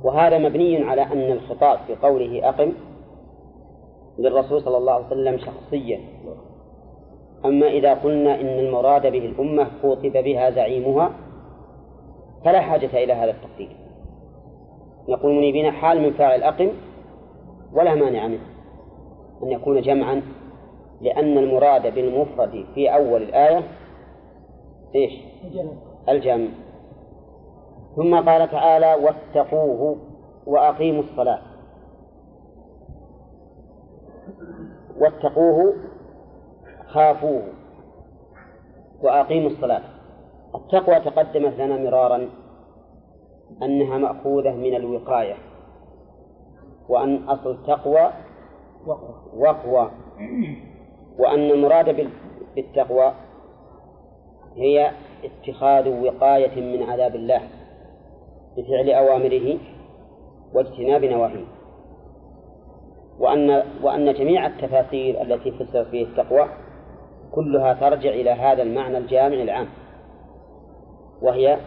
[0.04, 2.74] وهذا مبني على أن الخطاب في قوله أقم
[4.20, 6.00] للرسول صلى الله عليه وسلم شخصيا
[7.46, 11.12] أما إذا قلنا إن المراد به الأمة خوطب بها زعيمها
[12.46, 13.76] فلا حاجة إلى هذا التقدير.
[15.10, 16.70] نقول منيبين حال من فاعل أقم
[17.74, 18.46] ولا مانع منه.
[19.44, 20.22] أن يكون جمعا
[21.02, 23.64] لأن المراد بالمفرد في أول الآية
[24.96, 25.14] إيش؟
[26.10, 26.48] الجمع.
[27.96, 29.98] ثم قال تعالى واتقوه
[30.46, 31.42] وأقيموا الصلاة.
[35.00, 35.74] واتقوه
[36.88, 37.44] خافوه
[39.02, 39.82] وأقيموا الصلاة.
[40.56, 42.30] التقوى تقدمت لنا مرارا
[43.64, 45.36] أنها مأخوذة من الوقاية
[46.90, 48.10] وأن أصل التقوى
[49.38, 49.92] وقوى
[51.20, 52.12] وأن المراد
[52.56, 53.14] بالتقوى
[54.56, 54.92] هي
[55.24, 57.42] اتخاذ وقاية من عذاب الله
[58.58, 59.58] بفعل أوامره
[60.54, 61.46] واجتناب نواهيه.
[63.20, 66.48] وأن وأن جميع التفاسير التي فسرت فيه التقوى
[67.32, 69.68] كلها ترجع إلى هذا المعنى الجامع العام.
[71.22, 71.58] وهي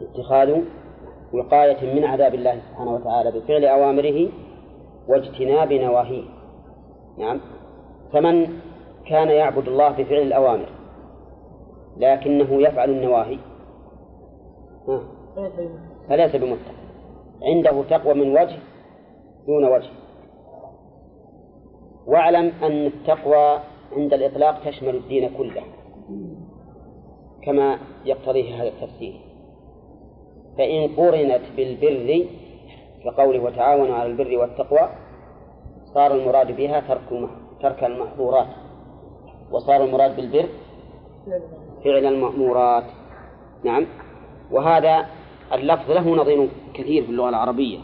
[0.00, 0.60] اتخاذ
[1.32, 4.28] وقاية من عذاب الله سبحانه وتعالى بفعل أوامره
[5.08, 6.24] واجتناب نواهيه.
[7.18, 7.40] نعم.
[8.12, 8.48] فمن
[9.06, 10.68] كان يعبد الله بفعل الأوامر
[11.96, 13.38] لكنه يفعل النواهي.
[16.08, 16.76] فليس بمتقى
[17.42, 18.58] عنده تقوى من وجه
[19.46, 19.90] دون وجه.
[22.06, 23.58] واعلم أن التقوى
[23.92, 25.62] عند الإطلاق تشمل الدين كله.
[27.46, 29.14] كما يقتضيه هذا التفسير.
[30.58, 32.26] فإن قرنت بالبر
[33.04, 34.88] كقوله وتعاونوا على البر والتقوى
[35.94, 37.28] صار المراد بها ترك
[37.62, 38.46] ترك المحظورات
[39.50, 40.48] وصار المراد بالبر
[41.84, 42.84] فعل المأمورات.
[43.64, 43.86] نعم.
[44.50, 45.06] وهذا
[45.52, 47.78] اللفظ له نظير كثير في اللغة العربية.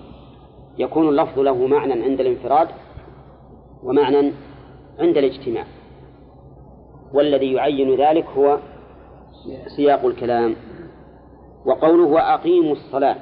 [0.78, 2.68] يكون اللفظ له معنى عند الانفراد
[3.82, 4.32] ومعنى
[4.98, 5.64] عند الاجتماع.
[7.14, 8.58] والذي يعين ذلك هو
[9.76, 10.56] سياق الكلام.
[11.66, 13.16] وقوله وأقيموا الصلاة.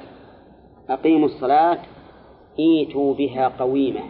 [0.89, 1.77] أقيموا الصلاة
[2.59, 4.01] إيتوا بها قويمة.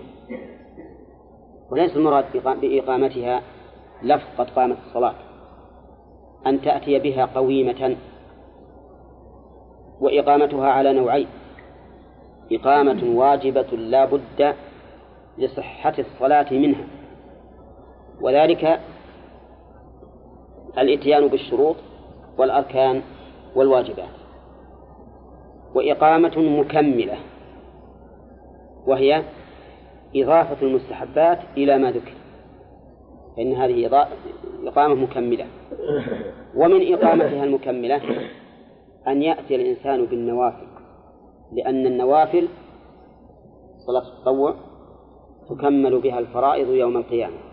[1.71, 2.25] وليس المراد
[2.61, 3.41] بإقامتها
[4.03, 5.15] لفظ قد قامت الصلاة.
[6.47, 7.97] أن تأتي بها قويمة.
[10.01, 11.27] وإقامتها على نوعين.
[12.51, 14.55] إقامة واجبة لا بد
[15.37, 16.87] لصحة الصلاة منها.
[18.21, 18.79] وذلك
[20.77, 21.75] الإتيان بالشروط
[22.41, 23.01] والأركان
[23.55, 24.15] والواجبات.
[25.75, 27.17] وإقامة مكملة.
[28.87, 29.23] وهي
[30.15, 32.13] إضافة المستحبات إلى ما ذكر.
[33.37, 34.07] فإن هذه
[34.63, 35.45] إقامة مكملة.
[36.55, 38.01] ومن إقامتها المكملة
[39.07, 40.67] أن يأتي الإنسان بالنوافل.
[41.51, 42.47] لأن النوافل
[43.87, 44.55] صلاة التطوع
[45.49, 47.50] تكمل بها الفرائض يوم القيامة.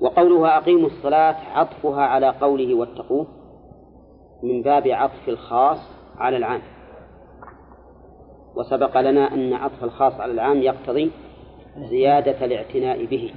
[0.00, 3.26] وقولها أقيموا الصلاة عطفها على قوله واتقوه
[4.42, 5.78] من باب عطف الخاص
[6.16, 6.62] على العام.
[8.56, 11.10] وسبق لنا أن عطف الخاص على العام يقتضي
[11.76, 13.34] زيادة الاعتناء به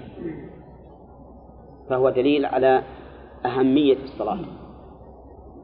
[1.89, 2.83] فهو دليل على
[3.45, 4.39] أهمية الصلاة.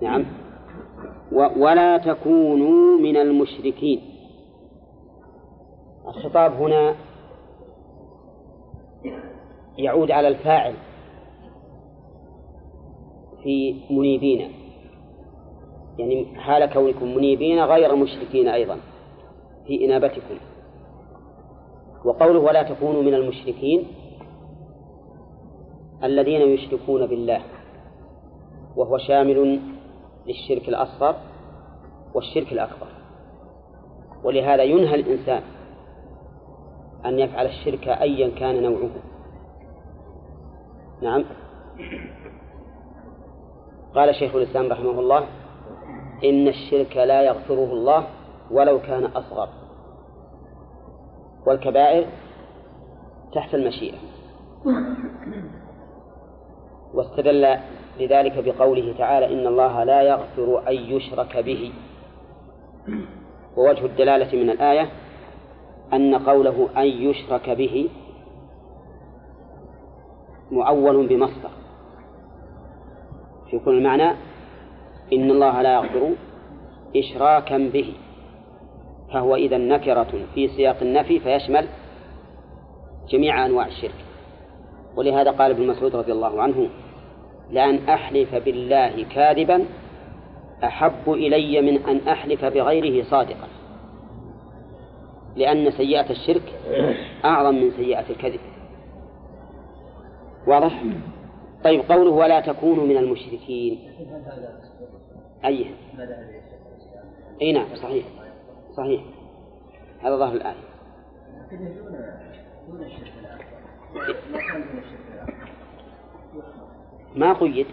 [0.01, 0.25] نعم.
[1.31, 4.01] ولا تكونوا من المشركين.
[6.07, 6.95] الخطاب هنا
[9.77, 10.73] يعود على الفاعل.
[13.43, 14.51] في منيبين.
[15.97, 18.77] يعني حال كونكم منيبين غير مشركين أيضا
[19.67, 20.35] في إنابتكم.
[22.05, 23.87] وقوله ولا تكونوا من المشركين
[26.03, 27.41] الذين يشركون بالله
[28.75, 29.59] وهو شامل
[30.27, 31.15] للشرك الأصغر
[32.13, 32.87] والشرك الأكبر.
[34.23, 35.41] ولهذا ينهى الإنسان
[37.05, 38.89] أن يفعل الشرك أيا كان نوعه.
[41.01, 41.25] نعم.
[43.95, 45.25] قال شيخ الإسلام رحمه الله
[46.23, 48.07] إن الشرك لا يغفره الله
[48.51, 49.49] ولو كان أصغر.
[51.47, 52.05] والكبائر
[53.33, 53.97] تحت المشيئة.
[56.93, 57.57] واستدل
[57.99, 61.73] لذلك بقوله تعالى إن الله لا يغفر أن يشرك به.
[63.57, 64.89] ووجه الدلالة من الآية
[65.93, 67.89] أن قوله أن يشرك به
[70.51, 71.58] معول بمصدر.
[73.51, 74.11] في كل معنى
[75.13, 76.11] إن الله لا يغفر
[76.95, 77.93] إشراكا به
[79.13, 81.67] فهو إذا نكرة في سياق النفي فيشمل
[83.09, 84.05] جميع أنواع الشرك
[84.95, 86.69] ولهذا قال ابن مسعود رضي الله عنه
[87.51, 89.65] لأن أحلف بالله كاذبا
[90.63, 93.47] أحب إلي من أن أحلف بغيره صادقا
[95.35, 96.53] لأن سيئة الشرك
[97.25, 98.39] أعظم من سيئة الكذب
[100.47, 100.83] واضح؟
[101.63, 103.79] طيب قوله ولا تكونوا من المشركين.
[105.45, 105.65] أي
[107.41, 108.05] أي نعم صحيح
[108.77, 109.01] صحيح.
[110.01, 110.55] هذا ظاهر الآية.
[117.15, 117.67] ما قيد.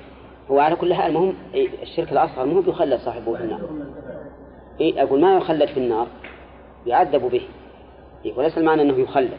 [0.50, 1.34] هو على كل حال المهم
[1.82, 3.70] الشرك الأصغر مو بيخلد صاحبه في النار.
[4.80, 6.06] إيه أقول ما يخلد في النار؟
[6.86, 7.48] يعذب به.
[8.24, 9.38] إيه وليس المعنى أنه يخلد.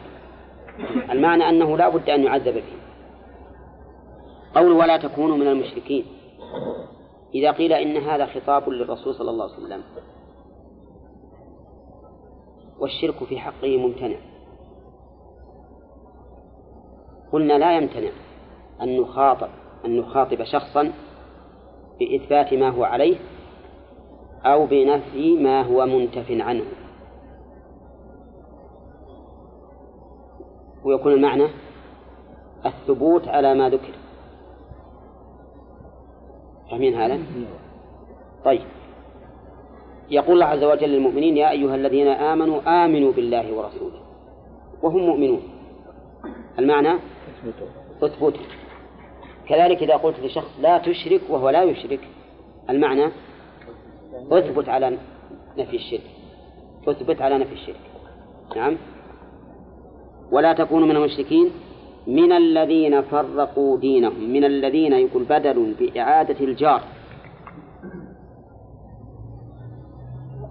[1.10, 2.62] المعنى أنه لا بد أن يعذب به.
[4.54, 6.04] قول ولا تكونوا من المشركين.
[7.34, 9.82] إذا قيل إن هذا خطاب للرسول صلى الله عليه وسلم.
[12.78, 14.16] والشرك في حقه ممتنع.
[17.32, 18.10] قلنا لا يمتنع
[18.82, 19.48] أن نخاطب
[19.84, 20.92] أن نخاطب شخصا
[21.98, 23.16] بإثبات ما هو عليه
[24.44, 26.64] أو بنفي ما هو منتف عنه.
[30.84, 31.48] ويكون المعنى
[32.66, 33.97] الثبوت على ما ذكر.
[36.78, 37.20] فاهمين هذا؟
[38.44, 38.60] طيب.
[40.10, 44.00] يقول الله عز وجل للمؤمنين يا أيها الذين آمنوا آمنوا بالله ورسوله.
[44.82, 45.42] وهم مؤمنون.
[46.58, 46.98] المعنى؟
[48.02, 48.42] اثبتوا.
[49.48, 52.00] كذلك إذا قلت لشخص لا تشرك وهو لا يشرك
[52.70, 53.10] المعنى؟
[54.32, 54.98] اثبت على
[55.58, 56.10] نفي الشرك.
[56.88, 57.80] اثبت على نفي الشرك.
[58.56, 58.76] نعم.
[60.32, 61.50] ولا تكونوا من المشركين.
[62.08, 66.82] من الذين فرقوا دينهم من الذين يقول بدل بإعادة الجار.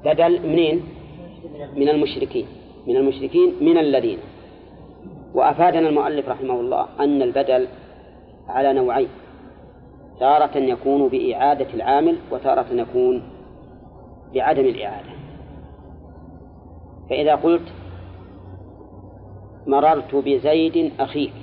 [0.05, 0.83] بدل منين؟
[1.75, 2.45] من المشركين.
[2.87, 4.17] من المشركين من الذين.
[5.33, 7.67] وأفادنا المؤلف رحمه الله أن البدل
[8.47, 9.07] على نوعين.
[10.19, 13.23] تارة يكون بإعادة العامل وتارة يكون
[14.33, 15.09] بعدم الإعادة.
[17.09, 17.73] فإذا قلت
[19.67, 21.33] مررت بزيد أخيك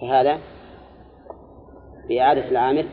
[0.00, 0.38] فهذا
[2.08, 2.86] بإعادة العامل؟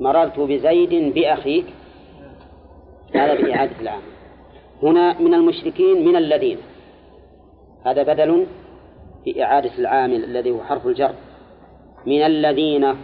[0.00, 1.66] مررت بزيد بأخيك
[3.14, 4.12] هذا بإعادة العامل.
[4.82, 6.58] هنا من المشركين من الذين؟
[7.86, 8.46] هذا بدل
[9.24, 11.14] في إعادة العامل الذي هو حرف الجر.
[12.06, 12.94] من الذين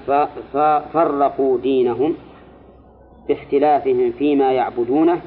[0.92, 2.14] فرقوا دينهم
[3.28, 5.20] باختلافهم فيما يعبدونه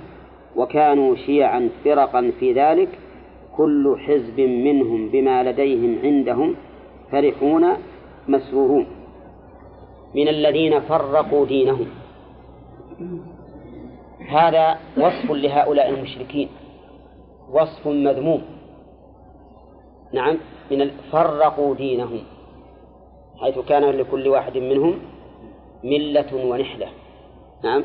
[0.55, 2.89] وكانوا شيعا فرقا في ذلك
[3.57, 6.55] كل حزب منهم بما لديهم عندهم
[7.11, 7.67] فرحون
[8.27, 8.87] مسرورون
[10.15, 11.87] من الذين فرقوا دينهم.
[14.29, 16.49] هذا وصف لهؤلاء المشركين
[17.51, 18.41] وصف مذموم.
[20.13, 20.37] نعم
[20.71, 22.19] من فرقوا دينهم
[23.41, 24.99] حيث كان لكل واحد منهم
[25.83, 26.87] ملة ونحلة.
[27.63, 27.83] نعم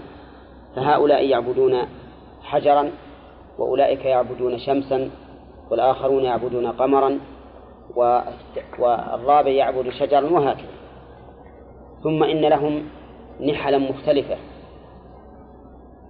[0.76, 1.74] فهؤلاء يعبدون
[2.42, 2.90] حجرا
[3.58, 5.10] وأولئك يعبدون شمسا
[5.70, 7.18] والآخرون يعبدون قمرا.
[8.78, 10.76] والرابع يعبد شجرا وهكذا.
[12.02, 12.82] ثم إن لهم
[13.40, 14.36] نحلا مختلفة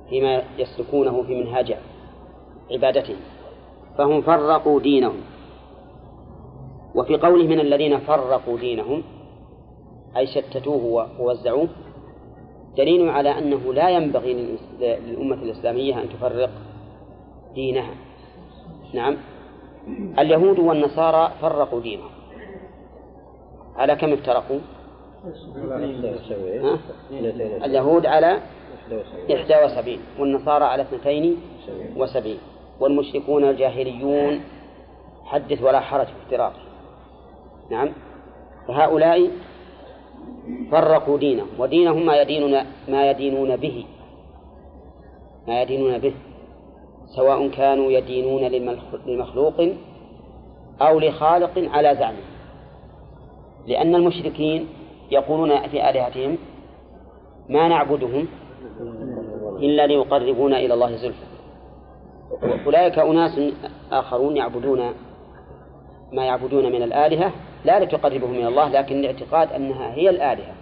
[0.09, 1.77] فيما يسلكونه في منهاج
[2.71, 3.17] عبادتهم.
[3.99, 5.21] فهم فرقوا دينهم.
[6.95, 9.03] وفي قوله من الذين فرقوا دينهم
[10.17, 11.69] أي شتتوه ووزعوه
[12.77, 16.51] دليل على أنه لا ينبغي للأمة الإسلامية أن تفرق
[17.55, 17.95] دينها.
[18.95, 19.17] نعم.
[20.19, 22.11] اليهود والنصارى فرقوا دينهم.
[23.77, 24.59] على كم افترقوا؟
[27.65, 28.41] اليهود على
[29.29, 32.39] 71 والنصارى على 72
[32.81, 34.41] والمشركون الجاهليون
[35.25, 36.53] حدث ولا حرج في افتراق
[37.71, 37.93] نعم؟
[38.69, 39.31] فهؤلاء
[40.71, 43.87] فرقوا دينهم ودينهم ما يدينون ما يدينون به.
[45.49, 46.15] ما يدينون به.
[47.07, 48.41] سواء كانوا يدينون
[49.07, 49.69] لمخلوق
[50.81, 52.23] أو لخالق على زعمه.
[53.67, 54.69] لأن المشركين
[55.11, 56.39] يقولون في آلهتهم
[57.49, 58.29] ما نعبدهم
[59.59, 61.27] إلا ليقربونا إلى الله زلفى.
[62.67, 63.41] أولئك أناس
[63.93, 64.93] آخرون يعبدون
[66.13, 67.33] ما يعبدون من الآلهة
[67.65, 70.55] لا لتقربهم من الله لكن لاعتقاد أنها هي الآلهة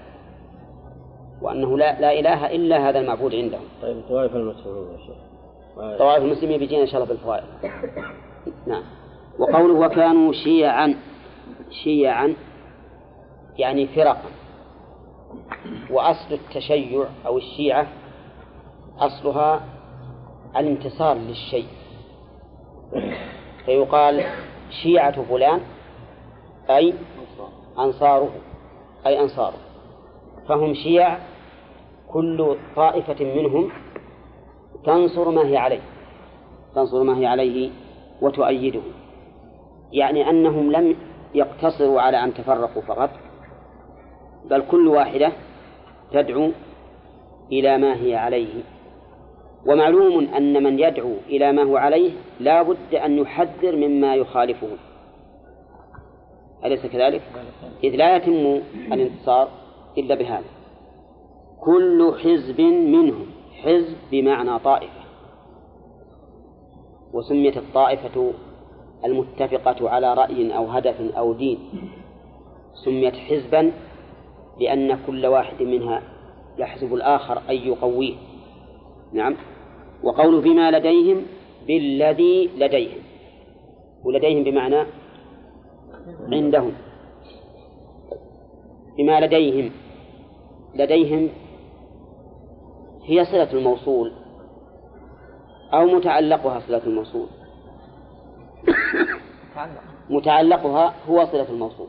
[1.43, 3.65] وأنه لا, لا إله إلا هذا المعبود عندهم.
[3.83, 5.17] طيب طوائف المسلمين يا شيخ.
[5.77, 7.45] طوائف المسلمين بيجينا إن شاء الله بالفوائد.
[8.67, 8.83] نعم.
[9.39, 10.95] وقوله وكانوا شيعا
[11.85, 12.35] شيعا
[13.59, 14.31] يعني فرقا.
[15.91, 17.87] وأصل التشيع أو الشيعة
[18.99, 19.61] أصلها
[20.57, 21.67] الانتصار للشيء.
[23.67, 24.25] فيقال
[24.83, 25.61] شيعة فلان
[26.71, 26.95] أي
[27.79, 28.31] أنصاره
[29.07, 29.59] أي أنصاره.
[30.49, 31.19] فهم شيع
[32.09, 33.71] كل طائفة منهم
[34.87, 35.81] تنصر ما هي عليه.
[36.75, 37.71] تنصر ما هي عليه
[38.23, 38.81] وتؤيده.
[39.93, 40.97] يعني أنهم لم
[41.35, 43.11] يقتصروا على أن تفرقوا فقط
[44.51, 45.33] بل كل واحدة
[46.13, 46.51] تدعو
[47.53, 48.63] إلى ما هي عليه.
[49.67, 54.69] ومعلوم أن من يدعو إلى ما هو عليه لا بد أن يحذر مما يخالفه.
[56.65, 57.23] أليس كذلك؟
[57.85, 58.61] إذ لا يتم
[58.93, 59.49] الانتصار
[59.99, 60.45] إلا بهذا.
[61.61, 63.27] كل حزب منهم
[63.65, 65.05] حزب بمعنى طائفة
[67.13, 68.33] وسميت الطائفة
[69.05, 71.59] المتفقة على رأي أو هدف أو دين
[72.85, 73.73] سميت حزبا
[74.61, 76.03] لأن كل واحد منها
[76.59, 78.15] يحسب الآخر أن يقويه.
[79.13, 79.37] نعم.
[80.03, 81.23] وقول بما لديهم
[81.67, 83.03] بالذي لديهم
[84.05, 84.87] ولديهم بمعنى
[86.33, 86.73] عندهم.
[88.99, 89.71] بما لديهم
[90.75, 91.29] لديهم
[93.05, 94.13] هي صلة الموصول
[95.73, 97.27] أو متعلقها صلة الموصول؟
[100.11, 101.89] متعلقها هو صلة الموصول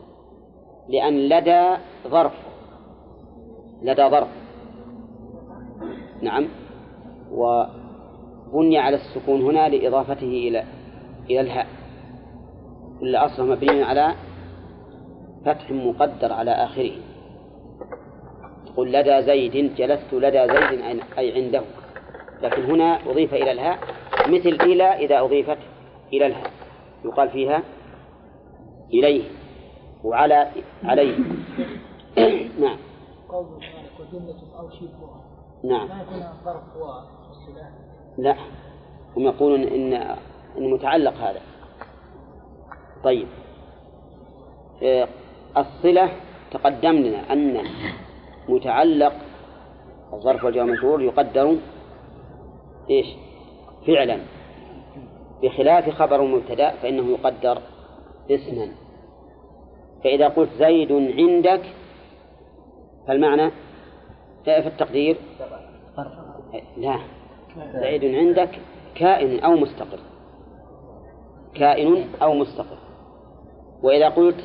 [0.88, 1.76] لأن لدى
[2.08, 2.32] ظرف
[3.82, 4.28] لدى ظرف.
[6.22, 6.48] نعم.
[7.32, 10.64] وبني على السكون هنا لإضافته إلى
[11.30, 11.66] إلى الهاء.
[13.00, 14.14] كل أصله مبني على
[15.44, 16.92] فتح مقدر على آخره.
[18.76, 21.62] قل لدى زيد جلست لدى زيد أي عنده.
[22.42, 23.78] لكن هنا أضيف إلى الهاء
[24.28, 25.58] مثل إلى إذا أضيفت
[26.12, 26.50] إلى الهاء
[27.04, 27.62] يقال فيها
[28.94, 29.22] إليه
[30.04, 30.50] وعلى
[30.84, 31.18] عليه.
[32.60, 32.78] نعم.
[33.28, 35.24] قول مالك وجملة أو شبهها
[35.64, 35.88] نعم.
[35.88, 36.04] ما
[37.28, 37.70] والسلاح
[38.18, 38.36] لا.
[39.16, 39.92] هم يقولون إن
[40.58, 41.40] إن متعلق هذا.
[43.04, 43.28] طيب.
[44.82, 45.08] آه،
[45.56, 46.10] الصلة
[46.50, 47.60] تقدم لنا أن
[48.48, 49.12] متعلق
[50.12, 51.56] الظرف والجواب المجرور يقدر
[52.90, 53.06] إيش؟
[53.86, 54.18] فعلا.
[55.42, 57.58] بخلاف خبر المبتدأ فإنه يقدر
[58.30, 58.68] اسما.
[60.04, 61.62] فإذا قلت زيد عندك
[63.08, 63.50] فالمعنى
[64.44, 65.16] في التقدير؟
[66.76, 66.98] لا.
[67.74, 68.58] زيد عندك
[68.94, 69.98] كائن أو مستقر.
[71.54, 72.78] كائن أو مستقر.
[73.82, 74.44] وإذا قلت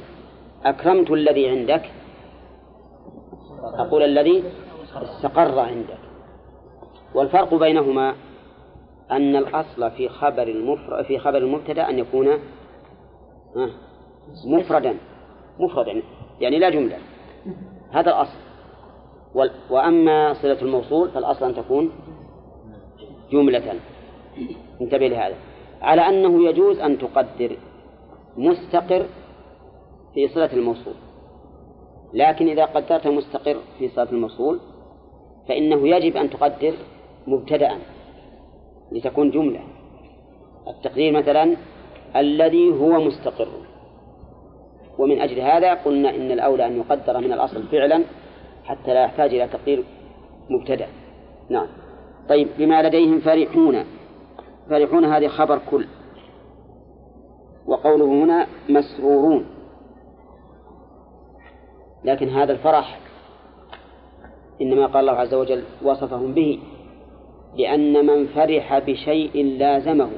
[0.65, 1.89] أكرمت الذي عندك
[3.63, 4.43] أقول الذي
[4.95, 5.97] استقر عندك.
[7.15, 8.15] والفرق بينهما
[9.11, 12.39] أن الأصل في خبر المفرد في خبر المبتدأ أن يكون
[14.45, 14.97] مفردا
[15.59, 16.01] مفردا
[16.39, 16.97] يعني لا جملة.
[17.91, 18.37] هذا الأصل.
[19.69, 21.91] وأما صلة الموصول فالأصل أن تكون
[23.31, 23.73] جملة.
[24.81, 25.35] انتبه لهذا.
[25.81, 27.57] على أنه يجوز أن تقدر
[28.37, 29.05] مستقر
[30.13, 30.93] في صلة الموصول.
[32.13, 34.59] لكن إذا قدرت مستقر في صلة الموصول
[35.47, 36.73] فإنه يجب أن تقدر
[37.27, 37.71] مبتدأ
[38.91, 39.59] لتكون جملة.
[40.67, 41.55] التقدير مثلا
[42.15, 43.47] الذي هو مستقر.
[44.97, 48.03] ومن أجل هذا قلنا إن الأولى أن يقدر من الأصل فعلا
[48.63, 49.83] حتى لا يحتاج إلى تقدير
[50.49, 50.87] مبتدأ.
[51.49, 51.67] نعم.
[52.29, 53.85] طيب بما لديهم فرحون.
[54.69, 55.85] فرحون هذه خبر كل.
[57.67, 59.45] وقوله هنا مسرورون.
[62.03, 62.99] لكن هذا الفرح
[64.61, 66.59] إنما قال الله عز وجل وصفهم به
[67.57, 70.09] لأن من فرح بشيء لازمه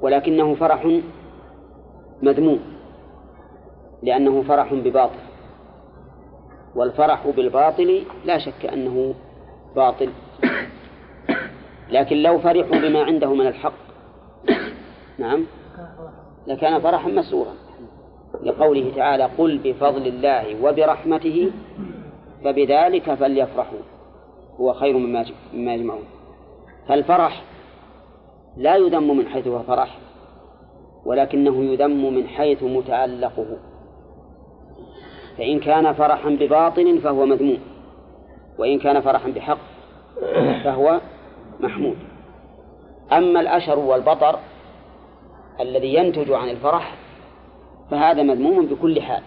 [0.00, 1.00] ولكنه فرح
[2.22, 2.60] مذموم
[4.02, 5.18] لأنه فرح بباطل
[6.74, 9.14] والفرح بالباطل لا شك أنه
[9.76, 10.10] باطل
[11.90, 13.72] لكن لو فرحوا بما عنده من الحق
[15.18, 15.46] نعم
[16.46, 17.54] لكان فرحا مسرورا.
[18.42, 21.50] لقوله تعالى قل بفضل الله وبرحمته
[22.44, 23.78] فبذلك فليفرحوا
[24.60, 25.24] هو خير مما
[25.54, 26.04] يجمعون.
[26.88, 27.42] فالفرح
[28.56, 29.98] لا يذم من حيث هو فرح
[31.04, 33.46] ولكنه يذم من حيث متعلقه.
[35.38, 37.58] فإن كان فرحا بباطل فهو مذموم
[38.58, 39.58] وإن كان فرحا بحق
[40.64, 41.00] فهو
[41.60, 41.96] محمود.
[43.12, 44.38] أما الأشر والبطر
[45.60, 46.99] الذي ينتج عن الفرح
[47.90, 49.22] فهذا مذموم بكل حال.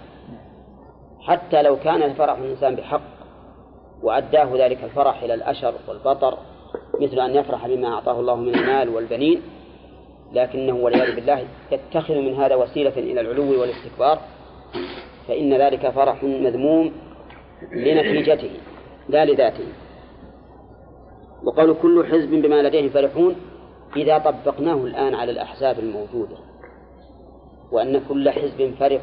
[1.19, 3.01] حتى لو كان الفرح الإنسان بحق
[4.03, 6.37] وأداه ذلك الفرح إلى الأشر والبطر
[7.01, 9.41] مثل أن يفرح بما أعطاه الله من المال والبنين
[10.33, 14.19] لكنه والعياذ بالله يتخذ من هذا وسيلة إلى العلو والاستكبار
[15.27, 16.91] فإن ذلك فرح مذموم
[17.71, 18.51] لنتيجته
[19.09, 19.67] لا لذاته.
[21.43, 23.35] وقالوا كل حزب بما لديهم فرحون
[23.95, 26.37] إذا طبقناه الآن على الأحزاب الموجودة.
[27.73, 29.01] وأن كل حزب فرح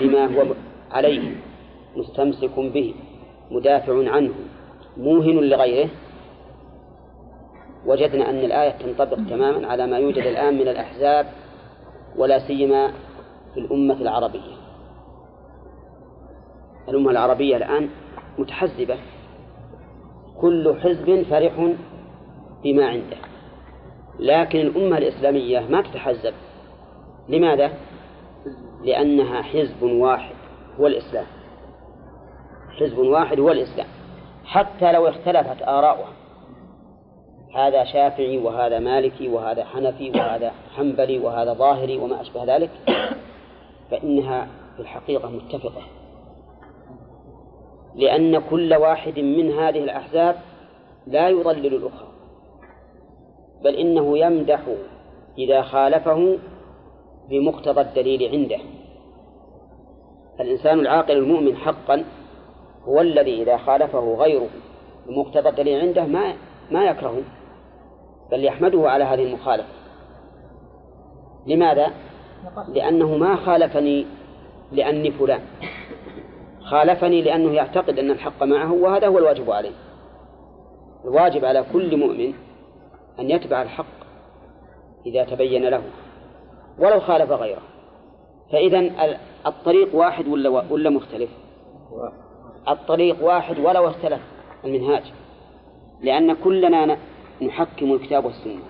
[0.00, 0.54] بما هو
[0.90, 1.34] عليه
[1.96, 2.94] مستمسك به
[3.50, 4.34] مدافع عنه
[4.96, 5.88] موهن لغيره.
[7.86, 11.26] وجدنا أن الآية تنطبق تماما على ما يوجد الآن من الأحزاب
[12.16, 12.92] ولا سيما
[13.54, 14.56] في الأمة العربية.
[16.88, 17.88] الأمة العربية الآن
[18.38, 18.96] متحزبة.
[20.40, 21.74] كل حزب فرح
[22.64, 23.16] بما عنده.
[24.18, 26.34] لكن الأمة الإسلامية ما تتحزب.
[27.28, 27.72] لماذا؟
[28.84, 30.34] لأنها حزب واحد
[30.80, 31.26] هو الإسلام.
[32.80, 33.88] حزب واحد هو الإسلام.
[34.44, 36.12] حتى لو اختلفت آراؤها
[37.54, 42.70] هذا شافعي وهذا مالكي وهذا حنفي وهذا حنبلي وهذا ظاهري وما أشبه ذلك
[43.90, 45.82] فإنها في الحقيقة متفقة.
[47.94, 50.36] لأن كل واحد من هذه الأحزاب
[51.06, 52.08] لا يضلل الأخرى
[53.64, 54.60] بل إنه يمدح
[55.38, 56.38] إذا خالفه
[57.30, 58.58] بمقتضى الدليل عنده.
[60.40, 62.04] الإنسان العاقل المؤمن حقا
[62.84, 64.48] هو الذي إذا خالفه غيره
[65.06, 66.34] بمقتضى الدليل عنده ما
[66.70, 67.22] ما يكرهه
[68.30, 69.68] بل يحمده على هذه المخالفة.
[71.46, 71.90] لماذا؟
[72.68, 74.06] لأنه ما خالفني
[74.72, 75.40] لأني فلان.
[76.60, 79.74] خالفني لأنه يعتقد أن الحق معه وهذا هو الواجب عليه.
[81.04, 82.32] الواجب على كل مؤمن
[83.20, 83.96] أن يتبع الحق
[85.06, 85.82] إذا تبين له.
[86.78, 87.62] ولو خالف غيره.
[88.52, 88.90] فإذا
[89.46, 91.30] الطريق واحد ولا ولا مختلف؟
[92.68, 94.20] الطريق واحد ولو اختلف
[94.64, 95.02] المنهاج.
[96.02, 96.98] لأن كلنا
[97.42, 98.62] نحكم الكتاب والسنة.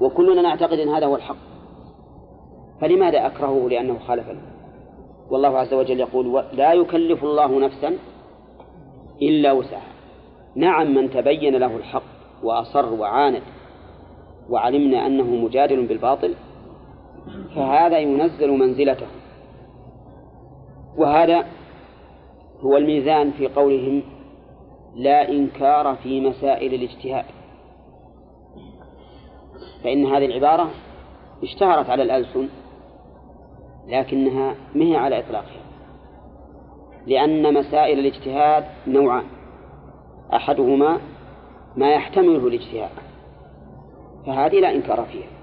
[0.00, 1.36] وكلنا نعتقد أن هذا هو الحق.
[2.80, 4.40] فلماذا أكرهه لأنه خالفني
[5.30, 7.98] والله عز وجل يقول لا يكلف الله نفسا
[9.22, 9.92] إلا وسعها.
[10.56, 12.02] نعم من تبين له الحق
[12.42, 13.42] وأصر وعاند
[14.50, 16.34] وعلمنا أنه مجادل بالباطل
[17.54, 19.06] فهذا ينزل منزلته.
[20.96, 21.46] وهذا
[22.60, 24.02] هو الميزان في قولهم
[24.94, 27.24] لا إنكار في مسائل الاجتهاد.
[29.84, 30.70] فإن هذه العبارة
[31.42, 32.48] اشتهرت على الألسن
[33.88, 35.62] لكنها مهي على إطلاقها.
[37.06, 39.24] لأن مسائل الاجتهاد نوعان.
[40.34, 41.00] أحدهما
[41.76, 42.90] ما يحتمله الاجتهاد
[44.26, 45.41] فهذه لا إنكار فيها.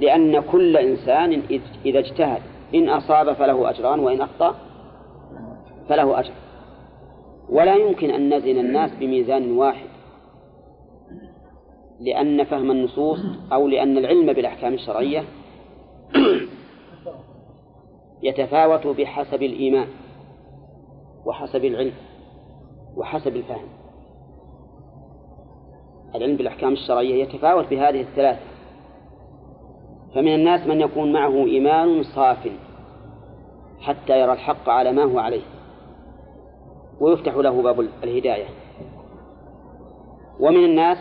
[0.00, 1.42] لأن كل إنسان
[1.84, 2.42] إذا اجتهد
[2.74, 4.54] إن أصاب فله أجران وإن أخطأ
[5.88, 6.32] فله أجر.
[7.48, 9.88] ولا يمكن أن نزن الناس بميزان واحد
[12.00, 13.18] لأن فهم النصوص
[13.52, 15.24] أو لأن العلم بالأحكام الشرعية
[18.22, 19.88] يتفاوت بحسب الإيمان
[21.26, 21.92] وحسب العلم
[22.96, 23.68] وحسب الفهم.
[26.14, 28.57] العلم بالأحكام الشرعية يتفاوت بهذه الثلاثة.
[30.14, 32.48] فمن الناس من يكون معه إيمان صاف
[33.80, 35.42] حتى يرى الحق على ما هو عليه.
[37.00, 38.46] ويفتح له باب الهداية.
[40.40, 40.98] ومن الناس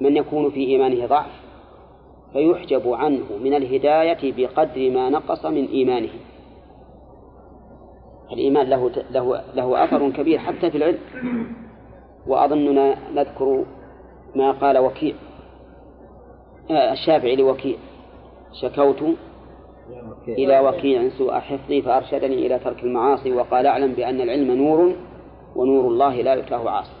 [0.00, 1.30] من يكون في إيمانه ضعف
[2.32, 6.10] فيحجب عنه من الهداية بقدر ما نقص من إيمانه.
[8.32, 10.98] الإيمان له له له أثر كبير حتى في العلم.
[12.26, 13.64] وأظننا نذكر
[14.34, 15.14] ما قال وكيع
[16.70, 17.76] آه، الشافعي لوكيع.
[18.60, 19.02] شكوت
[20.28, 21.08] إلى وكيع.
[21.08, 24.92] سوء حفظي فأرشدني إلى ترك المعاصي وقال أعلم بأن العلم نور
[25.56, 26.92] ونور الله لا يتاه عاصي.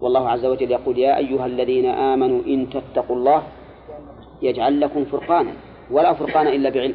[0.00, 3.42] والله عز وجل يقول يا أيها الذين آمنوا إن تتقوا الله
[4.42, 5.52] يجعل لكم فرقانا
[5.90, 6.94] ولا فرقان إلا بعلم.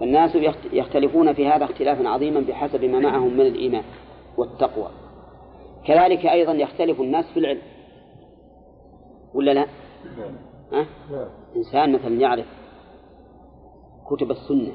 [0.00, 0.36] فالناس
[0.72, 3.84] يختلفون في هذا اختلافا عظيما بحسب ما معهم من الإيمان
[4.36, 4.88] والتقوى.
[5.86, 7.62] كذلك أيضا يختلف الناس في العلم.
[9.34, 9.66] ولا لا؟
[10.72, 10.86] ها؟
[11.56, 12.46] إنسان مثلا يعرف
[14.10, 14.72] كتب السنة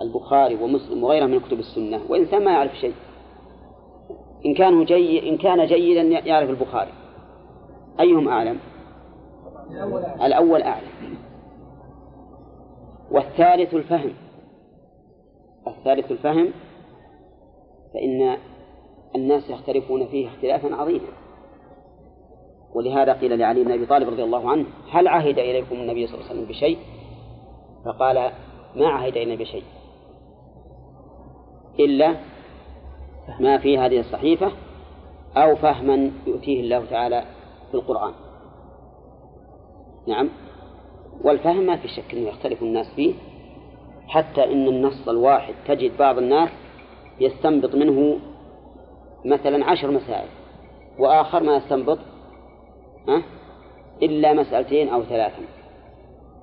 [0.00, 2.94] البخاري ومسلم وغيرها من كتب السنة وإنسان ما يعرف شيء.
[4.46, 6.92] إن كان جيد إن كان جيدا يعرف البخاري.
[8.00, 8.58] أيهم أعلم؟
[10.22, 11.16] الأول أعلم.
[13.10, 14.12] والثالث الفهم.
[15.66, 16.52] الثالث الفهم
[17.94, 18.36] فإن
[19.16, 21.08] الناس يختلفون فيه اختلافا عظيما.
[22.74, 26.30] ولهذا قيل لعلي بن أبي طالب رضي الله عنه هل عهد إليكم النبي صلى الله
[26.30, 26.78] عليه وسلم بشيء؟
[27.84, 28.30] فقال
[28.76, 29.64] ما عهد إلينا بشيء.
[31.78, 32.16] إلا
[33.40, 34.52] ما في هذه الصحيفة
[35.36, 37.24] أو فهما يؤتيه الله تعالى
[37.70, 38.12] في القرآن.
[40.08, 40.28] نعم.
[41.24, 43.14] والفهم ما في شك أنه يختلف الناس فيه
[44.08, 46.50] حتى إن النص الواحد تجد بعض الناس
[47.20, 48.18] يستنبط منه
[49.24, 50.28] مثلا عشر مسائل
[50.98, 51.98] وآخر ما يستنبط
[54.02, 55.42] إلا مسألتين أو ثلاثا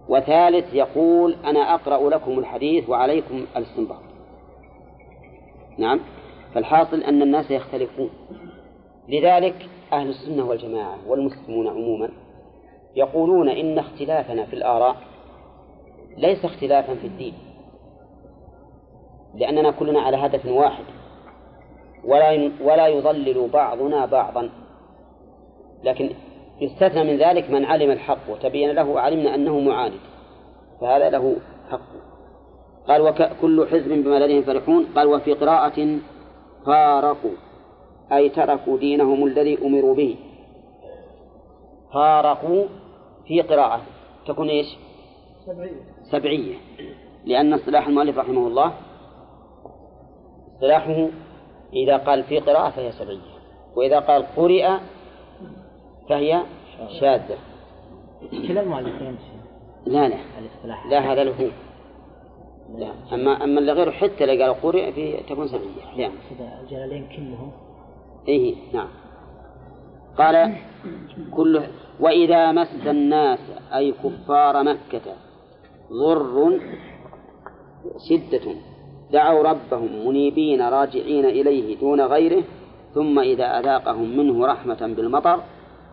[0.10, 4.02] وثالث يقول أنا أقرأ لكم الحديث وعليكم الاستنباط.
[5.78, 6.00] نعم.
[6.54, 8.10] فالحاصل أن الناس يختلفون.
[9.10, 12.10] لذلك أهل السنة والجماعة والمسلمون عموما
[12.96, 14.96] يقولون إن اختلافنا في الآراء
[16.18, 17.34] ليس اختلافا في الدين.
[19.36, 20.84] لأننا كلنا على هدف واحد.
[22.04, 24.50] ولا ولا يضلل بعضنا بعضا.
[25.84, 26.10] لكن
[26.62, 30.00] يستثنى من ذلك من علم الحق وتبين له وعلمنا أنه معاند
[30.82, 31.36] فهذا له
[31.72, 31.80] حق.
[32.88, 34.86] قال وكل حزب بما لديهم فرحون.
[34.96, 36.00] قال وفي قراءة
[36.66, 37.32] فارقوا
[38.12, 40.16] أي تركوا دينهم الذي أمروا به.
[41.94, 42.66] فارقوا
[43.28, 43.82] في قراءة
[44.28, 44.78] تكون إيش؟
[45.46, 45.82] سبعية.
[46.12, 46.56] سبعية.
[47.26, 48.74] لأن اصطلاح المؤلف رحمه الله
[50.54, 51.08] اصطلاحه
[51.74, 53.38] إذا قال في قراءة فهي سبعية
[53.76, 54.70] وإذا قال قرئ
[56.10, 56.42] فهي
[57.00, 57.38] شاذة.
[58.48, 59.18] كلا المؤلفين
[59.86, 60.18] لا لا.
[60.90, 61.52] لا هذا له
[62.78, 62.92] لا.
[63.14, 66.14] أما أما اللي غيره حتى لو قال قرئ في تكون سبعية أحيانا
[66.64, 67.52] الجلالين كلهم.
[68.28, 68.88] إيه نعم.
[70.18, 70.56] قال
[71.32, 71.68] كله
[72.00, 73.40] وإذا مس الناس
[73.74, 75.16] أي كفار مكة
[75.92, 76.60] ضر
[78.10, 78.56] شدة
[79.12, 82.44] دعوا ربهم منيبين راجعين إليه دون غيره
[82.94, 85.40] ثم إذا أذاقهم منه رحمة بالمطر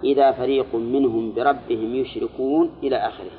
[0.04, 3.30] إذا فريق منهم بربهم يشركون إلى آخره.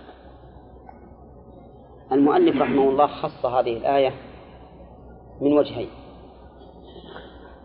[2.12, 4.14] المؤلف رحمه الله خص هذه الآية
[5.42, 5.90] من وجهين.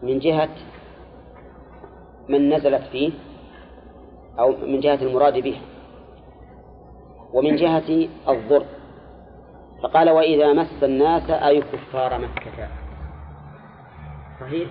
[0.02, 0.48] من جهة
[2.28, 3.12] من نزلت فيه
[4.38, 5.60] أو من جهة المراد به
[7.32, 8.64] ومن جهة الضر.
[9.82, 12.68] فقال وإذا مس الناس أي كفار مكة.
[14.40, 14.68] صحيح؟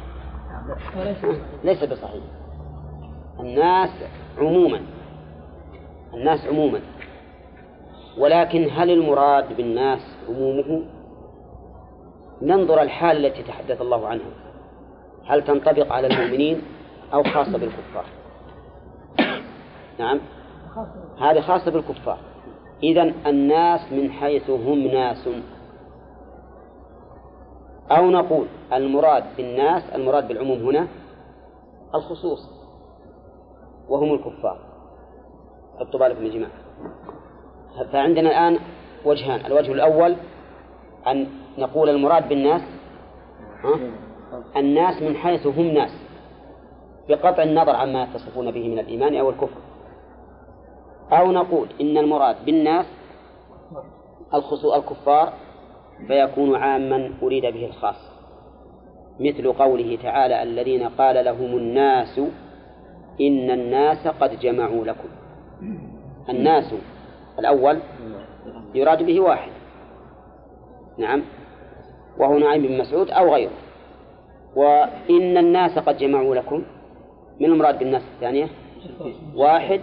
[1.63, 2.38] ليس بصحيح.
[3.39, 3.89] الناس
[4.37, 4.81] عموما.
[6.13, 6.81] الناس عموما.
[8.17, 9.99] ولكن هل المراد بالناس
[10.29, 10.83] عمومه؟
[12.41, 14.31] ننظر الحال التي تحدث الله عنها.
[15.25, 16.61] هل تنطبق على المؤمنين
[17.13, 18.05] أو خاصة بالكفار؟
[19.99, 20.19] نعم.
[21.19, 22.17] هذه خاصة بالكفار.
[22.83, 25.29] إذا الناس من حيث هم ناس.
[27.91, 30.87] أو نقول المراد بالناس المراد بالعموم هنا
[31.95, 32.58] الخصوص.
[33.89, 34.57] وهم الكفار.
[35.79, 36.51] حطوا بالكم يا جماعة.
[37.91, 38.59] فعندنا الآن
[39.05, 39.45] وجهان.
[39.45, 40.15] الوجه الأول
[41.07, 42.61] أن نقول المراد بالناس
[43.63, 43.79] ها؟
[44.57, 45.91] الناس من حيث هم ناس.
[47.09, 49.61] بقطع النظر عما يتصفون به من الإيمان أو الكفر.
[51.11, 52.85] أو نقول إن المراد بالناس
[54.33, 55.33] الخصوص الكفار
[56.07, 58.09] فيكون عاما أريد به الخاص.
[59.19, 62.21] مثل قوله تعالى الذين قال لهم الناس
[63.21, 65.09] إن الناس قد جمعوا لكم.
[66.29, 66.73] الناس
[67.39, 67.79] الأول
[68.75, 69.51] يراد به واحد.
[70.97, 71.21] نعم.
[72.17, 73.51] وهو نعيم بن مسعود أو غيره.
[74.55, 76.63] وإن الناس قد جمعوا لكم
[77.39, 78.47] من المراد بالناس الثانية؟
[79.35, 79.81] واحد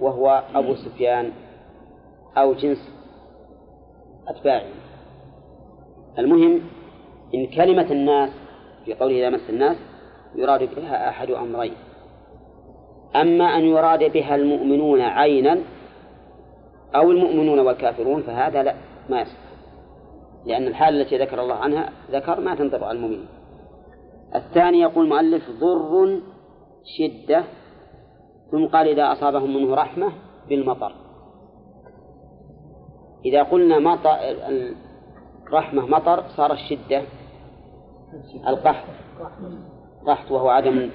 [0.00, 1.32] وهو أبو سفيان
[2.36, 2.90] أو جنس
[4.28, 4.62] أتباعه.
[6.18, 6.60] المهم
[7.34, 8.30] إن كلمة الناس
[8.84, 9.76] في قوله إذا مس الناس
[10.36, 11.72] يراد بها أحد أمرين.
[13.16, 15.58] أما أن يراد بها المؤمنون عينا
[16.94, 18.74] أو المؤمنون والكافرون فهذا لا
[19.08, 19.38] ما يصح.
[20.46, 23.26] لأن الحالة التي ذكر الله عنها ذكر ما تنطبق على المؤمنين.
[24.34, 26.20] الثاني يقول المؤلف ضر
[26.98, 27.44] شدة.
[28.50, 30.12] ثم قال إذا أصابهم منه رحمة
[30.48, 30.92] بالمطر.
[33.24, 34.16] إذا قلنا مطر
[35.52, 37.02] رحمة مطر صار الشدة
[38.48, 38.88] القحط.
[40.06, 40.90] قحط وهو عدم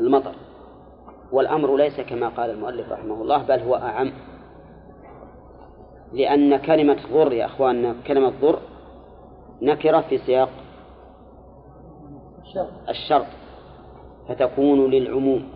[0.00, 0.34] المطر.
[1.34, 4.12] والأمر ليس كما قال المؤلف رحمه الله بل هو أعم.
[6.12, 8.58] لأن كلمة ضر يا أخواننا كلمة ضر
[9.62, 10.48] نكرة في سياق
[12.88, 13.26] الشرط.
[14.28, 15.48] فتكون للعموم.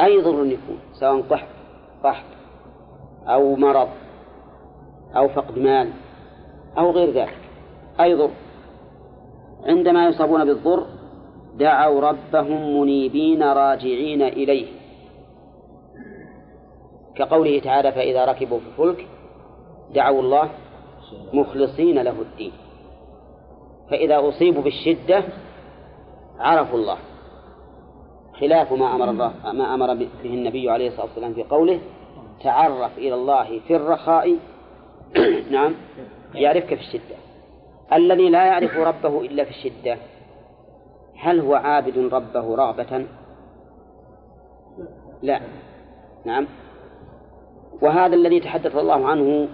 [0.00, 1.48] أي ضر يكون سواء قحط
[2.04, 2.24] قحط
[3.26, 3.88] أو مرض
[5.16, 5.90] أو فقد مال
[6.78, 7.38] أو غير ذلك.
[8.00, 8.30] أي ضر.
[9.66, 10.86] عندما يصابون بالضر
[11.54, 14.77] دعوا ربهم منيبين راجعين إليه.
[17.18, 19.06] كقوله تعالى فإذا ركبوا في الفلك
[19.94, 20.50] دعوا الله
[21.32, 22.52] مخلصين له الدين.
[23.90, 25.24] فإذا أصيبوا بالشدة
[26.38, 26.98] عرفوا الله.
[28.40, 31.80] خلاف ما أمر الله ما أمر به النبي عليه الصلاة والسلام في قوله
[32.42, 34.36] تعرف إلى الله في الرخاء.
[35.50, 35.74] نعم.
[36.34, 37.16] يعرفك في الشدة.
[37.92, 39.96] الذي لا يعرف ربه إلا في الشدة.
[41.16, 43.06] هل هو عابد ربه رغبة؟
[45.22, 45.40] لا.
[46.24, 46.46] نعم.
[47.82, 49.48] وهذا الذي تحدث الله عنه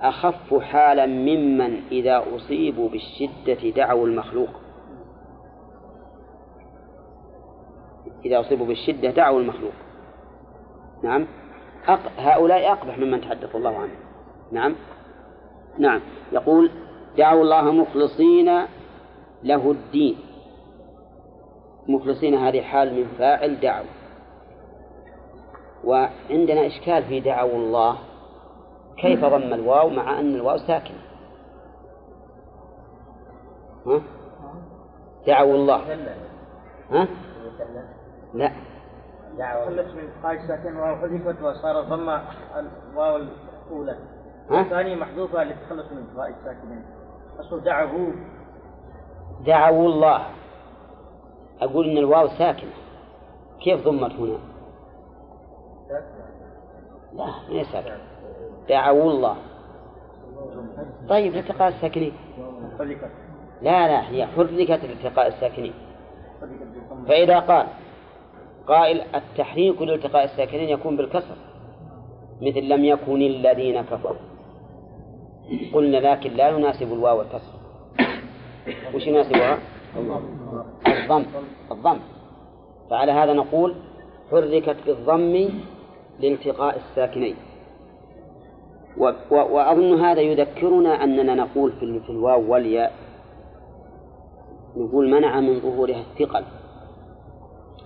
[0.00, 4.50] أخف حالا ممن إذا أصيبوا بالشدة دعوا المخلوق.
[8.24, 9.72] إذا أصيبوا بالشدة دعوا المخلوق.
[11.02, 11.26] نعم.
[12.18, 13.94] هؤلاء أقبح ممن تحدث الله عنه.
[14.52, 14.74] نعم.
[15.78, 16.00] نعم.
[16.32, 16.70] يقول
[17.18, 18.66] دعوا الله مخلصين
[19.42, 20.16] له الدين.
[21.88, 23.86] مخلصين هذه حال من فاعل دعوا.
[25.86, 27.98] وعندنا إشكال في دعوا الله.
[28.96, 31.02] كيف ضم الواو مع أن الواو ساكنة؟
[33.86, 34.00] ها؟
[35.26, 35.80] دعوا الله.
[36.90, 37.08] ها؟
[38.34, 38.52] لا.
[39.38, 42.08] دعوة من قاعد ساكن واو حذفت وصار ضم
[42.56, 43.96] الواو الأولى.
[44.50, 46.84] ها؟ الثانية محذوفة للتخلص من قاعد ساكنين.
[47.40, 48.12] أصل دعه
[49.46, 50.26] دعوا الله.
[51.60, 52.70] أقول إن الواو ساكنة.
[53.64, 54.38] كيف ضمت هنا؟
[57.12, 57.98] لا ما ساكنة
[58.68, 59.36] دعوا الله.
[61.08, 62.12] طيب لالتقاء الساكنين.
[63.62, 65.72] لا لا هي حركت لالتقاء الساكنين.
[67.08, 67.66] فإذا قال
[68.68, 71.36] قائل التحريك لالتقاء الساكنين يكون بالكسر
[72.42, 74.16] مثل لم يكن الذين كفروا.
[75.72, 77.52] قلنا لكن لا يناسب الواو الكسر
[78.94, 79.58] وش يناسبها؟
[80.86, 81.24] الضم.
[81.70, 81.98] الضم.
[82.90, 83.74] فعلى هذا نقول
[84.30, 85.48] حركت بالضم
[86.20, 87.36] لالتقاء الساكنين.
[89.30, 92.92] وأظن هذا يذكرنا أننا نقول في, الواو والياء
[94.76, 96.44] نقول منع من ظهورها الثقل.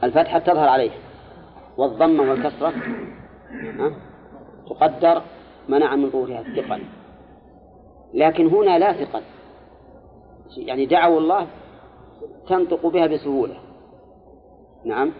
[0.05, 0.91] الفتحة تظهر عليه
[1.77, 2.73] والضمة والكسرة؟
[4.71, 5.23] تقدر
[5.69, 6.83] منع من ظهورها الثقل.
[8.15, 9.23] لكن هنا لا ثقل.
[10.57, 11.47] يعني دعوا الله
[12.49, 13.57] تنطق بها بسهولة.
[14.85, 15.13] نعم؟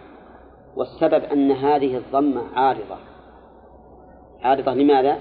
[0.75, 2.97] والسبب أن هذه الضمة عارضة.
[4.41, 5.17] عارضة لماذا؟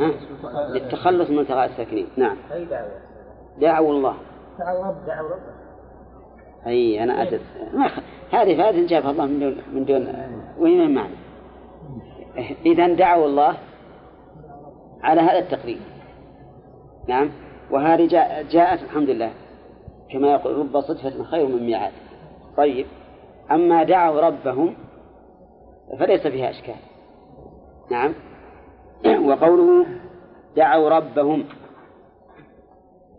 [0.00, 0.10] ها؟
[0.68, 2.06] للتخلص من التقاء الساكنين.
[2.16, 2.36] نعم.
[2.52, 2.90] أي دعوة؟
[3.58, 4.16] دعوا الله.
[4.58, 5.40] دعوا رب دعوا رب.
[6.66, 7.40] أي أنا
[7.74, 7.98] ما خ...
[8.32, 10.14] هذه فائدة جابها الله من دون من دون
[10.58, 11.14] وين المعنى؟
[12.66, 13.56] إذا دعوا الله
[15.02, 15.80] على هذا التقرير
[17.08, 17.30] نعم.
[17.70, 19.32] وهذه جاء جاءت الحمد لله
[20.12, 21.92] كما يقول رب صدفة خير من ميعاد.
[22.56, 22.86] طيب.
[23.50, 24.74] أما دعوا ربهم
[25.98, 26.74] فليس فيها إشكال.
[27.90, 28.14] نعم.
[29.28, 29.86] وقوله
[30.56, 31.44] دعوا ربهم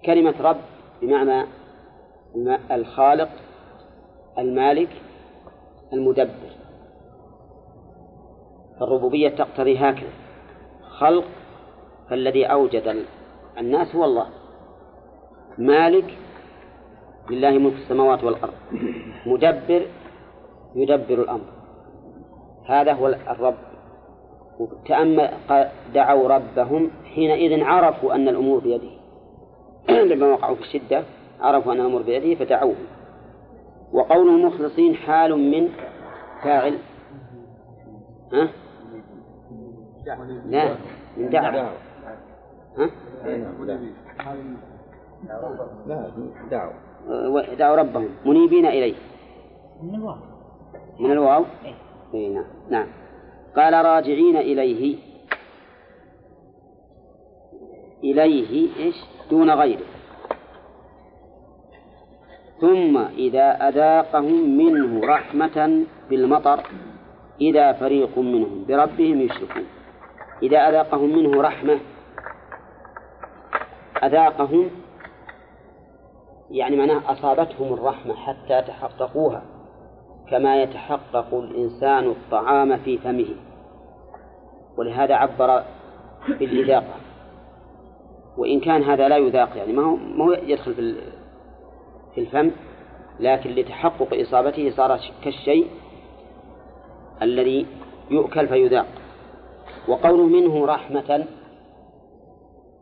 [0.06, 0.62] كلمة رب
[1.02, 1.46] بمعنى
[2.72, 3.30] الخالق
[4.38, 4.90] المالك
[5.94, 6.52] المدبر.
[8.80, 10.10] فالربوبية تقتضي هكذا.
[10.90, 11.26] خلق
[12.10, 13.06] فالذي أوجد
[13.58, 14.28] الناس هو الله.
[15.58, 16.18] مالك
[17.30, 18.54] لله ملك السماوات والأرض.
[19.26, 19.86] مدبر
[20.76, 21.46] يدبر الأمر.
[22.66, 23.56] هذا هو الرب.
[24.86, 25.30] تأمل
[25.94, 28.92] دعوا ربهم حينئذ عرفوا أن الأمور بيده.
[30.14, 31.04] لما وقعوا في الشدة
[31.42, 32.76] عرفوا أن الأمور بيده فدعوه
[33.94, 35.70] وقوله مخلصين حال من
[36.44, 36.78] فاعل.
[38.34, 38.50] ها؟
[40.46, 40.76] لا
[41.18, 41.72] من دعوة.
[42.78, 42.90] ها؟
[46.52, 46.91] لا
[47.58, 48.10] دعوا ربهم.
[48.26, 48.96] منيبين إليه.
[49.84, 50.16] من الواو.
[51.00, 51.46] من الواو؟
[52.14, 52.46] إيه نعم.
[52.70, 52.88] نعم.
[53.56, 54.98] قال راجعين إليه.
[58.04, 58.96] إليه إيش؟
[59.32, 59.86] دون غيره.
[62.62, 66.64] ثم إذا أذاقهم منه رحمة بالمطر
[67.42, 69.66] إذا فريق منهم بربهم يشركون.
[70.44, 71.80] إذا أذاقهم منه رحمة
[74.04, 74.70] أذاقهم
[76.52, 79.44] يعني معناه أصابتهم الرحمة حتى تحققوها
[80.30, 83.36] كما يتحقق الإنسان الطعام في فمه.
[84.78, 85.64] ولهذا عبر
[86.28, 86.96] بالإذاقة.
[88.38, 90.96] وإن كان هذا لا يذاق يعني ما هو ما هو يدخل في
[92.16, 92.52] في الفم
[93.20, 95.68] لكن لتحقق إصابته صار كالشيء
[97.22, 97.66] الذي
[98.12, 98.88] يؤكل فيذاق.
[99.88, 101.28] وقوله منه رحمة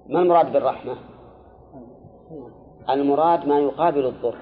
[0.10, 0.96] ما المراد بالرحمة؟
[2.94, 4.36] المراد ما يقابل الضر.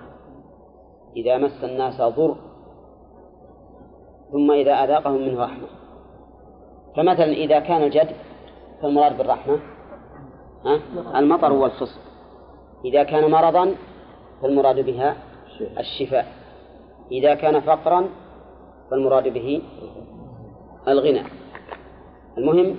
[1.15, 2.35] إذا مس الناس ضر
[4.31, 5.67] ثم إذا أذاقهم منه رحمة.
[6.95, 8.09] فمثلا إذا كان الجد
[8.81, 9.59] فالمراد بالرحمة؟
[11.15, 11.99] المطر والفصل
[12.85, 13.75] إذا كان مرضا
[14.41, 15.17] فالمراد بها
[15.79, 16.25] الشفاء.
[17.11, 18.09] إذا كان فقرا
[18.91, 19.61] فالمراد به
[20.87, 21.23] الغنى.
[22.37, 22.75] المهم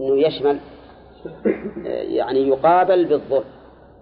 [0.00, 0.58] أنه يشمل
[1.84, 3.44] يعني يقابل بالضر.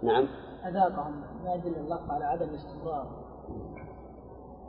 [0.03, 0.27] نعم.
[0.69, 3.07] أذاقهم ما يدل الله على عدم الاستمرار.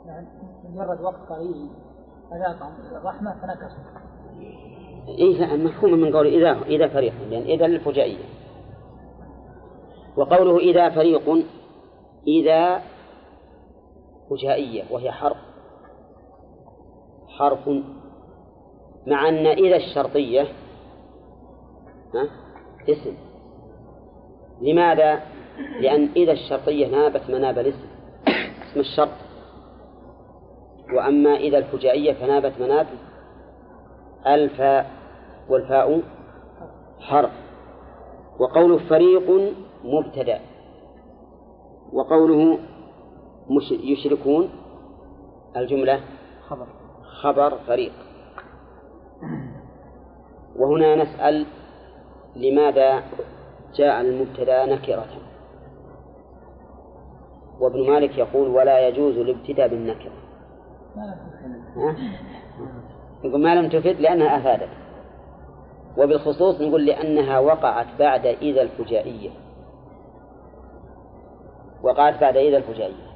[0.06, 0.26] يعني
[0.70, 1.68] مجرد وقت قليل
[2.32, 4.02] أذاقهم الرحمة فنكسوا.
[5.08, 8.24] إيه لا مفهوم من قول إذا إذا فريق لأن إذا للفجائية.
[10.16, 11.44] وقوله إذا فريق
[12.26, 12.82] إذا
[14.30, 15.36] فجائية وهي حرف.
[17.28, 17.68] حرف
[19.06, 20.42] مع أن إذا الشرطية
[22.14, 22.28] ها
[22.88, 23.16] اسم.
[24.60, 25.20] لماذا؟
[25.80, 27.86] لأن إذا الشرطية نابت مناب الاسم
[28.70, 29.08] اسم الشرط.
[30.96, 32.86] وأما إذا الفجائية فنابت مناب
[34.26, 34.90] الفاء
[35.48, 36.00] والفاء
[37.00, 37.30] حرف.
[38.40, 39.54] وقوله فريق
[39.84, 40.40] مبتدأ.
[41.92, 42.58] وقوله
[43.70, 44.50] يشركون
[45.56, 46.00] الجملة
[46.48, 46.66] خبر.
[47.22, 47.92] خبر فريق.
[50.56, 51.46] وهنا نسأل
[52.36, 53.02] لماذا
[53.74, 55.31] جاء المبتدأ نكرة؟
[57.62, 60.12] وابن مالك يقول ولا يجوز الابتداء بالنكرة؟
[63.24, 64.68] يقول ما لم تفد لأنها أفادت.
[65.98, 69.30] وبالخصوص نقول لأنها وقعت بعد إذا الفجائية.
[71.82, 73.12] وقعت بعد إذا الفجائية.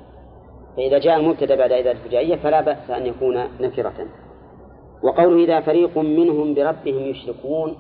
[0.76, 4.06] فإذا جاء المبتدأ بعد إذا الفجائية فلا بأس أن يكون نكرة.
[5.02, 7.76] وقوله إذا فريق منهم بربهم يشركون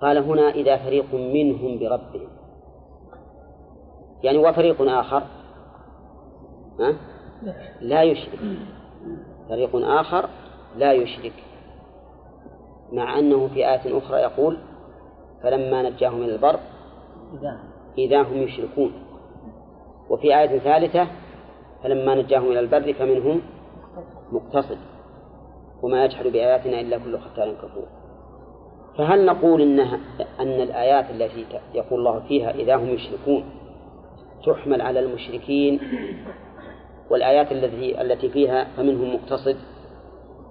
[0.00, 2.35] قال هنا إذا فريق منهم بربهم.
[4.22, 5.22] يعني وفريق آخر.
[6.80, 6.96] ها؟
[7.80, 8.38] لا يشرك.
[9.48, 10.28] فريق آخر
[10.76, 11.32] لا يشرك.
[12.92, 14.58] مع أنه في آية أخرى يقول
[15.42, 16.58] فلما نجاهم إلى البر
[17.98, 18.92] إذا هم يشركون.
[20.10, 21.06] وفي آية ثالثة
[21.82, 23.42] فلما نجاهم إلى البر فمنهم
[24.32, 24.78] مقتصد.
[25.82, 27.86] وما يجحد بآياتنا إلا كل ختان كفور.
[28.98, 30.00] فهل نقول إنها
[30.40, 33.44] أن الآيات التي يقول الله فيها إذا هم يشركون
[34.44, 35.80] تحمل على المشركين
[37.10, 39.56] والآيات التي التي فيها فمنهم مقتصد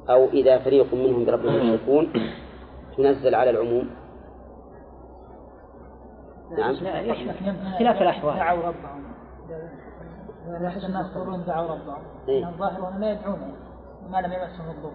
[0.09, 2.13] أو إذا فريق منهم بربهم يشركون
[2.97, 3.89] تنزل على العموم.
[6.57, 6.75] نعم.
[6.75, 8.35] اختلاف الأحوال.
[8.35, 9.05] دعوا ربهم.
[10.85, 12.03] الناس يقولون دعوا ربهم.
[12.27, 13.55] إيه؟ الظاهر أنهم لا يدعون
[14.09, 14.91] ما لم يمسهم الضر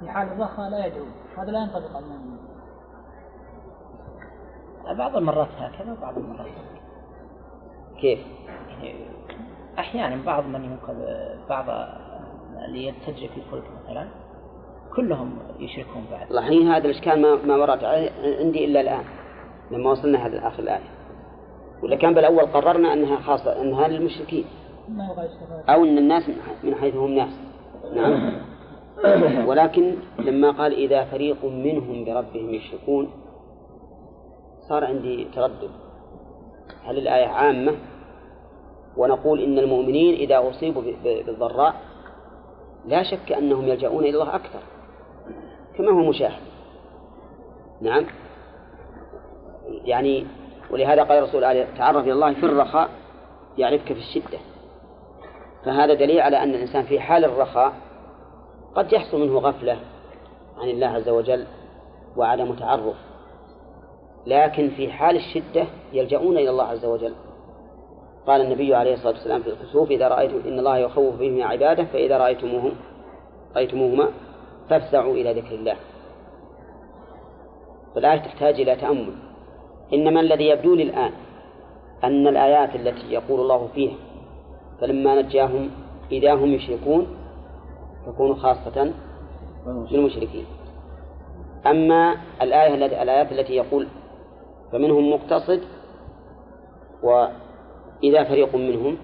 [0.00, 1.12] في حال الرخاء لا يدعون.
[1.38, 2.38] هذا لا ينطبق على المؤمنين.
[4.98, 6.40] بعض المرات هكذا وبعض المرات.
[6.40, 6.77] هكذا.
[8.00, 8.18] كيف؟
[8.82, 8.94] يعني
[9.78, 10.96] أحيانا بعض من ينقذ
[11.48, 11.64] بعض
[12.64, 14.08] اللي تجري في الفلك مثلا
[14.96, 16.32] كلهم يشركون بعد.
[16.32, 19.04] الحين هذا الإشكال ما ما ورد عندي إلا الآن
[19.70, 20.90] لما وصلنا هذا آخر الآية.
[21.82, 24.44] ولا كان بالأول قررنا أنها خاصة أنها للمشركين
[25.68, 26.30] أو أن الناس
[26.64, 27.40] من حيث هم ناس.
[27.94, 28.38] نعم.
[29.48, 33.10] ولكن لما قال إذا فريق منهم بربهم يشركون
[34.68, 35.70] صار عندي تردد.
[36.84, 37.74] هل الآية عامة؟
[38.96, 41.74] ونقول إن المؤمنين إذا أصيبوا بالضراء
[42.86, 44.60] لا شك أنهم يلجؤون إلى الله أكثر
[45.78, 46.42] كما هو مشاهد.
[47.80, 48.06] نعم.
[49.84, 50.26] يعني
[50.70, 52.88] ولهذا قال الرسول عليه تعرف إلى الله في الرخاء
[53.58, 54.38] يعرفك في الشدة.
[55.64, 57.72] فهذا دليل على أن الإنسان في حال الرخاء
[58.74, 59.78] قد يحصل منه غفلة
[60.58, 61.46] عن الله عز وجل
[62.16, 62.96] وعدم تعرف.
[64.26, 67.14] لكن في حال الشدة يلجؤون إلى الله عز وجل.
[68.26, 72.18] قال النبي عليه الصلاة والسلام في الكسوف إذا رأيتم إن الله يخوف بهم عبادة فإذا
[72.18, 72.72] رأيتموهم
[73.56, 74.08] رأيتموهما
[74.70, 75.76] فافزعوا إلى ذكر الله.
[77.94, 79.14] فالآية تحتاج إلى تأمل.
[79.92, 81.12] إنما الذي يبدو لي الآن
[82.04, 83.94] أن الآيات التي يقول الله فيها
[84.80, 85.70] فلما نجاهم
[86.12, 87.06] إذا هم يشركون
[88.06, 88.92] تكون خاصة
[89.66, 90.44] بالمشركين.
[91.66, 93.86] أما الآية التي الآيات التي يقول
[94.72, 95.60] فمنهم مقتصد
[97.02, 98.98] وإذا فريق منهم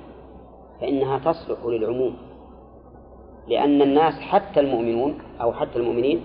[0.80, 2.16] فإنها تصلح للعموم
[3.48, 6.24] لأن الناس حتى المؤمنون أو حتى المؤمنين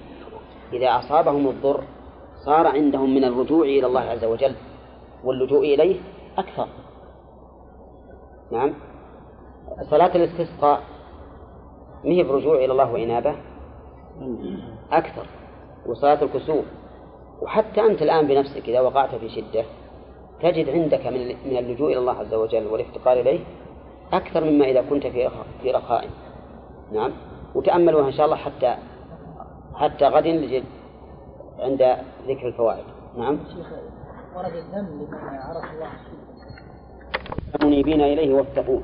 [0.74, 1.84] إذا أصابهم الضر
[2.46, 4.56] صار عندهم من الرجوع إلى الله عز وجل
[5.24, 6.00] واللجوء إليه
[6.38, 6.68] أكثر.
[8.52, 8.74] نعم.
[9.90, 10.82] صلاة الاستسقاء
[12.04, 13.36] ما هي برجوع إلى الله وإنابة
[14.92, 15.26] أكثر.
[15.86, 16.66] وصلاة الكسوف
[17.42, 19.66] وحتى أنت الآن بنفسك إذا وقعت في شدة
[20.42, 23.40] تجد عندك من من اللجوء إلى الله عز وجل والافتقار إليه
[24.14, 25.30] أكثر مما إذا كنت في
[25.62, 26.10] في رخاء.
[26.92, 27.12] نعم؟
[27.56, 28.76] وتأملوها إن شاء الله حتى
[29.76, 30.64] حتى غد لجد
[31.60, 31.98] عند
[32.28, 32.84] ذكر الفوائد.
[33.18, 33.68] نعم؟ شيخ
[34.36, 35.90] ورد الدم لمن عرف الله
[37.64, 38.84] منيبين إليه واتقوه.